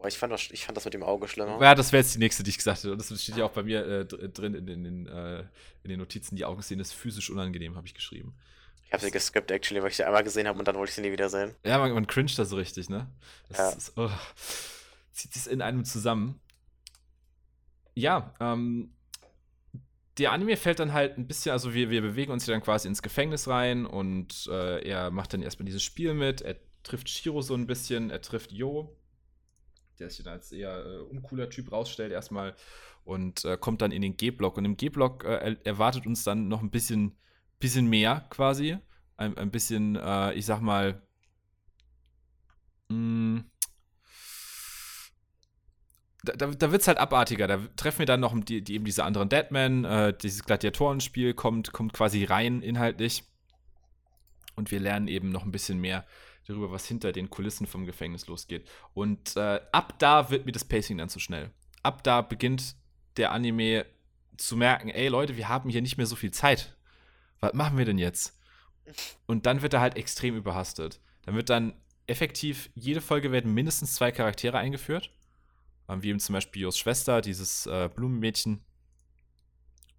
Boah, 0.01 0.09
ich 0.09 0.17
fand, 0.17 0.33
das, 0.33 0.49
ich 0.51 0.65
fand 0.65 0.79
das 0.79 0.87
mit 0.87 0.95
dem 0.95 1.03
Auge 1.03 1.29
schlimmer. 1.29 1.61
Ja, 1.61 1.75
das 1.75 1.93
wäre 1.93 2.03
jetzt 2.03 2.15
die 2.15 2.19
nächste, 2.19 2.43
die 2.43 2.49
ich 2.49 2.57
gesagt 2.57 2.79
hätte. 2.79 2.93
Und 2.93 2.99
das 2.99 3.23
steht 3.23 3.37
ja 3.37 3.45
auch 3.45 3.51
bei 3.51 3.63
mir 3.63 3.87
äh, 3.87 4.07
drin 4.07 4.55
in, 4.55 4.67
in, 4.67 4.85
in, 4.87 5.07
äh, 5.07 5.41
in, 5.83 5.91
den 5.91 5.99
Notizen. 5.99 6.37
Die 6.37 6.47
Augenszene 6.47 6.81
ist 6.81 6.95
physisch 6.95 7.29
unangenehm, 7.29 7.77
habe 7.77 7.87
ich 7.87 7.93
geschrieben. 7.93 8.35
Ich 8.87 8.95
habe 8.95 9.05
sie 9.05 9.11
geskippt, 9.11 9.51
actually, 9.51 9.83
weil 9.83 9.91
ich 9.91 9.97
sie 9.97 10.05
einmal 10.05 10.25
gesehen 10.25 10.49
habe 10.49 10.59
und 10.59 10.67
dann 10.67 10.77
wollte 10.77 10.89
ich 10.89 10.95
sie 10.95 11.03
nie 11.03 11.13
wieder 11.13 11.29
sehen. 11.29 11.55
Ja, 11.67 11.77
man, 11.77 11.93
man 11.93 12.07
cringet 12.07 12.39
da 12.39 12.47
so 12.47 12.57
richtig, 12.57 12.89
ne? 12.89 13.09
Das 13.51 13.59
ja. 13.59 13.69
Ist, 13.69 13.93
oh, 13.97 14.11
zieht 15.13 15.35
sich 15.35 15.53
in 15.53 15.61
einem 15.61 15.85
zusammen. 15.85 16.41
Ja, 17.95 18.35
ähm, 18.41 18.95
der 20.17 20.33
Anime 20.33 20.57
fällt 20.57 20.79
dann 20.79 20.95
halt 20.95 21.19
ein 21.19 21.27
bisschen, 21.27 21.53
also 21.53 21.75
wir, 21.75 21.91
wir 21.91 22.01
bewegen 22.01 22.33
uns 22.33 22.47
hier 22.47 22.55
dann 22.55 22.63
quasi 22.63 22.89
ins 22.89 23.03
Gefängnis 23.03 23.49
rein 23.49 23.85
und 23.85 24.49
äh, 24.51 24.83
er 24.89 25.11
macht 25.11 25.35
dann 25.35 25.43
erstmal 25.43 25.67
dieses 25.67 25.83
Spiel 25.83 26.15
mit. 26.15 26.41
Er 26.41 26.57
trifft 26.85 27.11
Shiro 27.11 27.43
so 27.43 27.55
ein 27.55 27.67
bisschen, 27.67 28.09
er 28.09 28.23
trifft 28.23 28.51
Yo 28.51 28.97
der 30.01 30.11
sich 30.11 30.25
dann 30.25 30.35
als 30.35 30.53
eher 30.53 30.85
äh, 30.85 30.99
uncooler 30.99 31.51
Typ 31.51 31.71
rausstellt 31.73 32.13
erstmal 32.13 32.55
und 33.05 33.45
äh, 33.45 33.57
kommt 33.57 33.83
dann 33.83 33.93
in 33.93 34.03
den 34.03 34.17
G-Block. 34.17 34.57
Und 34.57 34.65
im 34.65 34.77
G-Block 34.77 35.25
äh, 35.25 35.57
erwartet 35.65 36.07
uns 36.07 36.25
dann 36.25 36.49
noch 36.49 36.63
ein 36.63 36.71
bisschen, 36.71 37.17
bisschen 37.59 37.87
mehr 37.87 38.27
quasi. 38.31 38.79
Ein, 39.17 39.37
ein 39.37 39.51
bisschen, 39.51 39.97
äh, 39.97 40.33
ich 40.35 40.47
sag 40.47 40.61
mal, 40.61 41.03
mm, 42.89 43.41
da, 46.25 46.35
da, 46.35 46.47
da 46.47 46.73
wird 46.73 46.83
es 46.83 46.89
halt 46.89 46.99
abartiger. 46.99 47.47
Da 47.47 47.59
treffen 47.77 48.01
wir 48.01 48.07
dann 48.07 48.21
noch 48.21 48.39
die, 48.39 48.63
die 48.63 48.75
eben 48.75 48.85
diese 48.85 49.05
anderen 49.05 49.29
Deadmen. 49.29 49.85
Äh, 49.85 50.15
dieses 50.17 50.45
Gladiatorenspiel 50.45 51.35
kommt, 51.35 51.73
kommt 51.73 51.93
quasi 51.93 52.25
rein 52.25 52.63
inhaltlich. 52.63 53.25
Und 54.57 54.71
wir 54.71 54.81
lernen 54.81 55.09
eben 55.09 55.31
noch 55.31 55.45
ein 55.45 55.53
bisschen 55.53 55.79
mehr 55.79 56.05
darüber, 56.51 56.71
was 56.71 56.87
hinter 56.87 57.13
den 57.13 57.31
Kulissen 57.31 57.67
vom 57.67 57.87
Gefängnis 57.87 58.27
losgeht. 58.27 58.69
Und 58.95 59.37
äh, 59.37 59.61
ab 59.73 59.99
da 59.99 60.31
wird 60.31 60.47
mir 60.47 60.53
das 60.53 60.65
Pacing 60.65 60.99
dann 60.99 61.09
zu 61.09 61.21
schnell. 61.21 61.51
Ab 61.83 62.03
da 62.05 62.21
beginnt 62.21 62.77
der 63.17 63.33
Anime 63.33 63.87
zu 64.37 64.57
merken, 64.57 64.89
ey 64.89 65.09
Leute, 65.09 65.37
wir 65.37 65.49
haben 65.49 65.71
hier 65.71 65.83
nicht 65.83 65.97
mehr 65.97 66.07
so 66.07 66.17
viel 66.17 66.31
Zeit. 66.31 66.77
Was 67.41 67.55
machen 67.55 67.79
wir 67.79 67.85
denn 67.85 67.99
jetzt? 67.99 68.39
Und 69.27 69.47
dann 69.47 69.63
wird 69.63 69.75
er 69.75 69.81
halt 69.81 69.97
extrem 69.97 70.37
überhastet. 70.37 71.01
Dann 71.23 71.35
wird 71.35 71.51
dann 71.51 71.75
effektiv, 72.07 72.71
jede 72.75 73.01
Folge 73.01 73.33
werden 73.33 73.55
mindestens 73.55 73.95
zwei 73.95 74.11
Charaktere 74.11 74.59
eingeführt. 74.59 75.11
Ähm, 75.89 76.03
wie 76.03 76.09
eben 76.09 76.21
zum 76.21 76.35
Beispiel 76.35 76.63
Jos 76.63 76.79
Schwester, 76.79 77.21
dieses 77.21 77.67
äh, 77.67 77.89
Blumenmädchen, 77.95 78.65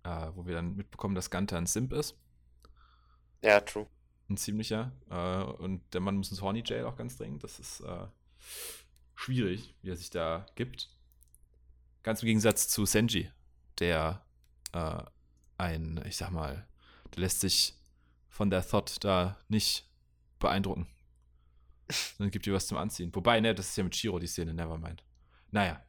äh, 0.03 0.27
wo 0.35 0.45
wir 0.45 0.55
dann 0.55 0.75
mitbekommen, 0.75 1.15
dass 1.15 1.29
Gunther 1.29 1.57
ein 1.57 1.65
Simp 1.65 1.93
ist. 1.93 2.17
Ja, 3.41 3.59
true. 3.59 3.87
Ein 4.31 4.37
ziemlicher. 4.37 4.93
Äh, 5.09 5.43
und 5.61 5.81
der 5.93 5.99
Mann 5.99 6.15
muss 6.15 6.31
ins 6.31 6.41
Horny 6.41 6.63
Jail 6.65 6.85
auch 6.85 6.95
ganz 6.95 7.17
dringend. 7.17 7.43
Das 7.43 7.59
ist 7.59 7.81
äh, 7.81 8.07
schwierig, 9.13 9.75
wie 9.81 9.89
er 9.89 9.97
sich 9.97 10.09
da 10.09 10.45
gibt. 10.55 10.89
Ganz 12.01 12.21
im 12.21 12.27
Gegensatz 12.27 12.69
zu 12.69 12.85
Senji, 12.85 13.29
der 13.79 14.25
äh, 14.71 15.03
ein, 15.57 16.01
ich 16.07 16.15
sag 16.15 16.31
mal, 16.31 16.65
der 17.13 17.21
lässt 17.21 17.41
sich 17.41 17.75
von 18.29 18.49
der 18.49 18.65
Thought 18.65 19.03
da 19.03 19.37
nicht 19.49 19.85
beeindrucken. 20.39 20.87
Dann 22.17 22.31
gibt 22.31 22.47
ihr 22.47 22.53
was 22.53 22.67
zum 22.67 22.77
Anziehen. 22.77 23.13
Wobei, 23.13 23.41
ne, 23.41 23.53
das 23.53 23.67
ist 23.67 23.77
ja 23.77 23.83
mit 23.83 23.95
Shiro 23.97 24.17
die 24.17 24.27
Szene, 24.27 24.53
nevermind. 24.53 25.03
Naja. 25.51 25.83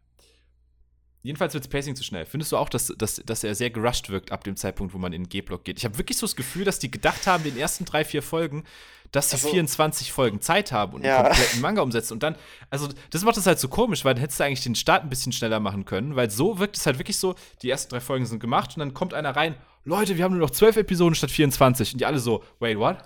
Jedenfalls 1.23 1.55
wird 1.55 1.71
Pacing 1.71 1.95
zu 1.95 2.03
schnell. 2.03 2.27
Findest 2.27 2.51
du 2.51 2.57
auch, 2.57 2.69
dass, 2.69 2.93
dass, 2.99 3.23
dass 3.25 3.45
er 3.45 3.55
sehr 3.55 3.71
gerusht 3.71 4.11
wirkt 4.11 4.33
ab 4.33 4.43
dem 4.43 4.57
Zeitpunkt, 4.57 4.93
wo 4.93 4.99
man 4.99 5.13
in 5.13 5.23
den 5.25 5.29
G-Block 5.29 5.65
geht? 5.65 5.79
Ich 5.79 5.85
habe 5.85 5.97
wirklich 5.97 6.19
so 6.19 6.27
das 6.27 6.35
Gefühl, 6.35 6.65
dass 6.65 6.81
die 6.81 6.91
gedacht 6.91 7.27
haben, 7.27 7.45
in 7.45 7.53
den 7.53 7.61
ersten 7.61 7.85
drei, 7.85 8.05
vier 8.05 8.23
Folgen, 8.23 8.65
dass 9.13 9.31
sie 9.31 9.37
also, 9.37 9.51
24 9.51 10.11
Folgen 10.11 10.41
Zeit 10.41 10.73
haben 10.73 10.95
und 10.95 11.05
ja. 11.05 11.19
einen 11.19 11.27
kompletten 11.29 11.61
Manga 11.61 11.83
umsetzen. 11.83 12.15
Und 12.15 12.23
dann, 12.25 12.35
also 12.71 12.89
das 13.11 13.23
macht 13.23 13.37
es 13.37 13.47
halt 13.47 13.61
so 13.61 13.69
komisch, 13.69 14.05
weil 14.05 14.15
dann 14.15 14.21
hättest 14.21 14.41
du 14.41 14.45
eigentlich 14.45 14.63
den 14.63 14.75
Start 14.75 15.05
ein 15.05 15.11
bisschen 15.11 15.33
schneller 15.33 15.61
machen 15.61 15.85
können, 15.85 16.17
weil 16.17 16.31
so 16.31 16.59
wirkt 16.59 16.77
es 16.77 16.87
halt 16.87 16.99
wirklich 16.99 17.19
so, 17.19 17.37
die 17.63 17.71
ersten 17.71 17.91
drei 17.91 18.01
Folgen 18.01 18.27
sind 18.27 18.41
gemacht 18.41 18.77
und 18.77 18.81
dann 18.81 18.95
kommt 18.95 19.15
einer 19.15 19.37
rein, 19.37 19.55
Leute, 19.85 20.17
wir 20.17 20.25
haben 20.25 20.33
nur 20.33 20.41
noch 20.41 20.51
zwölf 20.51 20.77
Episoden 20.77 21.15
statt 21.15 21.31
24. 21.31 21.95
Und 21.95 22.01
die 22.01 22.07
alle 22.07 22.19
so, 22.19 22.45
wait, 22.61 22.79
what? 22.79 22.99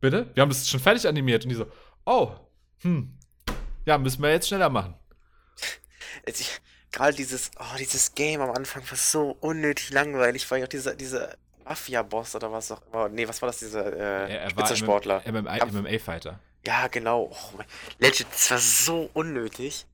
Bitte? 0.00 0.30
Wir 0.34 0.42
haben 0.42 0.48
das 0.48 0.68
schon 0.68 0.80
fertig 0.80 1.06
animiert. 1.06 1.44
Und 1.44 1.50
die 1.50 1.54
so, 1.54 1.66
oh, 2.04 2.32
hm, 2.80 3.16
ja, 3.86 3.98
müssen 3.98 4.22
wir 4.22 4.30
jetzt 4.30 4.48
schneller 4.48 4.68
machen. 4.68 4.94
Gerade 6.92 7.14
dieses, 7.14 7.50
oh, 7.58 7.76
dieses 7.78 8.14
Game 8.14 8.40
am 8.40 8.50
Anfang 8.50 8.82
war 8.88 8.98
so 8.98 9.36
unnötig 9.40 9.90
langweilig, 9.90 10.50
weil 10.50 10.62
auch 10.62 10.68
dieser, 10.68 10.94
dieser 10.94 11.36
Mafia-Boss 11.64 12.34
oder 12.36 12.52
was 12.52 12.70
auch 12.70 12.82
immer. 12.92 13.08
Nee, 13.08 13.26
was 13.26 13.40
war 13.40 13.48
das, 13.48 13.58
dieser 13.58 13.86
äh, 13.92 14.32
er, 14.32 14.40
er 14.42 14.50
Spitzensportler? 14.50 15.22
MMA-Fighter. 15.26 16.38
Ja, 16.66 16.86
genau. 16.88 17.30
Oh, 17.32 17.58
legit, 17.98 18.26
das 18.30 18.50
war 18.50 18.58
so 18.58 19.10
unnötig. 19.14 19.86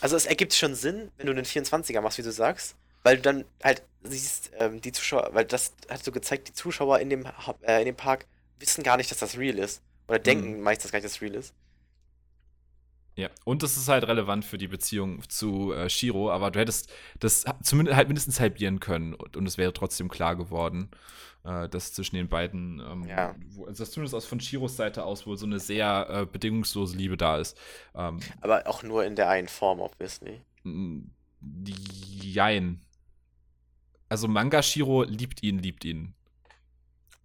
Also 0.00 0.16
es 0.16 0.26
ergibt 0.26 0.54
schon 0.54 0.74
Sinn, 0.74 1.10
wenn 1.18 1.26
du 1.26 1.32
einen 1.32 1.44
24er 1.44 2.00
machst, 2.00 2.18
wie 2.18 2.22
du 2.22 2.32
sagst, 2.32 2.74
weil 3.02 3.16
du 3.16 3.22
dann 3.22 3.44
halt 3.62 3.82
siehst, 4.02 4.50
ähm, 4.58 4.80
die 4.80 4.92
Zuschauer, 4.92 5.30
weil 5.32 5.44
das 5.44 5.74
hat 5.88 6.02
so 6.02 6.10
gezeigt, 6.12 6.48
die 6.48 6.54
Zuschauer 6.54 6.98
in 7.00 7.10
dem, 7.10 7.26
äh, 7.62 7.80
in 7.80 7.86
dem 7.86 7.96
Park 7.96 8.26
wissen 8.58 8.82
gar 8.82 8.96
nicht, 8.96 9.10
dass 9.10 9.18
das 9.18 9.36
real 9.36 9.58
ist. 9.58 9.82
Oder 10.08 10.18
denken 10.18 10.56
mhm. 10.56 10.62
meistens 10.62 10.90
gar 10.90 10.98
nicht, 10.98 11.04
dass 11.04 11.12
das 11.12 11.22
real 11.22 11.34
ist. 11.34 11.54
Ja, 13.16 13.28
und 13.44 13.62
das 13.62 13.76
ist 13.76 13.88
halt 13.88 14.06
relevant 14.06 14.44
für 14.44 14.56
die 14.56 14.68
Beziehung 14.68 15.28
zu 15.28 15.72
äh, 15.72 15.90
Shiro, 15.90 16.30
aber 16.30 16.50
du 16.50 16.60
hättest 16.60 16.90
das 17.18 17.44
zumindest 17.62 17.96
halt 17.96 18.08
mindestens 18.08 18.40
halbieren 18.40 18.80
können 18.80 19.14
und, 19.14 19.36
und 19.36 19.46
es 19.46 19.58
wäre 19.58 19.72
trotzdem 19.72 20.08
klar 20.08 20.36
geworden, 20.36 20.90
äh, 21.44 21.68
dass 21.68 21.92
zwischen 21.92 22.16
den 22.16 22.28
beiden, 22.28 22.80
ähm, 22.80 23.04
ja. 23.06 23.34
wo, 23.48 23.66
also 23.66 23.82
dass 23.82 23.92
zumindest 23.92 24.14
aus 24.14 24.26
von 24.26 24.40
Shiros 24.40 24.76
Seite 24.76 25.04
aus 25.04 25.26
wohl 25.26 25.36
so 25.36 25.46
eine 25.46 25.58
sehr 25.58 26.06
äh, 26.08 26.26
bedingungslose 26.26 26.96
Liebe 26.96 27.16
da 27.16 27.38
ist. 27.38 27.58
Ähm, 27.94 28.20
aber 28.40 28.66
auch 28.66 28.82
nur 28.82 29.04
in 29.04 29.16
der 29.16 29.28
einen 29.28 29.48
Form, 29.48 29.80
obviously. 29.80 30.40
Jein. 32.22 32.80
Also 34.08 34.28
Manga 34.28 34.62
Shiro 34.62 35.02
liebt 35.02 35.42
ihn, 35.42 35.58
liebt 35.58 35.84
ihn. 35.84 36.14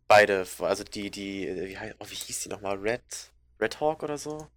Beide, 0.08 0.46
also 0.60 0.84
die, 0.84 1.10
die, 1.10 1.48
wie, 1.48 1.77
oh, 2.00 2.06
wie 2.08 2.15
hieß 2.15 2.42
die 2.42 2.50
nochmal? 2.50 2.77
Red, 2.77 3.32
Red 3.60 3.80
Hawk 3.80 4.04
oder 4.04 4.18
so? 4.18 4.48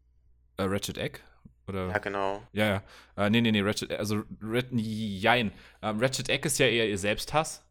Uh, 0.60 0.64
Ratchet 0.64 0.98
Egg? 0.98 1.20
Oder? 1.68 1.88
Ja, 1.88 1.98
genau. 1.98 2.42
Ja, 2.52 2.66
ja. 2.66 2.82
Uh, 3.16 3.28
nee, 3.28 3.40
nee, 3.40 3.52
nee, 3.52 3.60
Ratchet, 3.60 3.92
also, 3.92 4.22
Red, 4.42 4.66
jein. 4.72 5.52
Ähm, 5.82 6.00
Ratchet 6.00 6.28
Egg 6.28 6.46
ist 6.46 6.58
ja 6.58 6.66
eher 6.66 6.88
ihr 6.88 6.98
Selbsthass. 6.98 7.64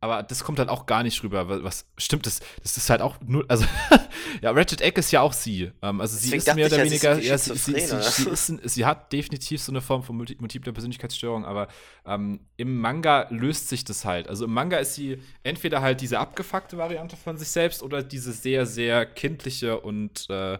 Aber 0.00 0.22
das 0.22 0.44
kommt 0.44 0.60
halt 0.60 0.68
auch 0.68 0.86
gar 0.86 1.02
nicht 1.02 1.24
rüber. 1.24 1.64
Was 1.64 1.84
stimmt 1.96 2.24
das? 2.26 2.38
Das 2.62 2.76
ist 2.76 2.88
halt 2.88 3.02
auch 3.02 3.16
nur, 3.20 3.44
also 3.48 3.64
ja, 4.42 4.52
Ratchet 4.52 4.80
Egg 4.80 4.96
ist 4.96 5.10
ja 5.10 5.22
auch 5.22 5.32
sie. 5.32 5.72
Um, 5.80 6.00
also 6.00 6.14
Deswegen 6.14 6.40
sie 6.40 6.50
ist 6.50 6.54
mehr 6.54 6.66
oder 6.66 6.84
weniger, 6.84 7.18
ja, 7.18 7.36
sie, 7.36 7.56
sie, 7.56 7.80
sie, 7.80 8.00
sie, 8.00 8.30
ist, 8.30 8.46
sie 8.62 8.86
hat 8.86 9.12
definitiv 9.12 9.60
so 9.60 9.72
eine 9.72 9.80
Form 9.80 10.04
von 10.04 10.16
multipler 10.16 10.72
Persönlichkeitsstörung, 10.72 11.44
aber 11.44 11.66
um, 12.04 12.38
im 12.56 12.80
Manga 12.80 13.26
löst 13.30 13.68
sich 13.68 13.84
das 13.84 14.04
halt. 14.04 14.28
Also 14.28 14.44
im 14.44 14.52
Manga 14.52 14.76
ist 14.76 14.94
sie 14.94 15.20
entweder 15.42 15.82
halt 15.82 16.00
diese 16.00 16.20
abgefuckte 16.20 16.78
Variante 16.78 17.16
von 17.16 17.36
sich 17.36 17.48
selbst 17.48 17.82
oder 17.82 18.04
diese 18.04 18.32
sehr, 18.32 18.66
sehr 18.66 19.04
kindliche 19.04 19.80
und 19.80 20.30
äh, 20.30 20.58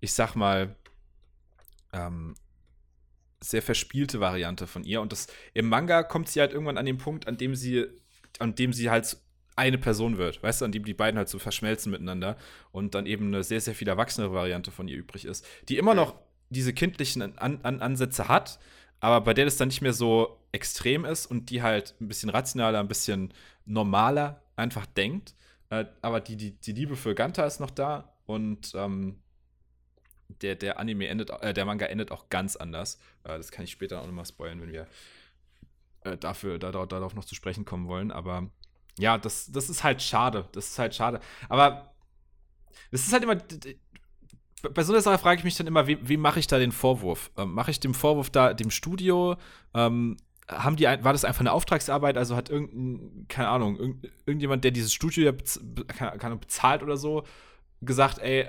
ich 0.00 0.12
sag 0.12 0.34
mal, 0.34 0.74
ähm, 1.92 2.34
sehr 3.40 3.62
verspielte 3.62 4.20
Variante 4.20 4.66
von 4.66 4.84
ihr. 4.84 5.00
Und 5.00 5.12
das, 5.12 5.26
im 5.54 5.68
Manga 5.68 6.02
kommt 6.02 6.28
sie 6.28 6.40
halt 6.40 6.52
irgendwann 6.52 6.78
an 6.78 6.86
den 6.86 6.98
Punkt, 6.98 7.26
an 7.26 7.36
dem 7.36 7.54
sie, 7.54 7.86
an 8.38 8.54
dem 8.54 8.72
sie 8.72 8.90
halt 8.90 9.16
eine 9.56 9.78
Person 9.78 10.16
wird, 10.16 10.42
weißt 10.42 10.60
du, 10.60 10.64
an 10.64 10.72
dem 10.72 10.84
die 10.84 10.94
beiden 10.94 11.18
halt 11.18 11.28
so 11.28 11.38
verschmelzen 11.38 11.92
miteinander 11.92 12.36
und 12.70 12.94
dann 12.94 13.06
eben 13.06 13.26
eine 13.26 13.44
sehr, 13.44 13.60
sehr 13.60 13.74
viel 13.74 13.88
erwachsenere 13.88 14.32
Variante 14.32 14.70
von 14.70 14.88
ihr 14.88 14.96
übrig 14.96 15.24
ist, 15.26 15.46
die 15.68 15.76
immer 15.76 15.94
noch 15.94 16.14
diese 16.48 16.72
kindlichen 16.72 17.38
an 17.38 17.60
an 17.62 17.80
Ansätze 17.80 18.28
hat, 18.28 18.58
aber 19.00 19.20
bei 19.20 19.34
der 19.34 19.44
das 19.44 19.56
dann 19.56 19.68
nicht 19.68 19.82
mehr 19.82 19.92
so 19.92 20.38
extrem 20.52 21.04
ist 21.04 21.26
und 21.26 21.50
die 21.50 21.62
halt 21.62 21.94
ein 22.00 22.08
bisschen 22.08 22.30
rationaler, 22.30 22.80
ein 22.80 22.88
bisschen 22.88 23.34
normaler 23.66 24.42
einfach 24.56 24.86
denkt. 24.86 25.34
Äh, 25.70 25.86
aber 26.02 26.20
die, 26.20 26.36
die, 26.36 26.52
die 26.52 26.72
Liebe 26.72 26.96
für 26.96 27.14
Ganta 27.14 27.44
ist 27.44 27.60
noch 27.60 27.70
da 27.70 28.14
und 28.26 28.72
ähm, 28.74 29.16
der, 30.40 30.54
der 30.56 30.78
Anime 30.78 31.08
endet, 31.08 31.30
äh, 31.30 31.52
der 31.52 31.64
Manga 31.64 31.86
endet 31.86 32.10
auch 32.10 32.28
ganz 32.28 32.56
anders. 32.56 32.98
Äh, 33.24 33.36
das 33.36 33.50
kann 33.50 33.64
ich 33.64 33.70
später 33.70 34.00
auch 34.00 34.06
nochmal 34.06 34.26
spoilern, 34.26 34.60
wenn 34.60 34.72
wir 34.72 34.86
äh, 36.04 36.16
dafür, 36.16 36.58
da, 36.58 36.70
darauf 36.70 37.14
noch 37.14 37.24
zu 37.24 37.34
sprechen 37.34 37.64
kommen 37.64 37.88
wollen. 37.88 38.10
Aber 38.10 38.50
ja, 38.98 39.18
das, 39.18 39.50
das 39.50 39.70
ist 39.70 39.84
halt 39.84 40.02
schade. 40.02 40.48
Das 40.52 40.68
ist 40.68 40.78
halt 40.78 40.94
schade. 40.94 41.20
Aber 41.48 41.94
es 42.90 43.06
ist 43.06 43.12
halt 43.12 43.22
immer. 43.22 43.36
Bei 44.74 44.84
so 44.84 44.92
einer 44.92 45.02
Sache 45.02 45.18
frage 45.18 45.38
ich 45.38 45.44
mich 45.44 45.56
dann 45.56 45.66
immer, 45.66 45.88
wem, 45.88 45.98
wem 46.08 46.20
mache 46.20 46.38
ich 46.38 46.46
da 46.46 46.58
den 46.58 46.70
Vorwurf? 46.70 47.32
Ähm, 47.36 47.52
mache 47.52 47.72
ich 47.72 47.80
den 47.80 47.94
Vorwurf 47.94 48.30
da 48.30 48.54
dem 48.54 48.70
Studio? 48.70 49.36
Ähm, 49.74 50.16
haben 50.48 50.76
die, 50.76 50.84
war 50.84 51.12
das 51.12 51.24
einfach 51.24 51.40
eine 51.40 51.52
Auftragsarbeit? 51.52 52.16
Also 52.16 52.36
hat 52.36 52.48
irgendein, 52.48 53.26
keine 53.28 53.48
Ahnung, 53.48 53.76
irgend, 53.76 54.08
irgendjemand, 54.24 54.62
der 54.62 54.70
dieses 54.70 54.92
Studio 54.92 55.24
ja 55.24 55.32
bez, 55.32 55.60
bezahlt 55.62 56.82
oder 56.82 56.96
so, 56.96 57.24
gesagt, 57.80 58.18
ey, 58.18 58.48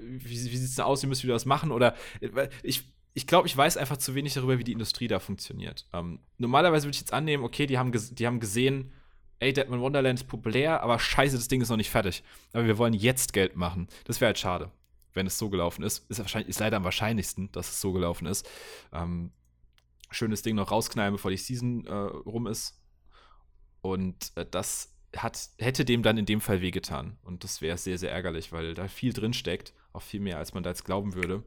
wie, 0.00 0.30
wie 0.30 0.36
sieht 0.36 0.68
es 0.68 0.76
denn 0.76 0.84
aus, 0.84 1.02
wie 1.02 1.06
müssen 1.06 1.26
wir 1.26 1.34
das 1.34 1.44
machen? 1.44 1.72
Oder 1.72 1.94
äh, 2.20 2.48
ich, 2.62 2.92
ich 3.14 3.26
glaube, 3.26 3.46
ich 3.46 3.56
weiß 3.56 3.76
einfach 3.76 3.96
zu 3.96 4.14
wenig 4.14 4.34
darüber, 4.34 4.58
wie 4.58 4.64
die 4.64 4.72
Industrie 4.72 5.08
da 5.08 5.18
funktioniert. 5.18 5.86
Ähm, 5.92 6.20
normalerweise 6.38 6.86
würde 6.86 6.94
ich 6.94 7.00
jetzt 7.00 7.12
annehmen, 7.12 7.44
okay, 7.44 7.66
die 7.66 7.78
haben, 7.78 7.92
die 7.92 8.26
haben 8.26 8.40
gesehen, 8.40 8.92
ey, 9.38 9.52
Deadman 9.52 9.80
Wonderland 9.80 10.18
ist 10.20 10.26
populär, 10.26 10.82
aber 10.82 10.98
scheiße, 10.98 11.36
das 11.36 11.48
Ding 11.48 11.60
ist 11.60 11.68
noch 11.68 11.76
nicht 11.76 11.90
fertig. 11.90 12.22
Aber 12.52 12.66
wir 12.66 12.78
wollen 12.78 12.94
jetzt 12.94 13.32
Geld 13.32 13.56
machen. 13.56 13.88
Das 14.04 14.20
wäre 14.20 14.28
halt 14.28 14.38
schade, 14.38 14.70
wenn 15.12 15.26
es 15.26 15.38
so 15.38 15.50
gelaufen 15.50 15.82
ist. 15.82 16.08
Ist, 16.10 16.18
wahrscheinlich, 16.18 16.48
ist 16.48 16.60
leider 16.60 16.76
am 16.76 16.84
wahrscheinlichsten, 16.84 17.52
dass 17.52 17.68
es 17.68 17.80
so 17.80 17.92
gelaufen 17.92 18.26
ist. 18.26 18.48
Ähm, 18.92 19.32
schönes 20.10 20.42
Ding 20.42 20.56
noch 20.56 20.70
rausknallen, 20.70 21.12
bevor 21.12 21.30
die 21.30 21.36
Season 21.36 21.86
äh, 21.86 21.92
rum 21.92 22.46
ist. 22.46 22.80
Und 23.80 24.32
äh, 24.36 24.46
das 24.50 24.93
hat, 25.16 25.50
hätte 25.58 25.84
dem 25.84 26.02
dann 26.02 26.18
in 26.18 26.26
dem 26.26 26.40
Fall 26.40 26.60
wehgetan. 26.60 27.16
Und 27.22 27.44
das 27.44 27.60
wäre 27.60 27.78
sehr, 27.78 27.98
sehr 27.98 28.12
ärgerlich, 28.12 28.52
weil 28.52 28.74
da 28.74 28.88
viel 28.88 29.12
drin 29.12 29.32
steckt. 29.32 29.72
Auch 29.92 30.02
viel 30.02 30.20
mehr, 30.20 30.38
als 30.38 30.54
man 30.54 30.62
da 30.62 30.70
jetzt 30.70 30.84
glauben 30.84 31.14
würde. 31.14 31.42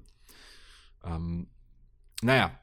Ähm, 1.04 1.48
naja, 2.22 2.58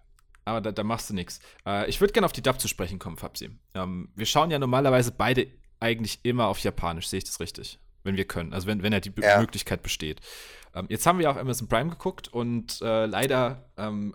aber 0.45 0.61
da, 0.61 0.73
da 0.73 0.85
machst 0.85 1.11
du 1.11 1.15
nichts. 1.15 1.41
Äh, 1.67 1.89
ich 1.89 2.01
würde 2.01 2.13
gerne 2.13 2.27
auf 2.27 2.33
die 2.33 2.43
Dub 2.43 2.61
zu 2.61 2.69
sprechen 2.69 2.99
kommen, 2.99 3.17
Fabsi. 3.17 3.51
Ähm, 3.75 4.11
wir 4.15 4.27
schauen 4.27 4.51
ja 4.51 4.59
normalerweise 4.59 5.13
beide 5.13 5.47
eigentlich 5.81 6.21
immer 6.23 6.47
auf 6.47 6.59
Japanisch, 6.61 7.09
sehe 7.09 7.19
ich 7.19 7.25
das 7.25 7.41
richtig? 7.41 7.79
Wenn 8.03 8.17
wir 8.17 8.27
können, 8.27 8.53
also 8.53 8.67
wenn, 8.67 8.83
wenn 8.83 8.93
ja 8.93 9.01
die 9.01 9.13
ja. 9.21 9.41
Möglichkeit 9.41 9.83
besteht. 9.83 10.21
Ähm, 10.75 10.87
jetzt 10.89 11.07
haben 11.07 11.19
wir 11.19 11.31
auf 11.31 11.37
Amazon 11.37 11.69
Prime 11.69 11.91
geguckt 11.91 12.29
und 12.29 12.81
äh, 12.83 13.07
leider 13.07 13.71
ähm, 13.77 14.15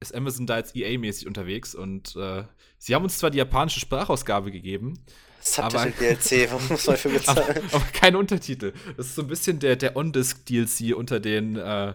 ist 0.00 0.14
Amazon 0.14 0.46
da 0.46 0.58
jetzt 0.58 0.76
EA-mäßig 0.76 1.26
unterwegs 1.26 1.74
und 1.74 2.16
äh, 2.16 2.44
sie 2.78 2.94
haben 2.94 3.04
uns 3.04 3.18
zwar 3.18 3.30
die 3.30 3.38
japanische 3.38 3.80
Sprachausgabe 3.80 4.50
gegeben, 4.50 5.04
Subtitle 5.40 5.92
DLC, 5.92 6.50
warum 6.50 6.68
muss 6.68 6.86
man 6.86 6.96
dafür 6.96 7.12
bezahlen? 7.12 7.56
aber, 7.56 7.74
aber 7.74 7.84
keine 7.92 8.18
Untertitel. 8.18 8.72
Das 8.96 9.06
ist 9.06 9.14
so 9.14 9.22
ein 9.22 9.28
bisschen 9.28 9.58
der, 9.58 9.76
der 9.76 9.96
On-Disc-DLC 9.96 10.94
unter 10.94 11.18
den, 11.18 11.56
äh, 11.56 11.94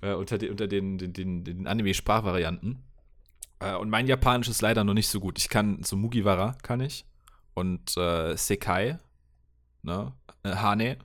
äh, 0.00 0.12
unter, 0.14 0.38
den, 0.38 0.50
unter 0.50 0.68
den, 0.68 0.98
den, 0.98 1.12
den, 1.12 1.44
den 1.44 1.66
Anime-Sprachvarianten. 1.66 2.82
Äh, 3.60 3.74
und 3.76 3.90
mein 3.90 4.06
Japanisch 4.06 4.48
ist 4.48 4.62
leider 4.62 4.84
noch 4.84 4.94
nicht 4.94 5.08
so 5.08 5.20
gut. 5.20 5.38
Ich 5.38 5.48
kann 5.48 5.82
so 5.82 5.96
Mugiwara 5.96 6.56
kann 6.62 6.80
ich. 6.80 7.04
Und 7.54 7.96
äh, 7.96 8.36
Sekai, 8.36 8.98
ne? 9.82 10.12
Äh, 10.42 10.56
Hane, 10.56 10.98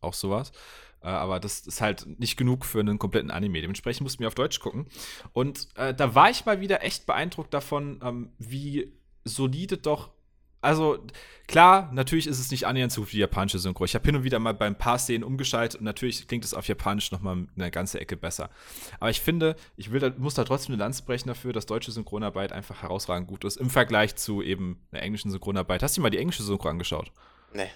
auch 0.00 0.14
sowas. 0.14 0.52
Äh, 1.00 1.08
aber 1.08 1.40
das 1.40 1.60
ist 1.60 1.80
halt 1.80 2.06
nicht 2.18 2.36
genug 2.36 2.64
für 2.64 2.80
einen 2.80 2.98
kompletten 2.98 3.30
Anime. 3.30 3.60
Dementsprechend 3.60 4.02
mussten 4.02 4.20
wir 4.20 4.28
auf 4.28 4.34
Deutsch 4.34 4.60
gucken. 4.60 4.86
Und 5.32 5.68
da 5.76 6.14
war 6.14 6.30
ich 6.30 6.44
mal 6.44 6.60
wieder 6.60 6.82
echt 6.82 7.06
beeindruckt 7.06 7.54
davon, 7.54 8.00
ähm, 8.02 8.32
wie 8.38 8.92
solide 9.24 9.76
doch 9.76 10.10
also 10.60 10.98
klar, 11.46 11.90
natürlich 11.92 12.26
ist 12.26 12.38
es 12.38 12.50
nicht 12.50 12.66
annähernd 12.66 12.92
so 12.92 13.02
gut 13.02 13.10
wie 13.10 13.16
die 13.16 13.20
japanische 13.20 13.58
Synchro. 13.58 13.84
Ich 13.84 13.94
habe 13.94 14.04
hin 14.04 14.16
und 14.16 14.24
wieder 14.24 14.38
mal 14.38 14.54
beim 14.54 14.74
paar 14.74 14.98
Szenen 14.98 15.24
umgeschaltet 15.24 15.78
und 15.78 15.84
natürlich 15.84 16.26
klingt 16.26 16.44
es 16.44 16.54
auf 16.54 16.66
Japanisch 16.66 17.12
noch 17.12 17.20
mal 17.20 17.46
eine 17.56 17.70
ganze 17.70 18.00
Ecke 18.00 18.16
besser. 18.16 18.50
Aber 18.98 19.10
ich 19.10 19.20
finde, 19.20 19.56
ich 19.76 19.92
will, 19.92 20.14
muss 20.18 20.34
da 20.34 20.44
trotzdem 20.44 20.74
eine 20.74 20.82
Lanze 20.82 21.04
brechen 21.04 21.28
dafür, 21.28 21.52
dass 21.52 21.66
deutsche 21.66 21.92
Synchronarbeit 21.92 22.52
einfach 22.52 22.82
herausragend 22.82 23.28
gut 23.28 23.44
ist 23.44 23.56
im 23.56 23.70
Vergleich 23.70 24.16
zu 24.16 24.42
eben 24.42 24.80
einer 24.90 25.02
englischen 25.02 25.30
Synchronarbeit. 25.30 25.82
Hast 25.82 25.96
du 25.96 26.00
dir 26.00 26.04
mal 26.04 26.10
die 26.10 26.18
englische 26.18 26.42
Synchro 26.42 26.68
angeschaut? 26.68 27.12
Nee. 27.52 27.70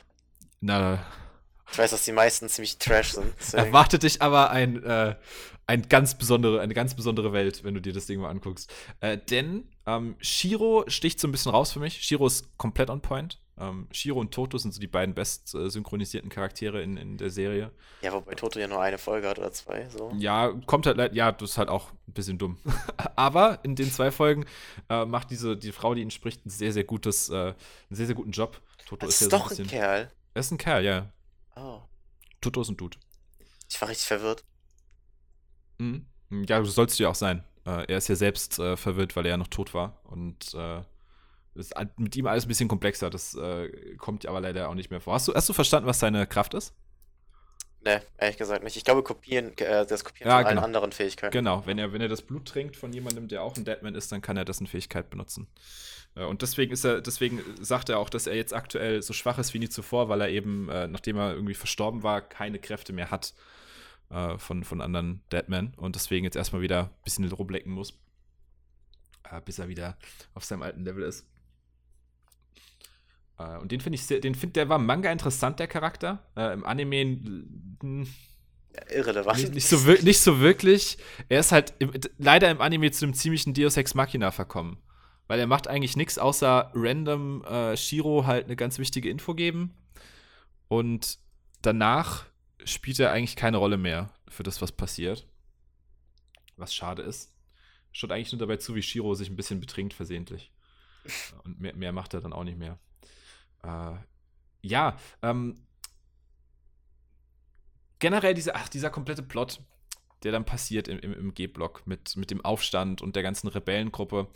Na, 0.60 1.04
Ich 1.72 1.78
weiß, 1.78 1.90
dass 1.90 2.04
die 2.04 2.12
meisten 2.12 2.48
ziemlich 2.48 2.78
trash 2.78 3.12
sind. 3.14 3.32
deswegen- 3.38 3.66
Erwartet 3.66 4.02
dich 4.02 4.20
aber 4.22 4.50
ein, 4.50 4.82
äh, 4.84 5.16
ein 5.66 5.88
ganz 5.88 6.16
besondere, 6.16 6.60
eine 6.60 6.74
ganz 6.74 6.94
besondere 6.94 7.32
Welt, 7.32 7.64
wenn 7.64 7.74
du 7.74 7.80
dir 7.80 7.92
das 7.92 8.06
Ding 8.06 8.20
mal 8.20 8.28
anguckst. 8.30 8.72
Äh, 9.00 9.16
denn 9.18 9.68
ähm, 9.86 10.16
Shiro 10.20 10.84
sticht 10.88 11.18
so 11.18 11.26
ein 11.28 11.32
bisschen 11.32 11.50
raus 11.52 11.72
für 11.72 11.80
mich. 11.80 12.02
Shiro 12.02 12.26
ist 12.26 12.56
komplett 12.58 12.90
on 12.90 13.00
point. 13.00 13.38
Ähm, 13.58 13.86
Shiro 13.92 14.18
und 14.18 14.32
Toto 14.32 14.56
sind 14.58 14.72
so 14.72 14.80
die 14.80 14.86
beiden 14.86 15.14
best 15.14 15.54
äh, 15.54 15.68
synchronisierten 15.70 16.30
Charaktere 16.30 16.82
in, 16.82 16.96
in 16.96 17.16
der 17.16 17.30
Serie. 17.30 17.70
Ja, 18.00 18.12
wobei 18.12 18.34
Toto 18.34 18.58
ja 18.58 18.66
nur 18.66 18.80
eine 18.80 18.98
Folge 18.98 19.28
hat 19.28 19.38
oder 19.38 19.52
zwei. 19.52 19.88
So. 19.88 20.10
Ja, 20.18 20.52
kommt 20.66 20.86
halt, 20.86 20.96
leid- 20.96 21.14
ja, 21.14 21.32
das 21.32 21.50
ist 21.50 21.58
halt 21.58 21.68
auch 21.68 21.92
ein 22.08 22.12
bisschen 22.12 22.38
dumm. 22.38 22.58
aber 23.16 23.60
in 23.62 23.76
den 23.76 23.90
zwei 23.90 24.10
Folgen 24.10 24.46
äh, 24.88 25.04
macht 25.04 25.30
diese 25.30 25.56
die 25.56 25.72
Frau, 25.72 25.94
die 25.94 26.02
ihn 26.02 26.10
spricht, 26.10 26.44
ein 26.46 26.50
sehr, 26.50 26.72
sehr 26.72 26.84
gutes, 26.84 27.28
äh, 27.30 27.34
einen 27.34 27.54
sehr, 27.90 28.06
sehr 28.06 28.14
guten 28.16 28.32
Job. 28.32 28.60
Toto 28.86 29.06
Das 29.06 29.14
ist, 29.16 29.22
ist 29.22 29.32
ja 29.32 29.38
doch 29.38 29.48
so 29.48 29.54
ein 29.54 29.60
ein 29.60 29.64
bisschen. 29.64 29.78
Kerl. 29.78 30.10
Er 30.34 30.40
ist 30.40 30.50
ein 30.50 30.58
Kerl, 30.58 30.84
ja. 30.84 31.06
Ist 32.46 32.68
ein 32.68 32.76
Dude. 32.76 32.98
Ich 33.70 33.80
war 33.80 33.88
richtig 33.88 34.06
verwirrt. 34.06 34.44
Mhm. 35.78 36.06
Ja, 36.48 36.58
du 36.58 36.64
sollst 36.64 36.98
du 36.98 37.04
ja 37.04 37.10
auch 37.10 37.14
sein. 37.14 37.44
Äh, 37.66 37.86
er 37.86 37.98
ist 37.98 38.08
ja 38.08 38.16
selbst 38.16 38.58
äh, 38.58 38.76
verwirrt, 38.76 39.16
weil 39.16 39.26
er 39.26 39.32
ja 39.32 39.36
noch 39.36 39.48
tot 39.48 39.74
war. 39.74 40.00
Und 40.04 40.54
äh, 40.54 40.82
ist 41.54 41.74
mit 41.96 42.16
ihm 42.16 42.26
alles 42.26 42.44
ein 42.44 42.48
bisschen 42.48 42.68
komplexer. 42.68 43.10
Das 43.10 43.34
äh, 43.34 43.96
kommt 43.96 44.26
aber 44.26 44.40
leider 44.40 44.68
auch 44.68 44.74
nicht 44.74 44.90
mehr 44.90 45.00
vor. 45.00 45.14
Hast 45.14 45.28
du, 45.28 45.34
hast 45.34 45.48
du 45.48 45.52
verstanden, 45.52 45.86
was 45.88 46.00
seine 46.00 46.26
Kraft 46.26 46.54
ist? 46.54 46.74
Ne, 47.84 48.00
ehrlich 48.16 48.36
gesagt 48.38 48.62
nicht. 48.62 48.76
Ich 48.76 48.84
glaube, 48.84 49.02
kopieren, 49.02 49.56
äh, 49.58 49.84
das 49.84 50.04
Kopieren 50.04 50.30
Ja, 50.30 50.38
von 50.38 50.46
allen 50.46 50.56
genau. 50.56 50.66
anderen 50.66 50.92
Fähigkeiten. 50.92 51.32
Genau, 51.32 51.66
wenn 51.66 51.78
er, 51.78 51.92
wenn 51.92 52.00
er 52.00 52.08
das 52.08 52.22
Blut 52.22 52.46
trinkt 52.46 52.76
von 52.76 52.92
jemandem, 52.92 53.26
der 53.28 53.42
auch 53.42 53.56
ein 53.56 53.64
Deadman 53.64 53.94
ist, 53.94 54.12
dann 54.12 54.22
kann 54.22 54.36
er 54.36 54.44
dessen 54.44 54.66
Fähigkeit 54.68 55.10
benutzen. 55.10 55.48
Äh, 56.14 56.24
und 56.24 56.42
deswegen 56.42 56.72
ist 56.72 56.84
er, 56.84 57.00
deswegen 57.00 57.40
sagt 57.60 57.88
er 57.88 57.98
auch, 57.98 58.10
dass 58.10 58.26
er 58.26 58.36
jetzt 58.36 58.54
aktuell 58.54 59.02
so 59.02 59.12
schwach 59.12 59.38
ist 59.38 59.54
wie 59.54 59.58
nie 59.58 59.68
zuvor, 59.68 60.08
weil 60.08 60.20
er 60.20 60.28
eben, 60.28 60.68
äh, 60.68 60.86
nachdem 60.88 61.16
er 61.16 61.34
irgendwie 61.34 61.54
verstorben 61.54 62.02
war, 62.02 62.20
keine 62.20 62.58
Kräfte 62.58 62.92
mehr 62.92 63.10
hat 63.10 63.34
äh, 64.10 64.38
von, 64.38 64.64
von 64.64 64.80
anderen 64.80 65.22
Deadmen 65.30 65.74
und 65.76 65.96
deswegen 65.96 66.24
jetzt 66.24 66.36
erstmal 66.36 66.62
wieder 66.62 66.84
ein 66.84 67.04
bisschen 67.04 67.30
rumlecken 67.30 67.72
muss, 67.72 67.98
äh, 69.30 69.40
bis 69.44 69.58
er 69.58 69.68
wieder 69.68 69.96
auf 70.34 70.44
seinem 70.44 70.62
alten 70.62 70.84
Level 70.84 71.02
ist. 71.02 71.26
Äh, 73.38 73.58
und 73.58 73.72
den 73.72 73.80
finde 73.80 73.96
ich 73.96 74.06
sehr, 74.06 74.20
den 74.20 74.34
find, 74.34 74.56
der 74.56 74.68
war 74.68 74.78
Manga 74.78 75.10
interessant, 75.10 75.58
der 75.60 75.66
Charakter. 75.68 76.22
Äh, 76.36 76.52
Im 76.52 76.64
Anime 76.64 77.04
Ja, 78.74 78.96
irrelevant. 78.96 79.38
nicht, 79.38 79.54
nicht, 79.54 79.66
so, 79.66 79.76
nicht 79.76 80.20
so 80.20 80.40
wirklich. 80.40 80.98
Er 81.28 81.40
ist 81.40 81.52
halt 81.52 81.74
im, 81.78 81.92
leider 82.18 82.50
im 82.50 82.60
Anime 82.60 82.90
zu 82.90 83.04
einem 83.04 83.14
ziemlichen 83.14 83.54
Deus 83.54 83.76
Ex 83.76 83.94
Machina 83.94 84.30
verkommen. 84.30 84.78
Weil 85.28 85.40
er 85.40 85.46
macht 85.46 85.68
eigentlich 85.68 85.96
nichts 85.96 86.18
außer 86.18 86.70
random 86.74 87.44
äh, 87.44 87.76
Shiro 87.76 88.26
halt 88.26 88.46
eine 88.46 88.56
ganz 88.56 88.78
wichtige 88.78 89.08
Info 89.08 89.34
geben. 89.34 89.74
Und 90.68 91.18
danach 91.62 92.26
spielt 92.64 92.98
er 92.98 93.12
eigentlich 93.12 93.36
keine 93.36 93.56
Rolle 93.56 93.76
mehr 93.76 94.12
für 94.28 94.42
das, 94.42 94.60
was 94.60 94.72
passiert. 94.72 95.26
Was 96.56 96.74
schade 96.74 97.02
ist. 97.02 97.32
Schaut 97.92 98.12
eigentlich 98.12 98.32
nur 98.32 98.38
dabei 98.38 98.56
zu, 98.56 98.74
wie 98.74 98.82
Shiro 98.82 99.14
sich 99.14 99.28
ein 99.28 99.36
bisschen 99.36 99.60
betrinkt 99.60 99.94
versehentlich. 99.94 100.52
Und 101.44 101.60
mehr, 101.60 101.74
mehr 101.74 101.92
macht 101.92 102.14
er 102.14 102.20
dann 102.20 102.32
auch 102.32 102.44
nicht 102.44 102.58
mehr. 102.58 102.78
Äh, 103.62 103.96
ja, 104.62 104.96
ähm, 105.22 105.66
generell 107.98 108.34
dieser, 108.34 108.56
ach, 108.56 108.68
dieser 108.68 108.90
komplette 108.90 109.22
Plot, 109.22 109.60
der 110.22 110.32
dann 110.32 110.44
passiert 110.44 110.88
im, 110.88 110.98
im, 111.00 111.12
im 111.12 111.34
G-Block 111.34 111.86
mit, 111.86 112.16
mit 112.16 112.30
dem 112.30 112.44
Aufstand 112.44 113.02
und 113.02 113.16
der 113.16 113.22
ganzen 113.22 113.48
Rebellengruppe, 113.48 114.28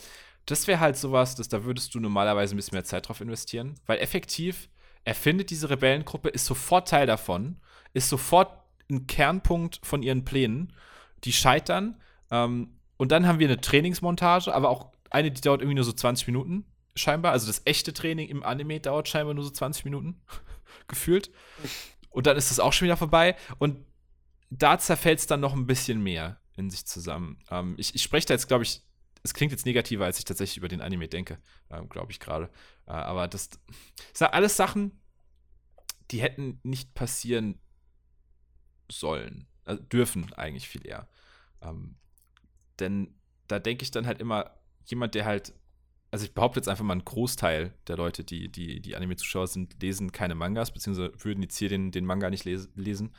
das 0.46 0.66
wäre 0.66 0.80
halt 0.80 0.96
sowas, 0.96 1.34
dass 1.34 1.48
da 1.48 1.64
würdest 1.64 1.94
du 1.94 2.00
normalerweise 2.00 2.54
ein 2.54 2.56
bisschen 2.56 2.76
mehr 2.76 2.84
Zeit 2.84 3.08
drauf 3.08 3.20
investieren, 3.20 3.74
weil 3.86 3.98
effektiv, 3.98 4.68
er 5.04 5.14
findet 5.14 5.50
diese 5.50 5.70
Rebellengruppe, 5.70 6.28
ist 6.28 6.46
sofort 6.46 6.88
Teil 6.88 7.06
davon, 7.06 7.56
ist 7.92 8.08
sofort 8.08 8.50
ein 8.90 9.06
Kernpunkt 9.06 9.80
von 9.82 10.02
ihren 10.02 10.24
Plänen, 10.24 10.72
die 11.24 11.32
scheitern, 11.32 12.00
ähm, 12.30 12.76
und 12.96 13.12
dann 13.12 13.26
haben 13.26 13.38
wir 13.38 13.48
eine 13.48 13.60
Trainingsmontage, 13.60 14.54
aber 14.54 14.70
auch 14.70 14.92
eine, 15.10 15.30
die 15.30 15.40
dauert 15.40 15.60
irgendwie 15.60 15.76
nur 15.76 15.84
so 15.84 15.92
20 15.92 16.26
Minuten, 16.26 16.64
scheinbar. 16.94 17.32
Also 17.32 17.46
das 17.46 17.62
echte 17.64 17.92
Training 17.92 18.28
im 18.28 18.42
Anime 18.42 18.80
dauert 18.80 19.08
scheinbar 19.08 19.34
nur 19.34 19.44
so 19.44 19.50
20 19.50 19.84
Minuten, 19.84 20.20
gefühlt. 20.88 21.30
Und 22.10 22.26
dann 22.26 22.36
ist 22.36 22.50
das 22.50 22.60
auch 22.60 22.72
schon 22.72 22.86
wieder 22.86 22.96
vorbei. 22.96 23.36
Und 23.58 23.84
da 24.50 24.78
zerfällt 24.78 25.18
es 25.18 25.26
dann 25.26 25.40
noch 25.40 25.54
ein 25.54 25.66
bisschen 25.66 26.02
mehr 26.02 26.40
in 26.56 26.70
sich 26.70 26.86
zusammen. 26.86 27.38
Ähm, 27.50 27.74
ich, 27.76 27.94
ich 27.94 28.02
spreche 28.02 28.28
da 28.28 28.34
jetzt, 28.34 28.48
glaube 28.48 28.64
ich, 28.64 28.82
es 29.26 29.34
klingt 29.34 29.52
jetzt 29.52 29.66
negativer, 29.66 30.04
als 30.04 30.18
ich 30.18 30.24
tatsächlich 30.24 30.56
über 30.56 30.68
den 30.68 30.80
Anime 30.80 31.08
denke, 31.08 31.38
ähm, 31.70 31.88
glaube 31.88 32.12
ich 32.12 32.20
gerade. 32.20 32.48
Äh, 32.86 32.92
aber 32.92 33.26
das, 33.26 33.50
das 33.50 33.58
sind 34.14 34.28
alles 34.28 34.56
Sachen, 34.56 35.00
die 36.12 36.22
hätten 36.22 36.60
nicht 36.62 36.94
passieren 36.94 37.58
sollen. 38.90 39.48
Also 39.64 39.82
dürfen 39.82 40.32
eigentlich 40.34 40.68
viel 40.68 40.86
eher. 40.86 41.08
Ähm, 41.60 41.96
denn 42.78 43.14
da 43.48 43.58
denke 43.58 43.82
ich 43.82 43.90
dann 43.90 44.06
halt 44.06 44.20
immer, 44.20 44.52
jemand, 44.84 45.16
der 45.16 45.24
halt, 45.24 45.54
also 46.12 46.24
ich 46.24 46.32
behaupte 46.32 46.60
jetzt 46.60 46.68
einfach 46.68 46.84
mal, 46.84 46.94
ein 46.94 47.04
Großteil 47.04 47.74
der 47.88 47.96
Leute, 47.96 48.22
die, 48.22 48.48
die, 48.48 48.80
die 48.80 48.94
Anime-Zuschauer 48.94 49.48
sind, 49.48 49.82
lesen 49.82 50.12
keine 50.12 50.36
Mangas, 50.36 50.70
beziehungsweise 50.70 51.12
würden 51.18 51.42
jetzt 51.42 51.58
hier 51.58 51.68
den, 51.68 51.90
den 51.90 52.04
Manga 52.04 52.30
nicht 52.30 52.44
les 52.44 52.68
lesen. 52.76 53.12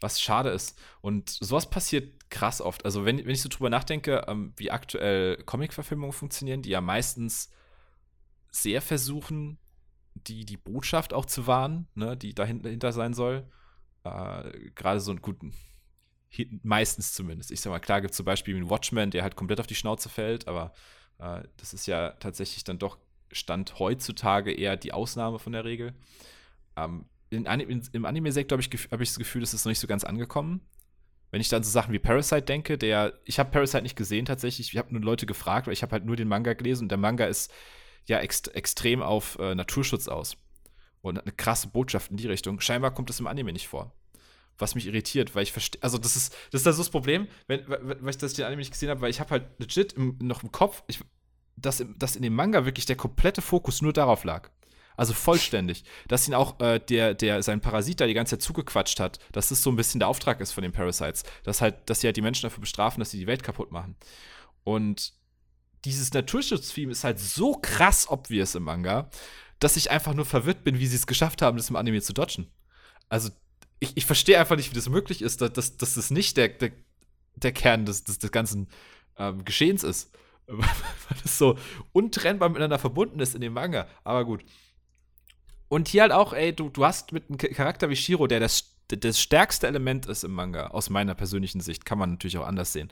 Was 0.00 0.20
schade 0.20 0.50
ist. 0.50 0.78
Und 1.00 1.30
sowas 1.30 1.70
passiert 1.70 2.12
krass 2.30 2.60
oft. 2.60 2.84
Also, 2.84 3.04
wenn, 3.04 3.18
wenn 3.18 3.30
ich 3.30 3.42
so 3.42 3.48
drüber 3.48 3.70
nachdenke, 3.70 4.24
ähm, 4.28 4.52
wie 4.56 4.70
aktuell 4.70 5.42
Comic-Verfilmungen 5.44 6.12
funktionieren, 6.12 6.62
die 6.62 6.70
ja 6.70 6.80
meistens 6.80 7.50
sehr 8.50 8.80
versuchen, 8.80 9.58
die, 10.14 10.44
die 10.44 10.56
Botschaft 10.56 11.12
auch 11.12 11.26
zu 11.26 11.46
wahren, 11.46 11.86
ne, 11.94 12.16
die 12.16 12.34
dahinter 12.34 12.92
sein 12.92 13.14
soll. 13.14 13.48
Äh, 14.04 14.70
Gerade 14.74 15.00
so 15.00 15.10
einen 15.10 15.22
guten, 15.22 15.54
meistens 16.62 17.12
zumindest. 17.12 17.50
Ich 17.50 17.60
sag 17.60 17.70
mal, 17.70 17.78
klar 17.78 18.00
gibt 18.00 18.12
es 18.12 18.16
zum 18.16 18.26
Beispiel 18.26 18.56
einen 18.56 18.70
Watchman, 18.70 19.10
der 19.10 19.22
halt 19.22 19.36
komplett 19.36 19.60
auf 19.60 19.66
die 19.66 19.74
Schnauze 19.74 20.08
fällt, 20.08 20.48
aber 20.48 20.72
äh, 21.18 21.42
das 21.56 21.72
ist 21.72 21.86
ja 21.86 22.10
tatsächlich 22.12 22.64
dann 22.64 22.78
doch 22.78 22.98
Stand 23.30 23.78
heutzutage 23.78 24.52
eher 24.52 24.76
die 24.76 24.92
Ausnahme 24.92 25.38
von 25.38 25.52
der 25.52 25.64
Regel. 25.64 25.94
Ähm, 26.76 27.04
in, 27.30 27.44
in, 27.44 27.88
Im 27.92 28.04
Anime-Sektor 28.06 28.56
habe 28.56 28.62
ich, 28.62 28.70
gef- 28.70 28.90
hab 28.90 29.00
ich 29.00 29.10
das 29.10 29.18
Gefühl, 29.18 29.42
das 29.42 29.54
ist 29.54 29.64
noch 29.64 29.70
nicht 29.70 29.80
so 29.80 29.86
ganz 29.86 30.04
angekommen. 30.04 30.62
Wenn 31.30 31.40
ich 31.40 31.48
dann 31.48 31.62
so 31.62 31.70
Sachen 31.70 31.92
wie 31.92 31.98
Parasite 31.98 32.42
denke, 32.42 32.78
der, 32.78 33.18
ich 33.24 33.38
habe 33.38 33.50
Parasite 33.50 33.82
nicht 33.82 33.96
gesehen 33.96 34.24
tatsächlich, 34.24 34.72
ich 34.72 34.78
habe 34.78 34.92
nur 34.92 35.02
Leute 35.02 35.26
gefragt, 35.26 35.66
weil 35.66 35.74
ich 35.74 35.82
habe 35.82 35.92
halt 35.92 36.04
nur 36.04 36.16
den 36.16 36.28
Manga 36.28 36.54
gelesen 36.54 36.84
und 36.84 36.88
der 36.88 36.98
Manga 36.98 37.26
ist 37.26 37.52
ja 38.06 38.20
ext 38.20 38.54
extrem 38.54 39.02
auf 39.02 39.38
äh, 39.38 39.54
Naturschutz 39.54 40.08
aus 40.08 40.36
und 41.02 41.18
hat 41.18 41.24
eine 41.24 41.34
krasse 41.34 41.68
Botschaft 41.68 42.10
in 42.10 42.16
die 42.16 42.26
Richtung. 42.26 42.60
Scheinbar 42.60 42.92
kommt 42.92 43.10
das 43.10 43.20
im 43.20 43.26
Anime 43.26 43.52
nicht 43.52 43.68
vor. 43.68 43.92
Was 44.56 44.74
mich 44.74 44.86
irritiert, 44.86 45.34
weil 45.34 45.42
ich 45.44 45.52
verstehe, 45.52 45.82
also 45.82 45.98
das 45.98 46.16
ist, 46.16 46.34
das 46.50 46.60
ist 46.60 46.66
das, 46.66 46.76
so 46.76 46.82
das 46.82 46.90
Problem, 46.90 47.28
wenn, 47.46 47.62
weil 47.68 48.10
ich 48.10 48.18
das 48.18 48.32
den 48.32 48.44
Anime 48.44 48.60
nicht 48.60 48.72
gesehen 48.72 48.88
habe, 48.88 49.00
weil 49.02 49.10
ich 49.10 49.20
habe 49.20 49.30
halt 49.30 49.44
legit 49.58 49.92
im, 49.92 50.16
noch 50.20 50.42
im 50.42 50.50
Kopf, 50.50 50.82
ich, 50.88 51.00
dass, 51.56 51.84
dass 51.96 52.16
in 52.16 52.22
dem 52.22 52.34
Manga 52.34 52.64
wirklich 52.64 52.86
der 52.86 52.96
komplette 52.96 53.42
Fokus 53.42 53.82
nur 53.82 53.92
darauf 53.92 54.24
lag. 54.24 54.50
Also 54.98 55.14
vollständig. 55.14 55.84
Dass 56.08 56.26
ihn 56.26 56.34
auch 56.34 56.58
äh, 56.58 56.80
der, 56.80 57.14
der 57.14 57.44
sein 57.44 57.60
Parasit 57.60 58.00
da 58.00 58.06
die 58.08 58.14
ganze 58.14 58.36
Zeit 58.36 58.42
zugequatscht 58.42 58.98
hat, 58.98 59.20
dass 59.30 59.48
das 59.48 59.62
so 59.62 59.70
ein 59.70 59.76
bisschen 59.76 60.00
der 60.00 60.08
Auftrag 60.08 60.40
ist 60.40 60.50
von 60.50 60.62
den 60.62 60.72
Parasites. 60.72 61.22
Dass 61.44 61.60
halt, 61.60 61.88
dass 61.88 62.00
sie 62.00 62.08
halt 62.08 62.16
die 62.16 62.20
Menschen 62.20 62.42
dafür 62.42 62.60
bestrafen, 62.60 62.98
dass 62.98 63.12
sie 63.12 63.20
die 63.20 63.28
Welt 63.28 63.44
kaputt 63.44 63.70
machen. 63.70 63.94
Und 64.64 65.12
dieses 65.84 66.12
Naturschutz-Theme 66.12 66.90
ist 66.90 67.04
halt 67.04 67.20
so 67.20 67.52
krass 67.54 68.10
obvious 68.10 68.56
im 68.56 68.64
Manga, 68.64 69.08
dass 69.60 69.76
ich 69.76 69.92
einfach 69.92 70.14
nur 70.14 70.24
verwirrt 70.24 70.64
bin, 70.64 70.80
wie 70.80 70.86
sie 70.88 70.96
es 70.96 71.06
geschafft 71.06 71.42
haben, 71.42 71.56
das 71.56 71.70
im 71.70 71.76
Anime 71.76 72.02
zu 72.02 72.12
dodgen. 72.12 72.50
Also, 73.08 73.30
ich, 73.78 73.96
ich 73.96 74.04
verstehe 74.04 74.40
einfach 74.40 74.56
nicht, 74.56 74.70
wie 74.70 74.74
das 74.74 74.88
möglich 74.88 75.22
ist, 75.22 75.40
dass, 75.40 75.52
dass, 75.52 75.76
dass 75.76 75.94
das 75.94 76.10
nicht 76.10 76.36
der, 76.36 76.48
der, 76.48 76.72
der 77.36 77.52
Kern 77.52 77.86
des, 77.86 78.02
des, 78.02 78.18
des 78.18 78.32
ganzen 78.32 78.66
ähm, 79.16 79.44
Geschehens 79.44 79.84
ist. 79.84 80.10
Weil 80.48 80.66
das 81.22 81.38
so 81.38 81.56
untrennbar 81.92 82.48
miteinander 82.48 82.80
verbunden 82.80 83.20
ist 83.20 83.36
in 83.36 83.42
dem 83.42 83.52
Manga. 83.52 83.86
Aber 84.02 84.24
gut. 84.24 84.44
Und 85.68 85.88
hier 85.88 86.02
halt 86.02 86.12
auch, 86.12 86.32
ey, 86.32 86.54
du, 86.54 86.68
du 86.68 86.84
hast 86.84 87.12
mit 87.12 87.28
einem 87.28 87.38
Charakter 87.38 87.90
wie 87.90 87.96
Shiro, 87.96 88.26
der 88.26 88.40
das, 88.40 88.74
das 88.88 89.20
stärkste 89.20 89.66
Element 89.66 90.06
ist 90.06 90.24
im 90.24 90.32
Manga, 90.32 90.68
aus 90.68 90.88
meiner 90.88 91.14
persönlichen 91.14 91.60
Sicht, 91.60 91.84
kann 91.84 91.98
man 91.98 92.10
natürlich 92.10 92.38
auch 92.38 92.46
anders 92.46 92.72
sehen. 92.72 92.90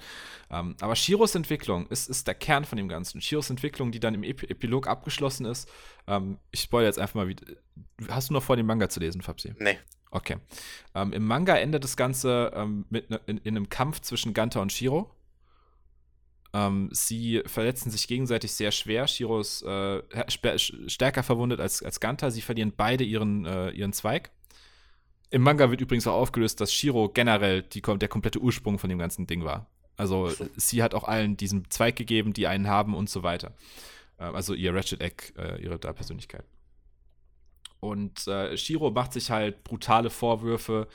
Ähm, 0.50 0.76
aber 0.80 0.94
Shiros 0.94 1.34
Entwicklung 1.34 1.86
ist, 1.88 2.08
ist 2.10 2.26
der 2.26 2.34
Kern 2.34 2.64
von 2.64 2.76
dem 2.76 2.88
Ganzen. 2.88 3.20
Shiros 3.20 3.48
Entwicklung, 3.48 3.92
die 3.92 4.00
dann 4.00 4.14
im 4.14 4.22
Ep 4.22 4.42
Epilog 4.42 4.86
abgeschlossen 4.88 5.46
ist. 5.46 5.68
Ähm, 6.06 6.38
ich 6.50 6.60
spoilere 6.60 6.88
jetzt 6.88 6.98
einfach 6.98 7.14
mal 7.14 7.28
wieder. 7.28 7.46
Hast 8.08 8.28
du 8.28 8.34
noch 8.34 8.42
vor, 8.42 8.56
den 8.56 8.66
Manga 8.66 8.88
zu 8.88 9.00
lesen, 9.00 9.22
Fabsi? 9.22 9.54
Nee. 9.58 9.78
Okay. 10.10 10.36
Ähm, 10.94 11.12
Im 11.12 11.26
Manga 11.26 11.56
endet 11.56 11.82
das 11.84 11.96
Ganze 11.96 12.52
ähm, 12.54 12.84
mit 12.90 13.10
ne, 13.10 13.20
in, 13.26 13.38
in 13.38 13.56
einem 13.56 13.68
Kampf 13.68 14.00
zwischen 14.00 14.34
Ganta 14.34 14.60
und 14.60 14.72
Shiro. 14.72 15.10
Ähm, 16.56 16.88
sie 16.90 17.42
verletzen 17.44 17.90
sich 17.90 18.08
gegenseitig 18.08 18.52
sehr 18.52 18.72
schwer. 18.72 19.06
Shiro 19.06 19.40
ist 19.40 19.62
äh, 19.62 20.02
stärker 20.58 21.22
verwundet 21.22 21.60
als, 21.60 21.82
als 21.82 22.00
Ganta. 22.00 22.30
Sie 22.30 22.40
verlieren 22.40 22.72
beide 22.74 23.04
ihren, 23.04 23.44
äh, 23.44 23.70
ihren 23.70 23.92
Zweig. 23.92 24.30
Im 25.28 25.42
Manga 25.42 25.70
wird 25.70 25.82
übrigens 25.82 26.06
auch 26.06 26.14
aufgelöst, 26.14 26.60
dass 26.62 26.72
Shiro 26.72 27.10
generell 27.10 27.62
die, 27.62 27.82
der 27.82 28.08
komplette 28.08 28.40
Ursprung 28.40 28.78
von 28.78 28.88
dem 28.88 28.98
ganzen 28.98 29.26
Ding 29.26 29.44
war. 29.44 29.66
Also 29.98 30.32
sie 30.56 30.82
hat 30.82 30.94
auch 30.94 31.04
allen 31.04 31.36
diesen 31.36 31.70
Zweig 31.70 31.96
gegeben, 31.96 32.32
die 32.32 32.46
einen 32.46 32.68
haben 32.68 32.94
und 32.94 33.10
so 33.10 33.22
weiter. 33.22 33.52
Äh, 34.18 34.24
also 34.24 34.54
ihr 34.54 34.74
Ratchet 34.74 35.02
Egg, 35.02 35.34
äh, 35.36 35.62
ihre 35.62 35.78
da 35.78 35.92
Persönlichkeit. 35.92 36.44
Und 37.80 38.26
äh, 38.28 38.56
Shiro 38.56 38.90
macht 38.90 39.12
sich 39.12 39.30
halt 39.30 39.62
brutale 39.62 40.08
Vorwürfe 40.08 40.88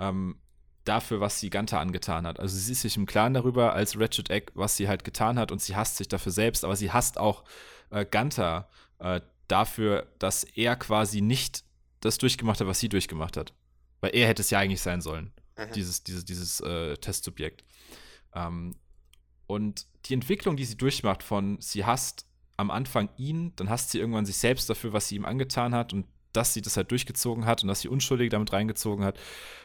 ähm, 0.00 0.38
dafür, 0.84 1.20
was 1.20 1.40
sie 1.40 1.50
Ganta 1.50 1.80
angetan 1.80 2.26
hat. 2.26 2.40
Also 2.40 2.56
sie 2.56 2.72
ist 2.72 2.82
sich 2.82 2.96
im 2.96 3.06
Klaren 3.06 3.34
darüber 3.34 3.72
als 3.72 3.98
Ratchet 3.98 4.30
Egg, 4.30 4.52
was 4.54 4.76
sie 4.76 4.88
halt 4.88 5.04
getan 5.04 5.38
hat 5.38 5.50
und 5.50 5.60
sie 5.60 5.76
hasst 5.76 5.96
sich 5.96 6.08
dafür 6.08 6.32
selbst, 6.32 6.64
aber 6.64 6.76
sie 6.76 6.92
hasst 6.92 7.18
auch 7.18 7.44
äh, 7.90 8.04
Ganta 8.04 8.68
äh, 8.98 9.20
dafür, 9.48 10.06
dass 10.18 10.44
er 10.44 10.76
quasi 10.76 11.20
nicht 11.20 11.64
das 12.00 12.18
durchgemacht 12.18 12.60
hat, 12.60 12.66
was 12.66 12.80
sie 12.80 12.88
durchgemacht 12.88 13.36
hat. 13.36 13.54
Weil 14.00 14.14
er 14.14 14.28
hätte 14.28 14.42
es 14.42 14.50
ja 14.50 14.58
eigentlich 14.58 14.82
sein 14.82 15.00
sollen, 15.00 15.32
mhm. 15.56 15.72
dieses, 15.74 16.04
dieses, 16.04 16.24
dieses 16.24 16.60
äh, 16.60 16.96
Testsubjekt. 16.96 17.64
Ähm, 18.34 18.76
und 19.46 19.86
die 20.06 20.14
Entwicklung, 20.14 20.56
die 20.56 20.64
sie 20.64 20.76
durchmacht 20.76 21.22
von 21.22 21.60
sie 21.60 21.84
hasst 21.84 22.26
am 22.56 22.70
Anfang 22.70 23.08
ihn, 23.16 23.54
dann 23.56 23.68
hasst 23.68 23.90
sie 23.90 23.98
irgendwann 23.98 24.26
sich 24.26 24.36
selbst 24.36 24.68
dafür, 24.70 24.92
was 24.92 25.08
sie 25.08 25.16
ihm 25.16 25.24
angetan 25.24 25.74
hat 25.74 25.92
und 25.92 26.06
dass 26.36 26.54
sie 26.54 26.62
das 26.62 26.76
halt 26.76 26.90
durchgezogen 26.90 27.46
hat 27.46 27.62
und 27.62 27.68
dass 27.68 27.80
sie 27.80 27.88
Unschuldige 27.88 28.30
damit 28.30 28.52
reingezogen 28.52 29.04
hat, 29.04 29.18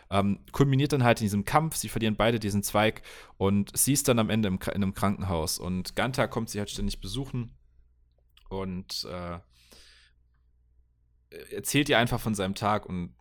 ähm, 0.09 0.39
kulminiert 0.51 0.93
dann 0.93 1.03
halt 1.03 1.19
in 1.19 1.25
diesem 1.25 1.45
Kampf. 1.45 1.75
Sie 1.75 1.89
verlieren 1.89 2.15
beide 2.15 2.39
diesen 2.39 2.63
Zweig 2.63 3.01
und 3.37 3.77
sie 3.77 3.93
ist 3.93 4.07
dann 4.07 4.19
am 4.19 4.29
Ende 4.29 4.47
im, 4.47 4.59
in 4.67 4.71
einem 4.71 4.93
Krankenhaus 4.93 5.59
und 5.59 5.95
Ganta 5.95 6.27
kommt 6.27 6.49
sie 6.49 6.59
halt 6.59 6.69
ständig 6.69 7.01
besuchen 7.01 7.55
und 8.49 9.05
äh, 9.09 9.39
erzählt 11.51 11.89
ihr 11.89 11.97
einfach 11.97 12.19
von 12.19 12.35
seinem 12.35 12.55
Tag 12.55 12.85
und 12.85 13.15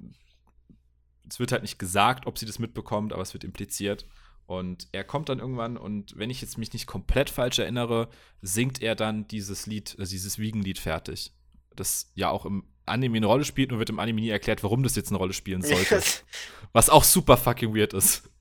es 1.29 1.39
wird 1.39 1.53
halt 1.53 1.63
nicht 1.63 1.79
gesagt, 1.79 2.27
ob 2.27 2.39
sie 2.39 2.47
das 2.47 2.59
mitbekommt, 2.59 3.13
aber 3.13 3.23
es 3.23 3.35
wird 3.35 3.45
impliziert. 3.45 4.07
Und 4.47 4.89
er 4.93 5.05
kommt 5.05 5.29
dann 5.29 5.41
irgendwann 5.41 5.77
und 5.77 6.17
wenn 6.17 6.31
ich 6.31 6.41
jetzt 6.41 6.57
mich 6.57 6.73
nicht 6.73 6.87
komplett 6.87 7.29
falsch 7.29 7.59
erinnere, 7.59 8.09
singt 8.41 8.81
er 8.81 8.95
dann 8.95 9.29
dieses 9.29 9.67
Lied, 9.67 9.95
also 9.99 10.11
dieses 10.11 10.39
Wiegenlied 10.39 10.79
fertig. 10.79 11.35
Das 11.77 12.11
ja 12.15 12.31
auch 12.31 12.47
im 12.47 12.65
Anime 12.89 13.19
eine 13.19 13.27
Rolle 13.27 13.45
spielt 13.45 13.73
und 13.73 13.79
wird 13.79 13.91
im 13.91 13.99
Anime 13.99 14.21
nie 14.21 14.31
erklärt, 14.31 14.63
warum 14.63 14.83
das 14.83 14.97
jetzt 14.97 15.11
eine 15.11 15.19
Rolle 15.19 15.33
spielen 15.33 15.63
sollte. 15.63 15.97
Yes. 15.97 16.25
Was 16.73 16.91
auch 16.91 17.05
super 17.05 17.37
fucking 17.37 17.75
weird 17.75 17.93
ist. 17.93 18.29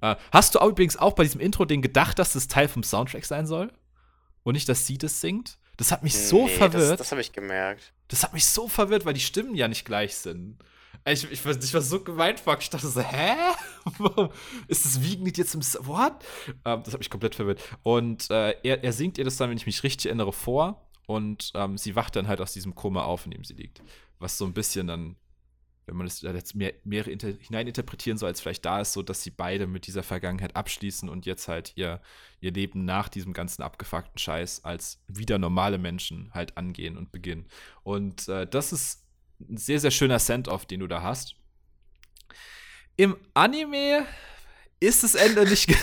Äh, 0.00 0.14
hast 0.30 0.54
du 0.54 0.60
übrigens 0.60 0.96
auch 0.96 1.14
bei 1.14 1.24
diesem 1.24 1.40
Intro-Ding 1.40 1.82
gedacht, 1.82 2.20
dass 2.20 2.34
das 2.34 2.46
Teil 2.46 2.68
vom 2.68 2.84
Soundtrack 2.84 3.24
sein 3.24 3.48
soll? 3.48 3.72
Und 4.44 4.54
nicht, 4.54 4.68
dass 4.68 4.86
sie 4.86 4.96
das 4.96 5.20
singt? 5.20 5.58
Das 5.76 5.90
hat 5.90 6.04
mich 6.04 6.16
so 6.16 6.46
nee, 6.46 6.54
verwirrt. 6.54 6.92
Das, 6.92 6.98
das 6.98 7.10
habe 7.10 7.20
ich 7.20 7.32
gemerkt. 7.32 7.92
Das 8.06 8.22
hat 8.22 8.32
mich 8.32 8.44
so 8.46 8.68
verwirrt, 8.68 9.06
weil 9.06 9.14
die 9.14 9.20
Stimmen 9.20 9.56
ja 9.56 9.66
nicht 9.66 9.84
gleich 9.84 10.14
sind. 10.14 10.58
Ich, 11.06 11.24
ich, 11.24 11.44
ich 11.44 11.74
war 11.74 11.80
so 11.80 12.00
gemeinfuck. 12.00 12.58
Ich 12.60 12.70
dachte 12.70 12.86
so, 12.86 13.00
hä? 13.00 13.34
Warum 13.98 14.30
ist 14.68 14.84
das 14.84 15.02
Wiegenlied 15.02 15.38
jetzt 15.38 15.54
im. 15.54 15.62
What? 15.86 16.12
Ähm, 16.64 16.82
das 16.84 16.92
hat 16.92 17.00
mich 17.00 17.10
komplett 17.10 17.34
verwirrt. 17.34 17.60
Und 17.82 18.30
äh, 18.30 18.54
er, 18.62 18.84
er 18.84 18.92
singt 18.92 19.16
ihr 19.16 19.24
das 19.24 19.36
dann, 19.36 19.50
wenn 19.50 19.56
ich 19.56 19.66
mich 19.66 19.82
richtig 19.82 20.06
erinnere, 20.06 20.32
vor. 20.32 20.86
Und 21.10 21.50
ähm, 21.56 21.76
sie 21.76 21.96
wacht 21.96 22.14
dann 22.14 22.28
halt 22.28 22.40
aus 22.40 22.52
diesem 22.52 22.76
Koma 22.76 23.02
auf, 23.02 23.24
in 23.24 23.32
dem 23.32 23.42
sie 23.42 23.54
liegt. 23.54 23.82
Was 24.20 24.38
so 24.38 24.44
ein 24.44 24.52
bisschen 24.52 24.86
dann, 24.86 25.16
wenn 25.86 25.96
man 25.96 26.06
das 26.06 26.22
jetzt 26.22 26.54
mehr, 26.54 26.72
inter, 27.08 27.32
hineininterpretieren 27.36 28.16
soll, 28.16 28.28
als 28.28 28.40
vielleicht 28.40 28.64
da 28.64 28.80
ist, 28.80 28.92
so 28.92 29.02
dass 29.02 29.24
sie 29.24 29.30
beide 29.30 29.66
mit 29.66 29.88
dieser 29.88 30.04
Vergangenheit 30.04 30.54
abschließen 30.54 31.08
und 31.08 31.26
jetzt 31.26 31.48
halt 31.48 31.72
ihr, 31.74 32.00
ihr 32.40 32.52
Leben 32.52 32.84
nach 32.84 33.08
diesem 33.08 33.32
ganzen 33.32 33.64
abgefuckten 33.64 34.18
Scheiß 34.18 34.64
als 34.64 35.02
wieder 35.08 35.40
normale 35.40 35.78
Menschen 35.78 36.30
halt 36.32 36.56
angehen 36.56 36.96
und 36.96 37.10
beginnen. 37.10 37.48
Und 37.82 38.28
äh, 38.28 38.46
das 38.46 38.72
ist 38.72 39.04
ein 39.40 39.56
sehr, 39.56 39.80
sehr 39.80 39.90
schöner 39.90 40.20
Send-Off, 40.20 40.64
den 40.64 40.78
du 40.78 40.86
da 40.86 41.02
hast. 41.02 41.34
Im 42.96 43.16
Anime 43.34 44.06
ist 44.78 45.02
das 45.02 45.16
Ende 45.16 45.42
nicht, 45.42 45.74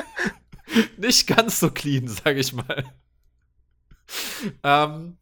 nicht 0.96 1.26
ganz 1.26 1.60
so 1.60 1.70
clean, 1.70 2.08
sag 2.08 2.38
ich 2.38 2.54
mal. 2.54 2.90
ähm, 4.62 5.16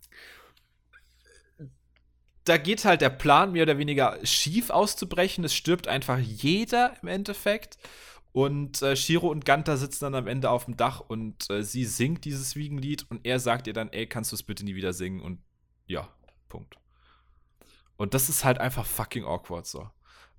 da 2.44 2.56
geht 2.56 2.84
halt 2.84 3.00
der 3.00 3.10
Plan 3.10 3.52
mehr 3.52 3.64
oder 3.64 3.78
weniger 3.78 4.18
schief 4.24 4.70
auszubrechen. 4.70 5.44
Es 5.44 5.54
stirbt 5.54 5.86
einfach 5.86 6.18
jeder 6.18 6.96
im 7.02 7.08
Endeffekt. 7.08 7.78
Und 8.32 8.82
äh, 8.82 8.94
Shiro 8.94 9.28
und 9.28 9.44
Ganta 9.44 9.76
sitzen 9.76 10.04
dann 10.04 10.14
am 10.14 10.26
Ende 10.26 10.50
auf 10.50 10.66
dem 10.66 10.76
Dach 10.76 11.00
und 11.00 11.50
äh, 11.50 11.62
sie 11.62 11.84
singt 11.84 12.24
dieses 12.24 12.56
Wiegenlied 12.56 13.10
und 13.10 13.26
er 13.26 13.40
sagt 13.40 13.66
ihr 13.66 13.72
dann, 13.72 13.90
ey, 13.90 14.06
kannst 14.06 14.32
du 14.32 14.36
es 14.36 14.42
bitte 14.42 14.64
nie 14.64 14.74
wieder 14.74 14.92
singen? 14.92 15.20
Und 15.20 15.40
ja, 15.86 16.08
Punkt. 16.48 16.76
Und 17.96 18.14
das 18.14 18.28
ist 18.28 18.44
halt 18.44 18.58
einfach 18.58 18.86
fucking 18.86 19.24
awkward 19.24 19.66
so. 19.66 19.90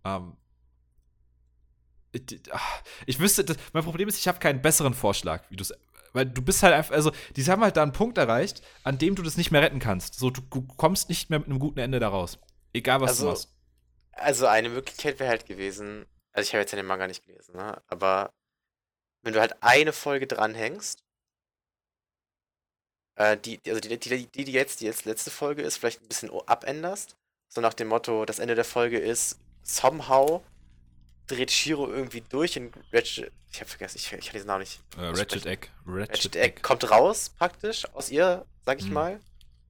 Ähm, 0.05 0.37
ich, 2.11 2.41
ich 3.05 3.19
wüsste, 3.19 3.43
das, 3.43 3.57
mein 3.73 3.83
Problem 3.83 4.07
ist, 4.07 4.17
ich 4.17 4.27
habe 4.27 4.39
keinen 4.39 4.61
besseren 4.61 4.93
Vorschlag, 4.93 5.43
wie 5.49 5.55
du 5.55 5.63
es. 5.63 5.73
Weil 6.13 6.25
du 6.25 6.41
bist 6.41 6.63
halt 6.63 6.73
einfach, 6.73 6.93
also, 6.93 7.11
die 7.35 7.43
haben 7.45 7.61
halt 7.61 7.77
da 7.77 7.83
einen 7.83 7.93
Punkt 7.93 8.17
erreicht, 8.17 8.61
an 8.83 8.97
dem 8.97 9.15
du 9.15 9.23
das 9.23 9.37
nicht 9.37 9.51
mehr 9.51 9.61
retten 9.61 9.79
kannst. 9.79 10.15
So, 10.15 10.29
du, 10.29 10.41
du 10.41 10.61
kommst 10.77 11.09
nicht 11.09 11.29
mehr 11.29 11.39
mit 11.39 11.47
einem 11.47 11.59
guten 11.59 11.79
Ende 11.79 11.99
daraus. 11.99 12.39
Egal, 12.73 13.01
was 13.01 13.11
also, 13.11 13.23
du 13.23 13.29
machst. 13.31 13.55
Also, 14.11 14.47
eine 14.47 14.69
Möglichkeit 14.69 15.19
wäre 15.19 15.29
halt 15.29 15.45
gewesen, 15.45 16.05
also, 16.33 16.47
ich 16.47 16.53
habe 16.53 16.61
jetzt 16.61 16.71
ja 16.71 16.77
den 16.77 16.85
Manga 16.85 17.07
nicht 17.07 17.25
gelesen, 17.25 17.55
ne? 17.55 17.81
Aber 17.87 18.33
wenn 19.23 19.33
du 19.33 19.39
halt 19.39 19.55
eine 19.61 19.93
Folge 19.93 20.27
dranhängst, 20.27 21.03
äh, 23.15 23.37
die, 23.37 23.59
also 23.67 23.81
die, 23.81 23.99
die, 23.99 24.27
die, 24.27 24.43
die 24.45 24.51
jetzt, 24.51 24.81
die 24.81 24.85
jetzt 24.85 25.05
letzte 25.05 25.31
Folge 25.31 25.61
ist, 25.61 25.77
vielleicht 25.77 26.01
ein 26.01 26.07
bisschen 26.07 26.31
abänderst 26.47 27.17
so 27.49 27.61
nach 27.61 27.73
dem 27.73 27.87
Motto, 27.87 28.25
das 28.25 28.39
Ende 28.39 28.55
der 28.55 28.63
Folge 28.63 28.99
ist, 28.99 29.39
somehow 29.63 30.43
dreht 31.29 31.51
Shiro 31.51 31.87
irgendwie 31.87 32.21
durch 32.21 32.57
und 32.57 32.73
Ratchet, 32.91 33.31
ich 33.51 33.59
habe 33.59 33.69
vergessen, 33.69 33.97
ich, 33.97 34.11
ich 34.11 34.27
hatte 34.27 34.33
diesen 34.33 34.47
Namen 34.47 34.61
nicht. 34.61 34.79
Uh, 34.97 35.11
Ratchet 35.11 35.45
Egg. 35.45 35.67
Ratchet, 35.85 36.09
Ratchet 36.09 36.35
Egg. 36.35 36.45
Egg 36.45 36.61
kommt 36.61 36.89
raus, 36.89 37.29
praktisch, 37.37 37.85
aus 37.93 38.09
ihr, 38.09 38.45
sag 38.65 38.79
ich 38.79 38.85
hm. 38.85 38.93
mal. 38.93 39.19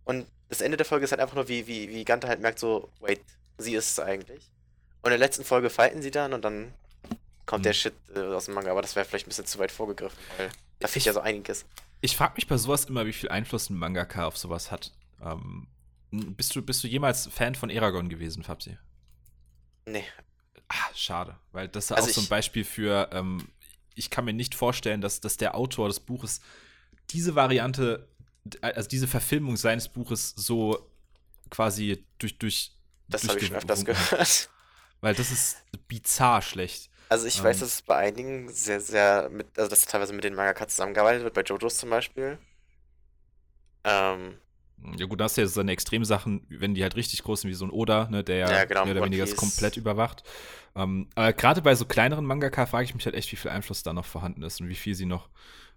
Und 0.05 0.25
das 0.49 0.61
Ende 0.61 0.77
der 0.77 0.85
Folge 0.85 1.05
ist 1.05 1.11
halt 1.11 1.21
einfach 1.21 1.35
nur, 1.35 1.47
wie, 1.47 1.67
wie, 1.67 1.89
wie 1.89 2.03
Ganta 2.03 2.27
halt 2.27 2.41
merkt, 2.41 2.59
so, 2.59 2.89
wait, 2.99 3.21
sie 3.57 3.75
ist 3.75 3.91
es 3.91 3.99
eigentlich. 3.99 4.49
Und 5.01 5.11
in 5.11 5.11
der 5.11 5.19
letzten 5.19 5.43
Folge 5.43 5.69
fighten 5.69 6.01
sie 6.01 6.11
dann 6.11 6.33
und 6.33 6.43
dann 6.43 6.73
kommt 7.45 7.59
hm. 7.59 7.63
der 7.63 7.73
Shit 7.73 7.93
äh, 8.15 8.19
aus 8.19 8.45
dem 8.45 8.53
Manga, 8.55 8.71
aber 8.71 8.81
das 8.81 8.95
wäre 8.95 9.05
vielleicht 9.05 9.27
ein 9.27 9.29
bisschen 9.29 9.45
zu 9.45 9.59
weit 9.59 9.71
vorgegriffen, 9.71 10.17
weil 10.37 10.49
da 10.79 10.87
fehlt 10.87 11.05
ja 11.05 11.13
so 11.13 11.21
einiges. 11.21 11.65
Ich 12.01 12.15
frage 12.15 12.33
mich 12.35 12.47
bei 12.47 12.57
sowas 12.57 12.85
immer, 12.85 13.05
wie 13.05 13.13
viel 13.13 13.29
Einfluss 13.29 13.69
ein 13.69 13.77
Mangaka 13.77 14.25
auf 14.25 14.37
sowas 14.37 14.71
hat. 14.71 14.93
Ähm, 15.21 15.67
bist 16.11 16.55
du, 16.55 16.61
bist 16.61 16.83
du 16.83 16.87
jemals 16.87 17.27
Fan 17.27 17.55
von 17.55 17.69
Eragon 17.69 18.09
gewesen, 18.09 18.43
Fabsi? 18.43 18.77
Nee. 19.85 20.05
Ah, 20.69 20.89
schade, 20.95 21.35
weil 21.51 21.67
das 21.67 21.85
ist 21.85 21.91
also 21.91 22.09
auch 22.09 22.13
so 22.13 22.21
ein 22.21 22.27
Beispiel 22.27 22.63
für, 22.63 23.09
ähm, 23.11 23.47
ich 23.95 24.09
kann 24.09 24.25
mir 24.25 24.33
nicht 24.33 24.55
vorstellen, 24.55 25.01
dass, 25.01 25.19
dass 25.19 25.37
der 25.37 25.55
Autor 25.55 25.87
des 25.87 25.99
Buches 25.99 26.41
diese 27.09 27.35
Variante, 27.35 28.07
also 28.61 28.87
diese 28.87 29.07
Verfilmung 29.07 29.57
seines 29.57 29.89
Buches 29.89 30.33
so 30.35 30.89
quasi 31.49 32.05
durch. 32.19 32.37
durch 32.37 32.71
das 33.07 33.27
habe 33.27 33.39
ich 33.39 33.47
schon 33.47 33.55
öfters 33.55 33.83
gehört. 33.83 34.49
Weil 35.01 35.15
das 35.15 35.31
ist 35.31 35.57
bizarr 35.87 36.41
schlecht. 36.41 36.89
Also 37.09 37.25
ich 37.25 37.39
ähm, 37.39 37.45
weiß, 37.45 37.59
dass 37.59 37.73
es 37.73 37.81
bei 37.81 37.95
einigen 37.95 38.49
sehr, 38.49 38.79
sehr 38.79 39.29
mit, 39.29 39.57
also 39.57 39.69
dass 39.69 39.85
teilweise 39.85 40.13
mit 40.13 40.23
den 40.23 40.35
Mangaka 40.35 40.67
zusammengearbeitet 40.67 41.23
wird, 41.23 41.33
bei 41.33 41.41
JoJo's 41.41 41.77
zum 41.77 41.89
Beispiel. 41.89 42.37
Ähm, 43.83 44.37
ja 44.97 45.05
gut, 45.05 45.19
da 45.19 45.25
hast 45.25 45.37
du 45.37 45.41
ja 45.41 45.47
seine 45.47 45.71
Extremsachen, 45.71 46.45
wenn 46.49 46.73
die 46.73 46.83
halt 46.83 46.95
richtig 46.95 47.23
groß 47.23 47.41
sind, 47.41 47.49
wie 47.49 47.55
so 47.55 47.65
ein 47.65 47.71
Oda, 47.71 48.07
ne, 48.09 48.23
der 48.23 48.49
ja, 48.49 48.65
genau, 48.65 48.85
mehr 48.85 48.95
oder 48.95 49.05
weniger 49.05 49.25
das 49.25 49.35
komplett 49.35 49.77
überwacht. 49.77 50.23
Ähm, 50.75 51.07
aber 51.15 51.33
gerade 51.33 51.61
bei 51.61 51.75
so 51.75 51.85
kleineren 51.85 52.25
Mangaka 52.25 52.65
frage 52.65 52.85
ich 52.85 52.95
mich 52.95 53.05
halt 53.05 53.15
echt, 53.15 53.31
wie 53.31 53.35
viel 53.35 53.51
Einfluss 53.51 53.83
da 53.83 53.93
noch 53.93 54.05
vorhanden 54.05 54.43
ist 54.43 54.61
und 54.61 54.69
wie 54.69 54.75
viel 54.75 54.95
sie 54.95 55.05
noch 55.05 55.29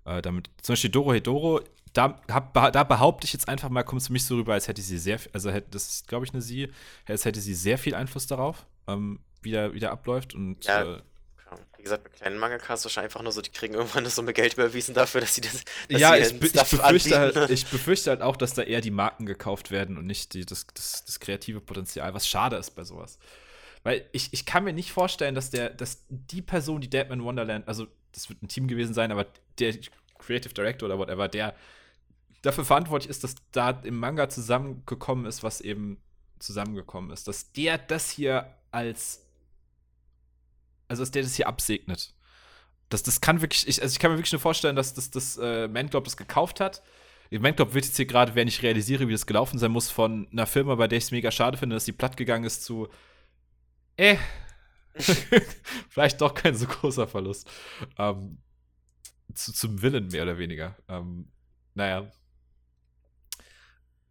äh, 0.04 0.22
damit. 0.22 0.50
Zum 0.60 0.74
Beispiel 0.74 0.90
Doro 0.90 1.12
Hedoro, 1.12 1.60
da, 1.92 2.20
hab, 2.30 2.54
da 2.54 2.84
behaupte 2.84 3.26
ich 3.26 3.32
jetzt 3.32 3.48
einfach 3.48 3.68
mal, 3.68 3.82
kommt 3.82 4.00
es 4.00 4.06
für 4.06 4.12
mich 4.12 4.24
so 4.24 4.36
rüber, 4.36 4.54
als 4.54 4.68
hätte 4.68 4.80
sie 4.80 4.98
sehr, 4.98 5.18
also 5.32 5.50
hätte, 5.50 5.70
das 5.70 5.88
ist, 5.88 6.08
glaube 6.08 6.24
ich, 6.24 6.32
eine 6.32 6.42
sie, 6.42 6.68
als 7.06 7.24
hätte 7.24 7.40
sie 7.40 7.54
sehr 7.54 7.78
viel 7.78 7.94
Einfluss 7.94 8.26
darauf, 8.26 8.66
ähm, 8.86 9.20
wie, 9.42 9.50
der, 9.50 9.74
wie 9.74 9.80
der 9.80 9.90
abläuft 9.90 10.34
und 10.34 10.64
ja. 10.64 10.96
Äh, 10.96 11.02
wie 11.76 11.82
gesagt, 11.82 12.04
bei 12.04 12.10
kleinen 12.10 12.38
Mangakas 12.38 12.84
wahrscheinlich 12.84 13.10
einfach 13.10 13.22
nur 13.22 13.32
so, 13.32 13.40
die 13.40 13.50
kriegen 13.50 13.74
irgendwann 13.74 14.04
eine 14.04 14.10
Summe 14.10 14.32
Geld 14.32 14.54
überwiesen 14.54 14.94
dafür, 14.94 15.20
dass 15.20 15.34
sie 15.34 15.40
das. 15.40 15.64
Dass 15.88 16.00
ja, 16.00 16.16
ich, 16.16 16.32
ich, 16.32 16.38
befürchte 16.38 17.18
halt, 17.18 17.50
ich 17.50 17.66
befürchte 17.66 18.10
halt 18.10 18.22
auch, 18.22 18.36
dass 18.36 18.54
da 18.54 18.62
eher 18.62 18.80
die 18.80 18.90
Marken 18.90 19.26
gekauft 19.26 19.70
werden 19.70 19.98
und 19.98 20.06
nicht 20.06 20.34
die, 20.34 20.44
das, 20.46 20.66
das, 20.74 21.04
das 21.04 21.20
kreative 21.20 21.60
Potenzial, 21.60 22.14
was 22.14 22.28
schade 22.28 22.56
ist 22.56 22.70
bei 22.72 22.84
sowas. 22.84 23.18
Weil 23.82 24.06
ich, 24.12 24.32
ich 24.32 24.46
kann 24.46 24.64
mir 24.64 24.72
nicht 24.72 24.92
vorstellen, 24.92 25.34
dass 25.34 25.50
der, 25.50 25.70
dass 25.70 26.04
die 26.08 26.42
Person, 26.42 26.80
die 26.80 26.90
Deadman 26.90 27.24
Wonderland, 27.24 27.66
also 27.66 27.86
das 28.12 28.28
wird 28.28 28.42
ein 28.42 28.48
Team 28.48 28.68
gewesen 28.68 28.94
sein, 28.94 29.10
aber 29.10 29.26
der 29.58 29.74
Creative 30.18 30.54
Director 30.54 30.88
oder 30.88 30.98
whatever, 30.98 31.28
der 31.28 31.54
dafür 32.42 32.64
verantwortlich 32.64 33.10
ist, 33.10 33.24
dass 33.24 33.34
da 33.52 33.70
im 33.82 33.96
Manga 33.96 34.28
zusammengekommen 34.28 35.26
ist, 35.26 35.42
was 35.42 35.60
eben 35.60 35.98
zusammengekommen 36.38 37.10
ist. 37.10 37.28
Dass 37.28 37.52
der 37.52 37.78
das 37.78 38.10
hier 38.10 38.54
als 38.70 39.24
also 40.92 41.02
dass 41.02 41.10
der 41.10 41.22
das 41.22 41.34
hier 41.34 41.48
absegnet. 41.48 42.14
Das, 42.90 43.02
das 43.02 43.22
kann 43.22 43.40
wirklich, 43.40 43.66
ich, 43.66 43.80
also 43.80 43.90
ich 43.90 43.98
kann 43.98 44.10
mir 44.10 44.18
wirklich 44.18 44.32
nur 44.32 44.40
vorstellen, 44.42 44.76
dass 44.76 44.92
das, 44.92 45.10
das 45.10 45.38
äh, 45.38 45.66
Manglob 45.66 46.04
das 46.04 46.18
gekauft 46.18 46.60
hat. 46.60 46.82
Manglob 47.30 47.72
wird 47.72 47.86
jetzt 47.86 47.96
hier 47.96 48.04
gerade, 48.04 48.34
wenn 48.34 48.46
ich 48.46 48.62
realisiere, 48.62 49.08
wie 49.08 49.12
das 49.12 49.24
gelaufen 49.24 49.58
sein 49.58 49.72
muss, 49.72 49.90
von 49.90 50.28
einer 50.30 50.46
Firma, 50.46 50.74
bei 50.74 50.86
der 50.88 50.98
ich 50.98 51.04
es 51.04 51.10
mega 51.10 51.30
schade 51.30 51.56
finde, 51.56 51.74
dass 51.76 51.86
die 51.86 51.92
platt 51.92 52.18
gegangen 52.18 52.44
ist, 52.44 52.62
zu 52.62 52.88
äh, 53.96 54.18
vielleicht 55.88 56.20
doch 56.20 56.34
kein 56.34 56.54
so 56.54 56.66
großer 56.66 57.08
Verlust. 57.08 57.50
Ähm, 57.96 58.36
zu, 59.32 59.54
zum 59.54 59.80
Willen 59.80 60.08
mehr 60.08 60.24
oder 60.24 60.36
weniger. 60.36 60.76
Ähm, 60.88 61.32
naja. 61.72 62.12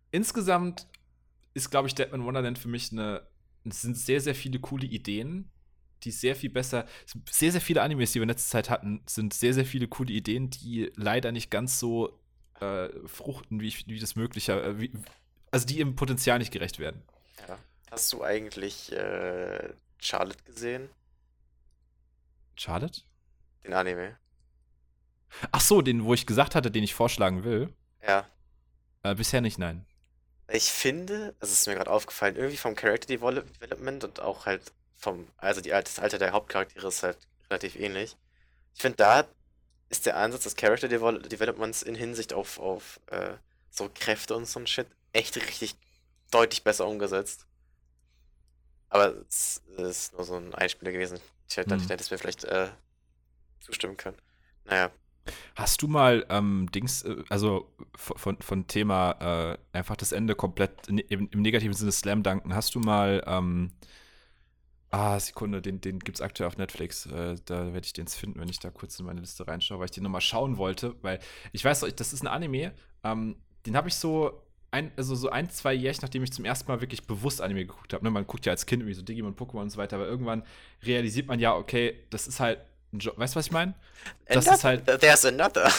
Insgesamt 0.10 0.88
ist, 1.54 1.70
glaube 1.70 1.88
ich, 1.88 1.94
Deadman 1.94 2.26
Wonderland 2.26 2.58
für 2.58 2.70
mich 2.70 2.92
eine. 2.92 3.30
Es 3.64 3.84
sind 3.84 3.96
sehr, 3.96 4.20
sehr 4.20 4.34
viele 4.34 4.58
coole 4.60 4.88
Ideen, 4.88 5.51
die 6.04 6.12
sehr 6.12 6.36
viel 6.36 6.50
besser. 6.50 6.86
Sehr, 7.30 7.52
sehr 7.52 7.62
viele 7.62 7.82
Animes, 7.82 8.12
die 8.12 8.20
wir 8.20 8.24
in 8.24 8.30
letzter 8.30 8.52
Zeit 8.52 8.70
hatten, 8.70 9.02
sind 9.06 9.34
sehr, 9.34 9.54
sehr 9.54 9.66
viele 9.66 9.88
coole 9.88 10.12
Ideen, 10.12 10.50
die 10.50 10.92
leider 10.96 11.32
nicht 11.32 11.52
ganz 11.52 11.80
so 11.80 12.20
äh, 12.60 12.90
fruchten, 13.06 13.62
wie, 13.62 13.74
wie 13.88 14.00
das 14.00 14.16
mögliche. 14.16 14.62
Äh, 14.62 14.80
wie, 14.80 14.92
also 15.52 15.66
die 15.66 15.80
im 15.80 15.96
Potenzial 15.96 16.40
nicht 16.40 16.52
gerecht 16.52 16.80
werden. 16.80 17.02
Ja. 17.48 17.58
Hast 17.90 18.12
du 18.14 18.24
eigentlich 18.24 18.92
äh, 18.92 19.74
Charlotte 20.00 20.44
gesehen? 20.46 20.90
Charlotte? 22.56 23.02
Den 23.64 23.74
Anime. 23.74 24.18
Ach 25.52 25.62
so, 25.62 25.82
den, 25.82 26.04
wo 26.04 26.14
ich 26.14 26.26
gesagt 26.26 26.56
hatte, 26.56 26.72
den 26.72 26.84
ich 26.84 26.94
vorschlagen 26.94 27.44
will. 27.44 27.74
Ja. 28.06 28.28
Äh, 29.04 29.16
bisher 29.16 29.42
nicht, 29.42 29.58
nein. 29.58 29.86
Ich 30.52 30.72
finde, 30.72 31.36
also 31.40 31.54
es 31.54 31.62
ist 31.62 31.68
mir 31.68 31.76
gerade 31.76 31.90
aufgefallen, 31.90 32.36
irgendwie 32.36 32.58
vom 32.58 32.76
Character 32.76 33.08
Development 33.08 34.04
und 34.04 34.20
auch 34.20 34.46
halt 34.46 34.74
vom, 35.02 35.28
also 35.38 35.62
die, 35.62 35.70
das 35.70 36.00
Alter 36.00 36.20
der 36.20 36.32
Hauptcharaktere 36.32 36.88
ist 36.88 37.04
halt 37.04 37.18
relativ 37.50 37.76
ähnlich. 37.76 38.16
Ich 38.76 38.82
finde, 38.82 38.98
da 38.98 39.28
ist 39.90 40.06
der 40.06 40.16
Ansatz 40.16 40.44
des 40.44 40.56
Character 40.56 40.88
Developments 40.88 41.82
in 41.82 41.96
Hinsicht 41.96 42.34
auf, 42.34 42.60
auf 42.60 43.02
äh, 43.08 43.34
so 43.70 43.90
Kräfte 43.94 44.36
und 44.36 44.46
so 44.46 44.60
ein 44.60 44.68
Shit 44.68 44.88
echt 45.12 45.36
richtig 45.36 45.76
deutlich 46.30 46.64
besser 46.64 46.88
umgesetzt. 46.88 47.46
Aber 48.90 49.16
es 49.28 49.62
ist 49.78 50.14
nur 50.14 50.24
so 50.24 50.36
ein 50.36 50.54
Einspieler 50.54 50.92
gewesen. 50.92 51.20
Ich 51.50 51.58
hätte, 51.58 51.76
hm. 51.76 51.82
hätte 51.82 52.04
es 52.04 52.12
mir 52.12 52.18
vielleicht 52.18 52.44
äh, 52.44 52.70
zustimmen 53.60 53.98
können. 53.98 54.18
Naja. 54.66 54.92
Hast 55.56 55.82
du 55.82 55.88
mal 55.88 56.26
ähm, 56.30 56.70
Dings, 56.74 57.04
äh, 57.04 57.24
also 57.30 57.70
von, 57.96 58.40
von 58.42 58.68
Thema 58.68 59.58
äh, 59.74 59.78
einfach 59.78 59.96
das 59.96 60.12
Ende 60.12 60.36
komplett 60.36 60.88
im, 60.88 61.30
im 61.30 61.42
negativen 61.42 61.74
Sinne 61.74 61.92
Slam 61.92 62.24
danken, 62.24 62.56
hast 62.56 62.76
du 62.76 62.80
mal, 62.80 63.24
ähm, 63.26 63.72
ah, 64.92 65.20
Sekunde, 65.20 65.62
den, 65.62 65.82
den 65.82 66.00
gibt 66.00 66.18
es 66.18 66.22
aktuell 66.22 66.48
auf 66.48 66.58
Netflix, 66.58 67.06
äh, 67.06 67.36
da 67.46 67.74
werde 67.74 67.86
ich 67.86 67.94
den 67.94 68.08
finden, 68.08 68.40
wenn 68.40 68.50
ich 68.50 68.60
da 68.60 68.70
kurz 68.70 69.00
in 69.00 69.06
meine 69.06 69.22
Liste 69.22 69.48
reinschaue, 69.48 69.80
weil 69.80 69.86
ich 69.86 69.92
den 69.92 70.04
nochmal 70.04 70.22
schauen 70.22 70.58
wollte, 70.58 70.96
weil 71.02 71.20
ich 71.54 71.64
weiß, 71.64 71.86
das 71.96 72.14
ist 72.14 72.22
ein 72.22 72.28
Anime, 72.28 72.74
ähm, 73.04 73.38
den 73.66 73.76
habe 73.76 73.88
ich 73.88 73.96
so 73.96 74.44
ein, 74.72 74.92
also 74.96 75.16
so 75.16 75.30
ein, 75.30 75.50
zwei 75.50 75.74
Jährchen, 75.74 76.02
nachdem 76.02 76.24
ich 76.24 76.32
zum 76.32 76.46
ersten 76.46 76.72
Mal 76.72 76.82
wirklich 76.82 77.06
bewusst 77.06 77.42
Anime 77.42 77.66
geguckt 77.66 77.94
habe. 77.94 78.04
Ne? 78.04 78.10
Man 78.10 78.26
guckt 78.26 78.46
ja 78.46 78.54
als 78.54 78.66
Kind 78.66 78.82
irgendwie 78.82 78.96
so 78.96 79.02
Digimon, 79.02 79.36
Pokémon 79.36 79.62
und 79.62 79.70
so 79.70 79.78
weiter, 79.78 79.98
aber 79.98 80.08
irgendwann 80.08 80.44
realisiert 80.84 81.28
man 81.28 81.40
ja, 81.40 81.56
okay, 81.56 81.96
das 82.10 82.28
ist 82.28 82.40
halt 82.40 82.60
ein 82.94 83.00
Job. 83.00 83.18
Weißt 83.18 83.36
du, 83.36 83.40
was 83.40 83.48
ich 83.48 83.52
meine? 83.52 83.74
Das 84.28 84.48
ist 84.48 84.64
halt. 84.64 84.86
There's 84.86 85.26
another. 85.26 85.70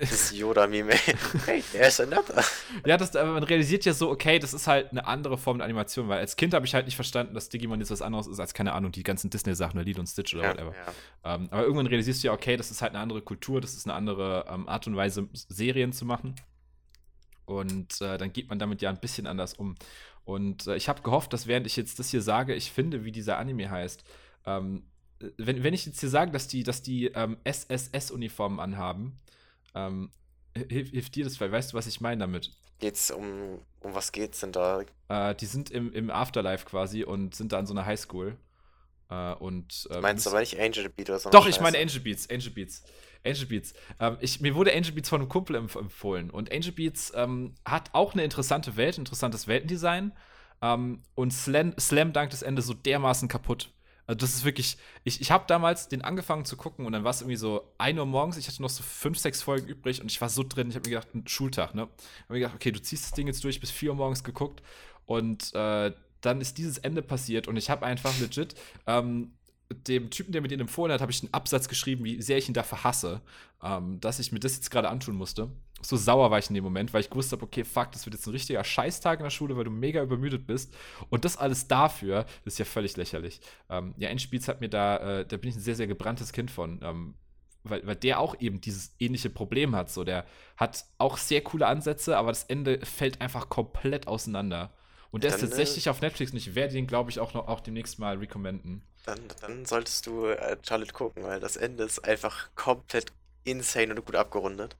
Das 0.00 0.12
ist 0.12 0.32
Yoda-Meme. 0.36 0.94
Hey, 1.46 1.62
there's 1.72 2.00
another. 2.00 2.44
Ja, 2.84 2.96
das, 2.96 3.14
aber 3.16 3.32
man 3.32 3.42
realisiert 3.42 3.84
ja 3.84 3.92
so, 3.92 4.10
okay, 4.10 4.38
das 4.38 4.54
ist 4.54 4.66
halt 4.66 4.90
eine 4.90 5.06
andere 5.06 5.38
Form 5.38 5.58
der 5.58 5.64
Animation, 5.64 6.08
weil 6.08 6.18
als 6.18 6.36
Kind 6.36 6.54
habe 6.54 6.66
ich 6.66 6.74
halt 6.74 6.86
nicht 6.86 6.96
verstanden, 6.96 7.34
dass 7.34 7.48
Digimon 7.48 7.80
jetzt 7.80 7.90
was 7.90 8.02
anderes 8.02 8.26
ist 8.26 8.40
als, 8.40 8.54
keine 8.54 8.72
Ahnung, 8.72 8.92
die 8.92 9.02
ganzen 9.02 9.30
Disney-Sachen, 9.30 9.80
Lilo 9.80 10.00
und 10.00 10.06
Stitch 10.06 10.34
oder 10.34 10.44
ja, 10.44 10.50
whatever. 10.52 10.74
Ja. 11.24 11.34
Ähm, 11.34 11.48
aber 11.50 11.62
irgendwann 11.62 11.86
realisierst 11.86 12.22
du 12.22 12.28
ja, 12.28 12.32
okay, 12.32 12.56
das 12.56 12.70
ist 12.70 12.82
halt 12.82 12.92
eine 12.92 13.00
andere 13.00 13.22
Kultur, 13.22 13.60
das 13.60 13.74
ist 13.74 13.86
eine 13.86 13.94
andere 13.94 14.46
ähm, 14.48 14.68
Art 14.68 14.86
und 14.86 14.96
Weise, 14.96 15.28
Serien 15.32 15.92
zu 15.92 16.04
machen. 16.04 16.34
Und 17.44 18.00
äh, 18.00 18.18
dann 18.18 18.32
geht 18.32 18.48
man 18.48 18.58
damit 18.58 18.82
ja 18.82 18.90
ein 18.90 19.00
bisschen 19.00 19.26
anders 19.26 19.54
um. 19.54 19.76
Und 20.24 20.66
äh, 20.66 20.76
ich 20.76 20.88
habe 20.88 21.02
gehofft, 21.02 21.32
dass 21.32 21.46
während 21.46 21.66
ich 21.66 21.76
jetzt 21.76 21.98
das 21.98 22.10
hier 22.10 22.20
sage, 22.20 22.54
ich 22.54 22.72
finde, 22.72 23.04
wie 23.04 23.12
dieser 23.12 23.38
Anime 23.38 23.70
heißt, 23.70 24.02
ähm, 24.44 24.82
wenn, 25.38 25.62
wenn 25.62 25.72
ich 25.72 25.86
jetzt 25.86 26.00
hier 26.00 26.08
sage, 26.08 26.30
dass 26.30 26.48
die, 26.48 26.62
dass 26.62 26.82
die 26.82 27.06
ähm, 27.06 27.38
SSS-Uniformen 27.44 28.60
anhaben, 28.60 29.18
ähm, 29.76 30.10
hilft, 30.54 30.92
hilft 30.92 31.14
dir 31.14 31.24
das, 31.24 31.40
weil 31.40 31.52
weißt 31.52 31.72
du, 31.72 31.76
was 31.76 31.86
ich 31.86 32.00
meine 32.00 32.20
damit? 32.20 32.50
Geht's 32.78 33.10
um, 33.10 33.60
um 33.80 33.94
was 33.94 34.12
geht's 34.12 34.40
denn 34.40 34.52
da? 34.52 34.82
Äh, 35.08 35.34
die 35.34 35.46
sind 35.46 35.70
im, 35.70 35.92
im 35.92 36.10
Afterlife 36.10 36.64
quasi 36.66 37.04
und 37.04 37.34
sind 37.34 37.52
da 37.52 37.58
an 37.58 37.66
so 37.66 37.74
einer 37.74 37.86
Highschool. 37.86 38.36
Äh, 39.08 39.34
und, 39.34 39.88
äh, 39.90 40.00
Meinst 40.00 40.26
du 40.26 40.30
aber 40.30 40.40
nicht 40.40 40.58
Angel 40.58 40.88
Beats 40.88 41.10
oder 41.10 41.18
so? 41.18 41.30
Doch, 41.30 41.46
ich 41.46 41.60
meine 41.60 41.78
Angel 41.78 42.00
Beats, 42.00 42.28
Angel 42.28 42.50
Beats. 42.50 42.82
Angel 43.24 43.46
Beats. 43.46 43.74
Ähm, 44.00 44.18
ich, 44.20 44.40
mir 44.40 44.54
wurde 44.54 44.72
Angel 44.72 44.92
Beats 44.92 45.08
von 45.08 45.20
einem 45.20 45.28
Kumpel 45.28 45.56
empf 45.56 45.76
empfohlen. 45.76 46.30
Und 46.30 46.52
Angel 46.52 46.72
Beats 46.72 47.12
ähm, 47.14 47.54
hat 47.64 47.90
auch 47.92 48.14
eine 48.14 48.24
interessante 48.24 48.76
Welt, 48.76 48.98
interessantes 48.98 49.48
Weltendesign. 49.48 50.12
Ähm, 50.62 51.02
und 51.14 51.32
Slam, 51.32 51.74
Slam 51.78 52.12
Dunk 52.12 52.30
das 52.30 52.42
Ende 52.42 52.62
so 52.62 52.74
dermaßen 52.74 53.28
kaputt. 53.28 53.70
Also 54.06 54.18
das 54.18 54.34
ist 54.34 54.44
wirklich, 54.44 54.76
ich, 55.04 55.20
ich 55.20 55.30
habe 55.30 55.44
damals 55.48 55.88
den 55.88 56.02
angefangen 56.02 56.44
zu 56.44 56.56
gucken 56.56 56.86
und 56.86 56.92
dann 56.92 57.04
war 57.04 57.10
es 57.10 57.22
irgendwie 57.22 57.36
so 57.36 57.72
1 57.78 57.98
Uhr 57.98 58.06
morgens, 58.06 58.36
ich 58.36 58.46
hatte 58.46 58.62
noch 58.62 58.70
so 58.70 58.82
fünf, 58.82 59.18
sechs 59.18 59.42
Folgen 59.42 59.66
übrig 59.66 60.00
und 60.00 60.10
ich 60.10 60.20
war 60.20 60.28
so 60.28 60.44
drin, 60.46 60.68
ich 60.68 60.76
habe 60.76 60.88
mir 60.88 60.96
gedacht, 60.96 61.14
ein 61.14 61.26
Schultag, 61.26 61.74
ne? 61.74 61.88
Ich 61.96 62.22
habe 62.24 62.34
mir 62.34 62.38
gedacht, 62.40 62.54
okay, 62.54 62.72
du 62.72 62.80
ziehst 62.80 63.04
das 63.04 63.12
Ding 63.12 63.26
jetzt 63.26 63.42
durch, 63.42 63.60
bis 63.60 63.70
4 63.70 63.90
Uhr 63.90 63.96
morgens 63.96 64.22
geguckt 64.22 64.62
und 65.06 65.52
äh, 65.54 65.92
dann 66.20 66.40
ist 66.40 66.58
dieses 66.58 66.78
Ende 66.78 67.02
passiert 67.02 67.48
und 67.48 67.56
ich 67.56 67.70
habe 67.70 67.84
einfach 67.84 68.18
legit 68.20 68.54
ähm, 68.86 69.32
dem 69.70 70.10
Typen, 70.10 70.32
der 70.32 70.42
mir 70.42 70.48
den 70.48 70.60
empfohlen 70.60 70.92
hat, 70.92 71.00
habe 71.00 71.12
ich 71.12 71.22
einen 71.22 71.34
Absatz 71.34 71.68
geschrieben, 71.68 72.04
wie 72.04 72.22
sehr 72.22 72.38
ich 72.38 72.48
ihn 72.48 72.54
dafür 72.54 72.84
hasse, 72.84 73.20
ähm, 73.62 74.00
dass 74.00 74.18
ich 74.18 74.32
mir 74.32 74.38
das 74.38 74.56
jetzt 74.56 74.70
gerade 74.70 74.88
antun 74.88 75.16
musste. 75.16 75.50
So 75.82 75.96
sauer 75.96 76.30
war 76.30 76.38
ich 76.38 76.48
in 76.48 76.54
dem 76.54 76.64
Moment, 76.64 76.94
weil 76.94 77.00
ich 77.00 77.10
gewusst 77.10 77.32
habe, 77.32 77.42
okay, 77.42 77.64
fuck, 77.64 77.92
das 77.92 78.06
wird 78.06 78.14
jetzt 78.14 78.26
ein 78.26 78.30
richtiger 78.30 78.64
Scheißtag 78.64 79.18
in 79.18 79.24
der 79.24 79.30
Schule, 79.30 79.56
weil 79.56 79.64
du 79.64 79.70
mega 79.70 80.02
übermüdet 80.02 80.46
bist. 80.46 80.74
Und 81.10 81.24
das 81.24 81.36
alles 81.36 81.68
dafür 81.68 82.24
das 82.44 82.54
ist 82.54 82.58
ja 82.58 82.64
völlig 82.64 82.96
lächerlich. 82.96 83.40
Ähm, 83.68 83.94
ja, 83.98 84.08
Endspiels 84.08 84.48
hat 84.48 84.60
mir 84.60 84.68
da, 84.68 85.20
äh, 85.20 85.26
da 85.26 85.36
bin 85.36 85.50
ich 85.50 85.56
ein 85.56 85.60
sehr, 85.60 85.76
sehr 85.76 85.86
gebranntes 85.86 86.32
Kind 86.32 86.50
von. 86.50 86.80
Ähm, 86.82 87.14
weil, 87.68 87.86
weil 87.86 87.96
der 87.96 88.20
auch 88.20 88.38
eben 88.40 88.60
dieses 88.60 88.94
ähnliche 88.98 89.30
Problem 89.30 89.74
hat. 89.74 89.90
So, 89.90 90.04
der 90.04 90.24
hat 90.56 90.84
auch 90.98 91.18
sehr 91.18 91.40
coole 91.42 91.66
Ansätze, 91.66 92.16
aber 92.16 92.28
das 92.28 92.44
Ende 92.44 92.84
fällt 92.84 93.20
einfach 93.20 93.48
komplett 93.48 94.06
auseinander. 94.06 94.72
Und 95.10 95.24
der 95.24 95.30
dann, 95.30 95.40
ist 95.40 95.44
äh, 95.44 95.48
tatsächlich 95.48 95.86
äh, 95.86 95.90
auf 95.90 96.00
Netflix 96.00 96.32
und 96.32 96.38
ich 96.38 96.54
werde 96.54 96.74
den, 96.74 96.86
glaube 96.86 97.10
ich, 97.10 97.20
auch 97.20 97.34
noch 97.34 97.48
auch 97.48 97.60
demnächst 97.60 97.98
mal 97.98 98.18
recommenden. 98.18 98.82
Dann, 99.06 99.20
dann 99.40 99.64
solltest 99.64 100.06
du 100.06 100.26
äh, 100.26 100.56
Charlotte 100.66 100.92
gucken, 100.92 101.22
weil 101.22 101.38
das 101.38 101.56
Ende 101.56 101.84
ist 101.84 102.04
einfach 102.04 102.50
komplett 102.56 103.12
insane 103.44 103.94
und 103.94 104.04
gut 104.04 104.16
abgerundet. 104.16 104.76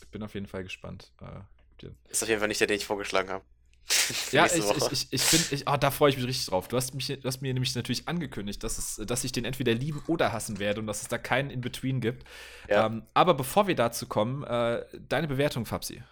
Ich 0.00 0.08
bin 0.08 0.22
auf 0.22 0.34
jeden 0.34 0.46
Fall 0.46 0.62
gespannt. 0.62 1.12
Äh, 1.20 1.88
ist 2.08 2.22
auf 2.22 2.28
jeden 2.28 2.38
Fall 2.38 2.46
nicht 2.46 2.60
der, 2.60 2.68
den 2.68 2.76
ich 2.76 2.86
vorgeschlagen 2.86 3.30
habe. 3.30 3.44
ja, 4.30 4.46
ich, 4.46 4.54
ich, 4.54 4.92
ich, 4.92 5.06
ich, 5.10 5.30
bin, 5.30 5.40
ich, 5.50 5.68
oh, 5.68 5.76
da 5.76 5.90
freue 5.90 6.10
ich 6.10 6.16
mich 6.16 6.26
richtig 6.26 6.46
drauf. 6.46 6.68
Du 6.68 6.76
hast, 6.76 6.94
mich, 6.94 7.08
du 7.08 7.24
hast 7.24 7.42
mir 7.42 7.52
nämlich 7.52 7.74
natürlich 7.74 8.06
angekündigt, 8.06 8.62
dass, 8.62 8.78
es, 8.78 9.04
dass 9.04 9.24
ich 9.24 9.32
den 9.32 9.44
entweder 9.44 9.74
lieben 9.74 10.00
oder 10.06 10.32
hassen 10.32 10.60
werde 10.60 10.78
und 10.78 10.86
dass 10.86 11.02
es 11.02 11.08
da 11.08 11.18
keinen 11.18 11.50
In-Between 11.50 12.00
gibt. 12.00 12.24
Ja. 12.68 12.86
Ähm, 12.86 13.02
aber 13.12 13.34
bevor 13.34 13.66
wir 13.66 13.74
dazu 13.74 14.06
kommen, 14.06 14.44
äh, 14.44 14.84
deine 15.08 15.26
Bewertung, 15.26 15.66
Fabsi. 15.66 16.04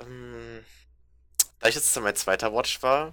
Ähm, 0.00 0.64
da 1.58 1.68
ich 1.68 1.74
jetzt 1.74 2.00
mein 2.00 2.16
zweiter 2.16 2.54
Watch 2.54 2.82
war, 2.82 3.12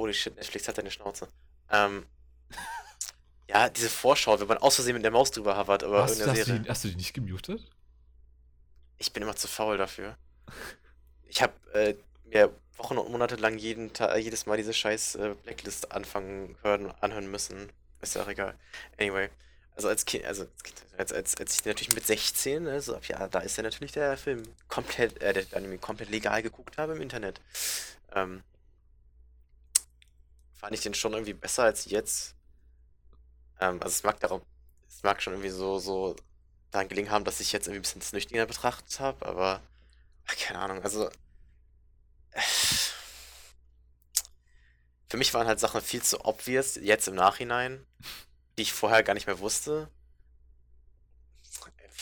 Holy 0.00 0.14
shit, 0.14 0.34
Netflix 0.34 0.66
hat 0.66 0.78
eine 0.78 0.90
Schnauze. 0.90 1.28
Ähm, 1.70 2.06
ja, 3.50 3.68
diese 3.68 3.90
Vorschau, 3.90 4.40
wenn 4.40 4.46
man 4.46 4.56
aus 4.56 4.76
Versehen 4.76 4.94
mit 4.94 5.04
der 5.04 5.10
Maus 5.10 5.30
drüber 5.30 5.58
hovert, 5.58 5.84
aber 5.84 6.04
hast, 6.04 6.12
hast, 6.12 6.36
Serie. 6.36 6.44
Du 6.44 6.58
die, 6.60 6.70
hast 6.70 6.84
du 6.84 6.88
die 6.88 6.96
nicht 6.96 7.12
gemutet? 7.12 7.70
Ich 8.96 9.12
bin 9.12 9.22
immer 9.22 9.36
zu 9.36 9.46
faul 9.46 9.76
dafür. 9.76 10.16
Ich 11.28 11.42
habe 11.42 11.52
äh, 11.74 11.96
mir 12.24 12.50
Wochen 12.78 12.96
und 12.96 13.12
Monate 13.12 13.36
lang 13.36 13.58
jeden 13.58 13.92
Tag, 13.92 14.16
jedes 14.16 14.46
Mal 14.46 14.56
diese 14.56 14.72
scheiß 14.72 15.16
äh, 15.16 15.34
Blacklist 15.44 15.92
anfangen 15.92 16.56
hören, 16.62 16.90
anhören 17.02 17.30
müssen. 17.30 17.70
Ist 18.00 18.14
ja 18.14 18.22
auch 18.22 18.28
egal. 18.28 18.54
Anyway. 18.98 19.28
Also 19.76 19.88
als 19.88 20.06
Kind, 20.06 20.24
also 20.24 20.46
als, 20.96 21.12
als, 21.12 21.36
als 21.36 21.60
ich 21.60 21.64
natürlich 21.66 21.94
mit 21.94 22.06
16, 22.06 22.66
also 22.68 22.98
ja, 23.06 23.28
da 23.28 23.40
ist 23.40 23.58
ja 23.58 23.62
natürlich 23.62 23.92
der 23.92 24.16
Film 24.16 24.44
komplett, 24.68 25.20
äh, 25.20 25.34
der 25.34 25.44
Anime 25.54 25.76
komplett 25.76 26.08
legal 26.08 26.42
geguckt 26.42 26.78
habe 26.78 26.94
im 26.94 27.02
Internet. 27.02 27.42
Ähm, 28.14 28.42
fand 30.60 30.74
ich 30.74 30.82
den 30.82 30.94
schon 30.94 31.14
irgendwie 31.14 31.32
besser 31.32 31.64
als 31.64 31.86
jetzt. 31.86 32.34
Ähm, 33.60 33.80
also 33.82 33.94
es 33.94 34.02
mag 34.02 34.20
darum, 34.20 34.42
es 34.86 35.02
mag 35.02 35.22
schon 35.22 35.32
irgendwie 35.32 35.48
so, 35.48 35.78
so 35.78 36.16
daran 36.70 36.88
gelegen 36.88 37.10
haben, 37.10 37.24
dass 37.24 37.40
ich 37.40 37.50
jetzt 37.52 37.66
irgendwie 37.66 37.88
ein 37.88 37.98
bisschen 37.98 38.16
nüchterner 38.16 38.46
betrachtet 38.46 39.00
habe, 39.00 39.24
aber 39.26 39.62
ach, 40.26 40.36
keine 40.36 40.58
Ahnung, 40.60 40.82
also 40.82 41.10
für 45.08 45.16
mich 45.16 45.32
waren 45.34 45.46
halt 45.46 45.58
Sachen 45.60 45.80
viel 45.80 46.02
zu 46.02 46.24
obvious, 46.24 46.76
jetzt 46.76 47.08
im 47.08 47.14
Nachhinein, 47.14 47.84
die 48.58 48.62
ich 48.62 48.72
vorher 48.72 49.02
gar 49.02 49.14
nicht 49.14 49.26
mehr 49.26 49.40
wusste. 49.40 49.90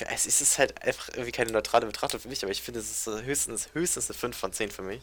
Es 0.00 0.26
ist 0.26 0.58
halt 0.58 0.82
einfach 0.82 1.08
irgendwie 1.08 1.32
keine 1.32 1.50
neutrale 1.50 1.86
Betrachtung 1.86 2.20
für 2.20 2.28
mich, 2.28 2.42
aber 2.42 2.52
ich 2.52 2.62
finde, 2.62 2.80
es 2.80 3.06
ist 3.06 3.24
höchstens, 3.24 3.72
höchstens 3.72 4.10
eine 4.10 4.18
5 4.18 4.36
von 4.36 4.52
10 4.52 4.70
für 4.70 4.82
mich. 4.82 5.02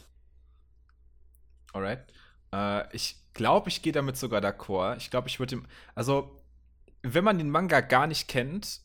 Alright. 1.72 2.06
Äh, 2.52 2.96
ich 2.96 3.16
glaube, 3.36 3.68
ich 3.68 3.82
gehe 3.82 3.92
damit 3.92 4.16
sogar 4.16 4.40
d'accord. 4.40 4.96
Ich 4.96 5.10
glaube, 5.10 5.28
ich 5.28 5.38
würde 5.38 5.56
ihm. 5.56 5.66
Also, 5.94 6.42
wenn 7.02 7.22
man 7.22 7.38
den 7.38 7.50
Manga 7.50 7.80
gar 7.80 8.06
nicht 8.06 8.26
kennt 8.26 8.80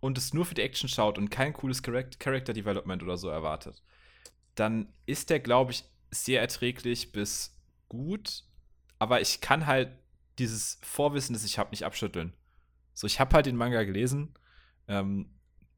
und 0.00 0.18
es 0.18 0.34
nur 0.34 0.44
für 0.44 0.54
die 0.54 0.62
Action 0.62 0.88
schaut 0.88 1.16
und 1.16 1.30
kein 1.30 1.52
cooles 1.52 1.82
Character 1.82 2.52
Development 2.52 3.02
oder 3.02 3.16
so 3.16 3.28
erwartet, 3.28 3.82
dann 4.54 4.92
ist 5.06 5.30
der, 5.30 5.40
glaube 5.40 5.72
ich, 5.72 5.84
sehr 6.10 6.40
erträglich 6.40 7.12
bis 7.12 7.56
gut. 7.88 8.44
Aber 8.98 9.20
ich 9.20 9.40
kann 9.40 9.66
halt 9.66 9.90
dieses 10.38 10.78
Vorwissen, 10.82 11.32
das 11.32 11.44
ich 11.44 11.58
habe, 11.58 11.70
nicht 11.70 11.84
abschütteln. 11.84 12.32
So, 12.94 13.06
ich 13.06 13.20
habe 13.20 13.34
halt 13.34 13.46
den 13.46 13.56
Manga 13.56 13.84
gelesen. 13.84 14.34
Ähm, 14.88 15.30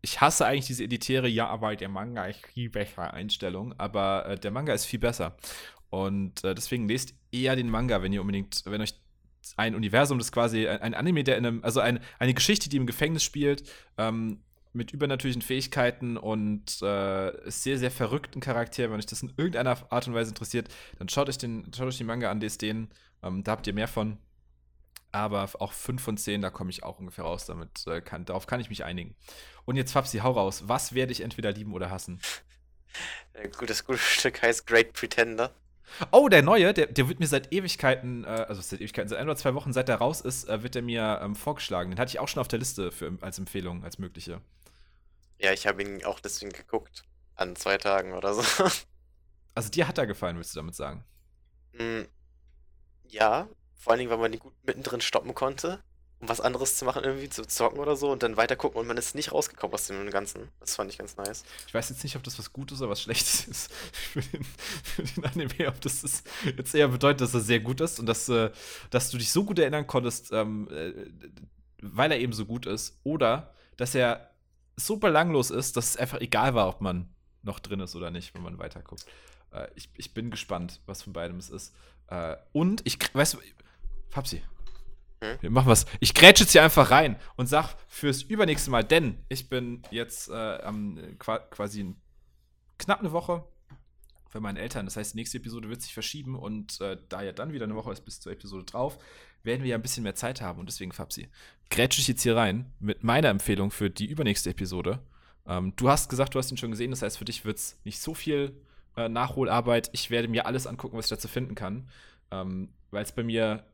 ich 0.03 0.21
hasse 0.21 0.47
eigentlich 0.47 0.67
diese 0.67 0.85
editäre, 0.85 1.29
ja, 1.29 1.47
aber 1.49 1.77
der 1.77 1.91
Manga 1.91 2.25
ist 2.25 2.47
viel 2.47 2.71
besser 2.71 3.13
Einstellung, 3.13 3.79
aber 3.79 4.27
äh, 4.27 4.39
der 4.39 4.51
Manga 4.51 4.73
ist 4.73 4.87
viel 4.87 4.99
besser. 4.99 5.37
Und 5.91 6.45
äh, 6.45 6.55
deswegen 6.55 6.89
lest 6.89 7.15
eher 7.33 7.57
den 7.57 7.69
Manga, 7.69 8.03
wenn 8.03 8.13
ihr 8.13 8.21
unbedingt, 8.21 8.63
wenn 8.65 8.81
euch 8.81 8.95
ein 9.57 9.75
Universum, 9.75 10.19
das 10.19 10.33
quasi 10.33 10.69
ein, 10.69 10.95
Anime, 10.95 11.25
der 11.25 11.37
in 11.37 11.47
einem, 11.47 11.65
also 11.65 11.81
ein, 11.81 12.01
eine 12.19 12.35
Geschichte, 12.35 12.69
die 12.69 12.77
im 12.77 12.87
Gefängnis 12.87 13.25
spielt, 13.25 13.69
ähm, 13.99 14.41
mit 14.73 14.93
übernatürlichen 14.93 15.43
Fähigkeiten 15.43 16.17
und 16.17 16.81
äh, 16.83 17.33
sehr, 17.51 17.79
sehr 17.79 17.91
verrückten 17.91 18.41
Charakter. 18.41 18.91
Wenn 18.91 18.99
euch 18.99 19.07
das 19.07 19.23
in 19.23 19.33
irgendeiner 19.37 19.77
Art 19.91 20.07
und 20.07 20.15
Weise 20.15 20.31
interessiert, 20.31 20.69
dann 20.99 21.09
schaut 21.09 21.29
euch 21.29 21.39
den, 21.39 21.71
schaut 21.77 21.89
euch 21.89 21.99
den 21.99 22.07
Manga 22.07 22.31
an, 22.31 22.41
lest 22.41 22.63
den. 22.63 22.89
Ähm, 23.23 23.43
da 23.43 23.53
habt 23.53 23.67
ihr 23.67 23.75
mehr 23.75 23.89
von. 23.89 24.19
Aber 25.13 25.49
auch 25.59 25.73
5 25.73 26.01
von 26.01 26.17
10, 26.17 26.41
da 26.41 26.51
komme 26.51 26.71
ich 26.71 26.85
auch 26.85 27.01
ungefähr 27.01 27.25
raus. 27.25 27.47
Damit, 27.47 27.85
äh, 27.89 28.01
kann, 28.01 28.25
darauf 28.25 28.47
kann 28.47 28.61
ich 28.61 28.71
mich 28.71 28.85
einigen. 28.85 29.17
Und 29.65 29.75
jetzt, 29.75 29.91
Fabsi, 29.91 30.19
hau 30.19 30.31
raus. 30.31 30.69
Was 30.69 30.95
werde 30.95 31.11
ich 31.11 31.23
entweder 31.23 31.51
lieben 31.51 31.75
oder 31.75 31.91
hassen? 31.91 32.21
Gut, 33.59 33.71
das 33.71 33.85
gute 33.85 33.99
Stück 33.99 34.41
heißt 34.43 34.69
Great 34.69 34.93
Pretender. 34.93 35.53
Oh, 36.11 36.29
der 36.29 36.43
neue, 36.43 36.73
der, 36.73 36.87
der 36.87 37.09
wird 37.09 37.21
mir 37.21 37.27
seit 37.27 37.53
Ewigkeiten, 37.53 38.25
äh, 38.25 38.47
also 38.49 38.61
seit 38.61 38.81
Ewigkeiten, 38.81 39.09
seit 39.09 39.19
ein 39.19 39.27
oder 39.27 39.37
zwei 39.37 39.55
Wochen, 39.55 39.73
seit 39.73 39.89
der 39.89 39.97
raus 39.97 40.21
ist, 40.21 40.49
äh, 40.49 40.63
wird 40.63 40.77
er 40.77 40.83
mir 40.83 41.21
ähm, 41.23 41.35
vorgeschlagen. 41.35 41.91
Den 41.91 41.99
hatte 41.99 42.11
ich 42.11 42.19
auch 42.19 42.29
schon 42.29 42.41
auf 42.41 42.49
der 42.49 42.59
Liste 42.59 42.93
für, 42.93 43.17
als 43.21 43.39
Empfehlung, 43.39 43.85
als 43.85 43.99
mögliche. 43.99 44.41
Ja, 45.39 45.53
ich 45.53 45.67
habe 45.67 45.83
ihn 45.83 46.05
auch 46.05 46.21
deswegen 46.21 46.53
geguckt. 46.53 47.05
An 47.35 47.57
zwei 47.57 47.79
Tagen 47.79 48.13
oder 48.13 48.35
so. 48.35 48.43
Also 49.53 49.69
dir 49.69 49.89
hat 49.89 49.99
er 49.99 50.07
gefallen, 50.07 50.37
willst 50.37 50.55
du 50.55 50.61
damit 50.61 50.77
sagen? 50.77 51.05
Mm, 51.73 52.03
ja, 53.09 53.49
vor 53.75 53.91
allen 53.91 53.99
Dingen, 53.99 54.11
weil 54.11 54.19
man 54.19 54.33
ihn 54.33 54.39
gut 54.39 54.55
mittendrin 54.63 55.01
stoppen 55.01 55.35
konnte 55.35 55.83
um 56.21 56.29
was 56.29 56.41
anderes 56.41 56.77
zu 56.77 56.85
machen, 56.85 57.03
irgendwie 57.03 57.29
zu 57.31 57.47
zocken 57.47 57.79
oder 57.79 57.97
so 57.97 58.11
und 58.11 58.23
dann 58.23 58.37
weiter 58.37 58.57
gucken 58.57 58.81
und 58.81 58.87
man 58.87 58.97
ist 58.97 59.15
nicht 59.15 59.33
rausgekommen 59.33 59.75
aus 59.75 59.87
dem 59.87 60.11
Ganzen. 60.11 60.49
Das 60.61 60.77
fand 60.77 60.91
ich 60.91 60.99
ganz 60.99 61.17
nice. 61.17 61.45
Ich 61.67 61.73
weiß 61.73 61.89
jetzt 61.89 62.03
nicht, 62.03 62.17
ob 62.17 62.23
das 62.23 62.39
was 62.39 62.53
Gutes 62.53 62.81
oder 62.81 62.91
was 62.91 63.03
Schlechtes 63.03 63.45
ist 63.49 63.73
für 63.73 64.21
den, 64.21 64.45
für 64.85 65.03
den 65.03 65.25
Anime, 65.25 65.69
ob 65.69 65.81
das 65.81 66.05
ist 66.05 66.27
jetzt 66.45 66.75
eher 66.75 66.89
bedeutet, 66.89 67.23
dass 67.23 67.35
er 67.35 67.41
sehr 67.41 67.61
gut 67.61 67.81
ist 67.81 67.99
und 67.99 68.07
dass, 68.07 68.29
äh, 68.29 68.51
dass 68.91 69.11
du 69.11 69.19
dich 69.19 69.33
so 69.33 69.45
gut 69.45 69.59
erinnern 69.59 69.87
konntest, 69.87 70.31
ähm, 70.33 70.69
äh, 70.71 70.93
weil 71.83 72.13
er 72.13 72.19
eben 72.19 72.33
so 72.33 72.45
gut 72.45 72.67
ist, 72.67 73.01
oder 73.03 73.55
dass 73.77 73.95
er 73.95 74.31
so 74.77 74.97
belanglos 74.97 75.51
ist, 75.51 75.77
dass 75.77 75.91
es 75.91 75.97
einfach 75.97 76.21
egal 76.21 76.55
war, 76.55 76.69
ob 76.69 76.81
man 76.81 77.09
noch 77.43 77.59
drin 77.59 77.81
ist 77.81 77.97
oder 77.97 78.11
nicht, 78.11 78.35
wenn 78.35 78.43
man 78.43 78.59
weiterguckt. 78.59 79.07
Äh, 79.53 79.69
ich, 79.75 79.89
ich 79.97 80.13
bin 80.15 80.31
gespannt, 80.31 80.81
was 80.87 81.03
von 81.03 81.13
beidem 81.13 81.39
es 81.39 81.51
ist. 81.51 81.75
Äh, 82.09 82.37
und 82.53 82.83
ich, 82.87 82.99
weißt 83.15 83.35
du, 83.35 83.39
Fabsi, 84.11 84.43
hm? 85.21 85.37
Wir 85.41 85.51
machen 85.51 85.69
was. 85.69 85.87
Ich 86.01 86.15
grätsche 86.15 86.45
jetzt 86.45 86.53
hier 86.53 86.63
einfach 86.63 86.91
rein 86.91 87.17
und 87.37 87.47
sag 87.47 87.75
fürs 87.89 88.23
übernächste 88.23 88.71
Mal, 88.71 88.85
denn 88.85 89.23
ich 89.29 89.49
bin 89.49 89.83
jetzt 89.91 90.31
äh, 90.31 90.59
am, 90.63 90.99
quasi 91.19 91.95
knapp 92.79 93.01
eine 93.01 93.13
Woche 93.13 93.45
für 94.29 94.41
meinen 94.41 94.57
Eltern. 94.57 94.87
Das 94.87 94.97
heißt, 94.97 95.13
die 95.13 95.19
nächste 95.19 95.39
Episode 95.39 95.69
wird 95.69 95.83
sich 95.83 95.93
verschieben 95.93 96.37
und 96.37 96.81
äh, 96.81 96.97
da 97.09 97.23
ja 97.23 97.33
dann 97.33 97.53
wieder 97.53 97.65
eine 97.65 97.75
Woche 97.75 97.93
ist 97.93 98.05
bis 98.05 98.21
zur 98.21 98.33
Episode 98.33 98.65
drauf, 98.65 98.99
werden 99.43 99.63
wir 99.63 99.71
ja 99.71 99.77
ein 99.77 99.83
bisschen 99.83 100.05
mehr 100.05 100.15
Zeit 100.15 100.41
haben 100.41 100.59
und 100.59 100.69
deswegen, 100.69 100.93
Fabsi, 100.93 101.29
grätsche 101.69 102.01
ich 102.01 102.09
jetzt 102.09 102.23
hier 102.23 102.37
rein 102.37 102.73
mit 102.79 103.05
meiner 103.05 103.29
Empfehlung 103.29 103.71
für 103.71 103.91
die 103.91 104.07
übernächste 104.07 104.51
Episode. 104.51 105.01
Ähm, 105.47 105.75
du 105.77 105.89
hast 105.89 106.09
gesagt, 106.09 106.35
du 106.35 106.39
hast 106.39 106.51
ihn 106.51 106.57
schon 106.57 106.71
gesehen, 106.71 106.91
das 106.91 107.03
heißt, 107.03 107.19
für 107.19 107.25
dich 107.25 107.45
wird 107.45 107.59
es 107.59 107.79
nicht 107.85 108.01
so 108.01 108.15
viel 108.15 108.55
äh, 108.97 109.09
Nachholarbeit. 109.09 109.91
Ich 109.93 110.11
werde 110.11 110.29
mir 110.29 110.47
alles 110.47 110.67
angucken, 110.67 110.97
was 110.97 111.07
ich 111.07 111.11
dazu 111.11 111.29
finden 111.29 111.55
kann, 111.55 111.89
ähm, 112.31 112.71
weil 112.91 113.03
es 113.03 113.13
bei 113.13 113.23
mir 113.23 113.65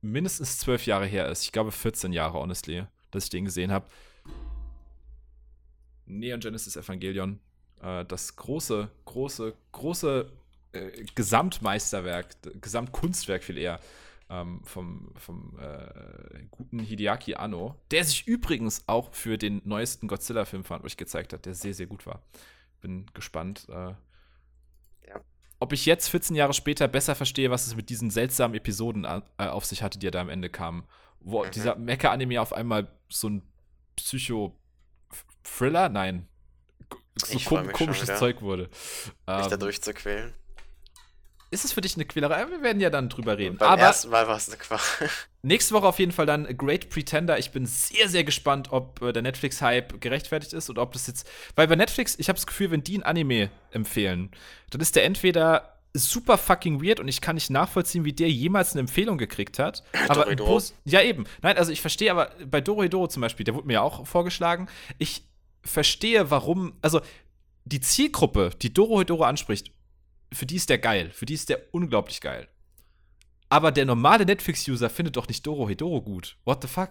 mindestens 0.00 0.58
zwölf 0.58 0.86
Jahre 0.86 1.06
her 1.06 1.28
ist. 1.28 1.44
Ich 1.44 1.52
glaube 1.52 1.72
14 1.72 2.12
Jahre, 2.12 2.38
honestly, 2.38 2.84
dass 3.10 3.24
ich 3.24 3.30
den 3.30 3.44
gesehen 3.44 3.72
habe. 3.72 3.86
Neon 6.06 6.40
Genesis 6.40 6.76
Evangelion. 6.76 7.40
Äh, 7.82 8.04
das 8.04 8.36
große, 8.36 8.90
große, 9.04 9.54
große 9.72 10.30
äh, 10.72 11.04
Gesamtmeisterwerk, 11.14 12.36
Gesamtkunstwerk 12.60 13.42
viel 13.44 13.58
eher. 13.58 13.80
Ähm, 14.28 14.60
vom, 14.64 15.12
vom 15.14 15.56
äh, 15.60 16.42
guten 16.50 16.80
Hideaki 16.80 17.36
Anno, 17.36 17.76
der 17.92 18.02
sich 18.02 18.26
übrigens 18.26 18.82
auch 18.88 19.14
für 19.14 19.38
den 19.38 19.62
neuesten 19.64 20.08
Godzilla-Film 20.08 20.64
verantwortlich 20.64 20.96
gezeigt 20.96 21.32
hat, 21.32 21.46
der 21.46 21.54
sehr, 21.54 21.74
sehr 21.74 21.86
gut 21.86 22.06
war. 22.06 22.22
Bin 22.80 23.06
gespannt, 23.14 23.68
äh, 23.68 23.94
ob 25.58 25.72
ich 25.72 25.86
jetzt 25.86 26.08
14 26.08 26.36
Jahre 26.36 26.52
später 26.52 26.88
besser 26.88 27.14
verstehe, 27.14 27.50
was 27.50 27.66
es 27.66 27.76
mit 27.76 27.88
diesen 27.88 28.10
seltsamen 28.10 28.56
Episoden 28.56 29.04
äh, 29.04 29.22
auf 29.38 29.64
sich 29.64 29.82
hatte, 29.82 29.98
die 29.98 30.06
ja 30.06 30.10
da 30.10 30.20
am 30.20 30.28
Ende 30.28 30.50
kamen. 30.50 30.84
Wo 31.20 31.44
mhm. 31.44 31.50
dieser 31.50 31.76
Mecha-Anime 31.76 32.40
auf 32.40 32.52
einmal 32.52 32.88
so 33.08 33.28
ein 33.28 33.42
Psycho-Thriller? 33.96 35.88
Nein. 35.88 36.28
So 37.16 37.38
kom 37.40 37.72
komisches 37.72 38.18
Zeug 38.18 38.42
wurde. 38.42 38.64
Mich 38.64 39.44
ähm, 39.44 39.50
da 39.50 39.56
durchzuquälen. 39.56 40.34
Ist 41.56 41.64
es 41.64 41.72
für 41.72 41.80
dich 41.80 41.94
eine 41.94 42.04
Quälerei? 42.04 42.46
Wir 42.50 42.60
werden 42.60 42.80
ja 42.80 42.90
dann 42.90 43.08
drüber 43.08 43.38
reden. 43.38 43.56
beim 43.56 43.70
Aber 43.70 43.80
ersten 43.80 44.10
Mal 44.10 44.28
war 44.28 44.36
es 44.36 44.46
eine 44.50 44.58
Qual. 44.58 44.78
Nächste 45.42 45.72
Woche 45.72 45.86
auf 45.86 45.98
jeden 45.98 46.12
Fall 46.12 46.26
dann 46.26 46.44
Great 46.58 46.90
Pretender. 46.90 47.38
Ich 47.38 47.50
bin 47.50 47.64
sehr, 47.64 48.10
sehr 48.10 48.24
gespannt, 48.24 48.72
ob 48.72 49.00
äh, 49.00 49.10
der 49.10 49.22
Netflix-Hype 49.22 49.98
gerechtfertigt 50.02 50.52
ist 50.52 50.68
oder 50.68 50.82
ob 50.82 50.92
das 50.92 51.06
jetzt. 51.06 51.26
Weil 51.54 51.66
bei 51.66 51.74
Netflix, 51.74 52.14
ich 52.18 52.28
habe 52.28 52.36
das 52.36 52.46
Gefühl, 52.46 52.72
wenn 52.72 52.84
die 52.84 52.98
ein 52.98 53.04
Anime 53.04 53.48
empfehlen, 53.70 54.32
dann 54.68 54.82
ist 54.82 54.96
der 54.96 55.04
entweder 55.04 55.78
super 55.94 56.36
fucking 56.36 56.84
weird 56.84 57.00
und 57.00 57.08
ich 57.08 57.22
kann 57.22 57.36
nicht 57.36 57.48
nachvollziehen, 57.48 58.04
wie 58.04 58.12
der 58.12 58.28
jemals 58.28 58.72
eine 58.72 58.80
Empfehlung 58.80 59.16
gekriegt 59.16 59.58
hat. 59.58 59.82
aber 60.08 60.30
ja, 60.84 61.00
eben. 61.00 61.24
Nein, 61.40 61.56
also 61.56 61.72
ich 61.72 61.80
verstehe 61.80 62.10
aber 62.10 62.32
bei 62.44 62.60
Doro 62.60 63.06
zum 63.06 63.22
Beispiel, 63.22 63.44
der 63.44 63.54
wurde 63.54 63.66
mir 63.66 63.74
ja 63.74 63.80
auch 63.80 64.06
vorgeschlagen. 64.06 64.68
Ich 64.98 65.22
verstehe, 65.62 66.30
warum. 66.30 66.74
Also 66.82 67.00
die 67.64 67.80
Zielgruppe, 67.80 68.50
die 68.60 68.74
Doro 68.74 69.24
anspricht, 69.24 69.72
für 70.32 70.46
die 70.46 70.56
ist 70.56 70.68
der 70.68 70.78
geil. 70.78 71.10
Für 71.12 71.26
die 71.26 71.34
ist 71.34 71.48
der 71.48 71.62
unglaublich 71.72 72.20
geil. 72.20 72.48
Aber 73.48 73.70
der 73.70 73.84
normale 73.84 74.26
Netflix-User 74.26 74.90
findet 74.90 75.16
doch 75.16 75.28
nicht 75.28 75.46
Doro 75.46 75.68
Hedoro 75.68 76.02
gut. 76.02 76.36
What 76.44 76.62
the 76.62 76.68
fuck? 76.68 76.90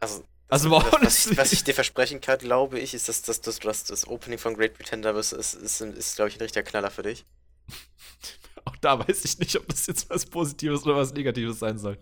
Also, 0.00 0.24
also 0.48 0.68
das, 0.68 1.02
was, 1.02 1.26
ich, 1.26 1.36
was, 1.36 1.52
ich, 1.52 1.64
dir 1.64 1.74
versprechen 1.74 2.20
kann, 2.20 2.38
glaube 2.38 2.78
ich, 2.78 2.94
ist, 2.94 3.08
dass, 3.08 3.22
dass, 3.22 3.40
dass, 3.40 3.58
dass 3.58 3.84
das 3.84 4.06
Opening 4.06 4.38
von 4.38 4.54
Great 4.54 4.74
Pretender 4.74 5.14
ist, 5.16 5.32
ist, 5.32 5.54
ist, 5.54 5.80
ist 5.80 6.16
glaube 6.16 6.30
ich, 6.30 6.36
ein 6.36 6.42
richtiger 6.42 6.62
Knaller 6.62 6.90
für 6.90 7.02
dich. 7.02 7.26
Auch 8.64 8.76
da 8.76 8.98
weiß 8.98 9.24
ich 9.24 9.38
nicht, 9.38 9.56
ob 9.56 9.66
das 9.68 9.86
jetzt 9.86 10.10
was 10.10 10.26
Positives 10.26 10.84
oder 10.84 10.96
was 10.96 11.12
Negatives 11.12 11.58
sein 11.58 11.78
soll. 11.78 11.98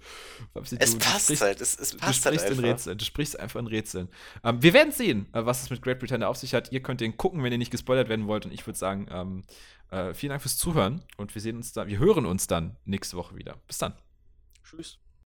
Es 0.79 0.93
du, 0.93 0.99
passt 0.99 1.25
sprichst, 1.25 1.43
halt, 1.43 1.61
es, 1.61 1.79
es 1.79 1.97
passt 1.97 2.25
du 2.25 2.29
sprichst 2.29 2.45
halt 2.45 2.59
in 2.59 2.65
Rätseln, 2.65 2.99
du 2.99 3.05
sprichst 3.05 3.39
einfach 3.39 3.61
in 3.61 3.67
Rätseln. 3.69 4.09
Ähm, 4.43 4.63
wir 4.63 4.73
werden 4.73 4.93
sehen, 4.93 5.29
äh, 5.33 5.45
was 5.47 5.63
es 5.63 5.71
mit 5.71 5.81
Great 5.81 5.99
Pretender 5.99 6.29
auf 6.29 6.37
sich 6.37 6.55
hat. 6.55 6.73
Ihr 6.73 6.83
könnt 6.83 7.01
den 7.01 7.17
gucken, 7.17 7.43
wenn 7.43 7.53
ihr 7.53 7.59
nicht 7.59 7.71
gespoilert 7.71 8.09
werden 8.09 8.27
wollt. 8.27 8.47
Und 8.47 8.53
ich 8.53 8.67
würde 8.67 8.79
sagen, 8.79 9.07
ähm, 9.11 9.45
äh, 9.91 10.15
vielen 10.15 10.31
Dank 10.31 10.43
fürs 10.43 10.57
Zuhören 10.57 11.03
und 11.17 11.35
wir 11.35 11.43
sehen 11.43 11.57
uns 11.57 11.73
da, 11.73 11.87
wir 11.87 11.99
hören 11.99 12.27
uns 12.27 12.47
dann 12.47 12.77
nächste 12.85 13.17
Woche 13.17 13.37
wieder. 13.37 13.57
Bis 13.67 13.79
dann. 13.79 13.95
Tschüss. 14.65 14.99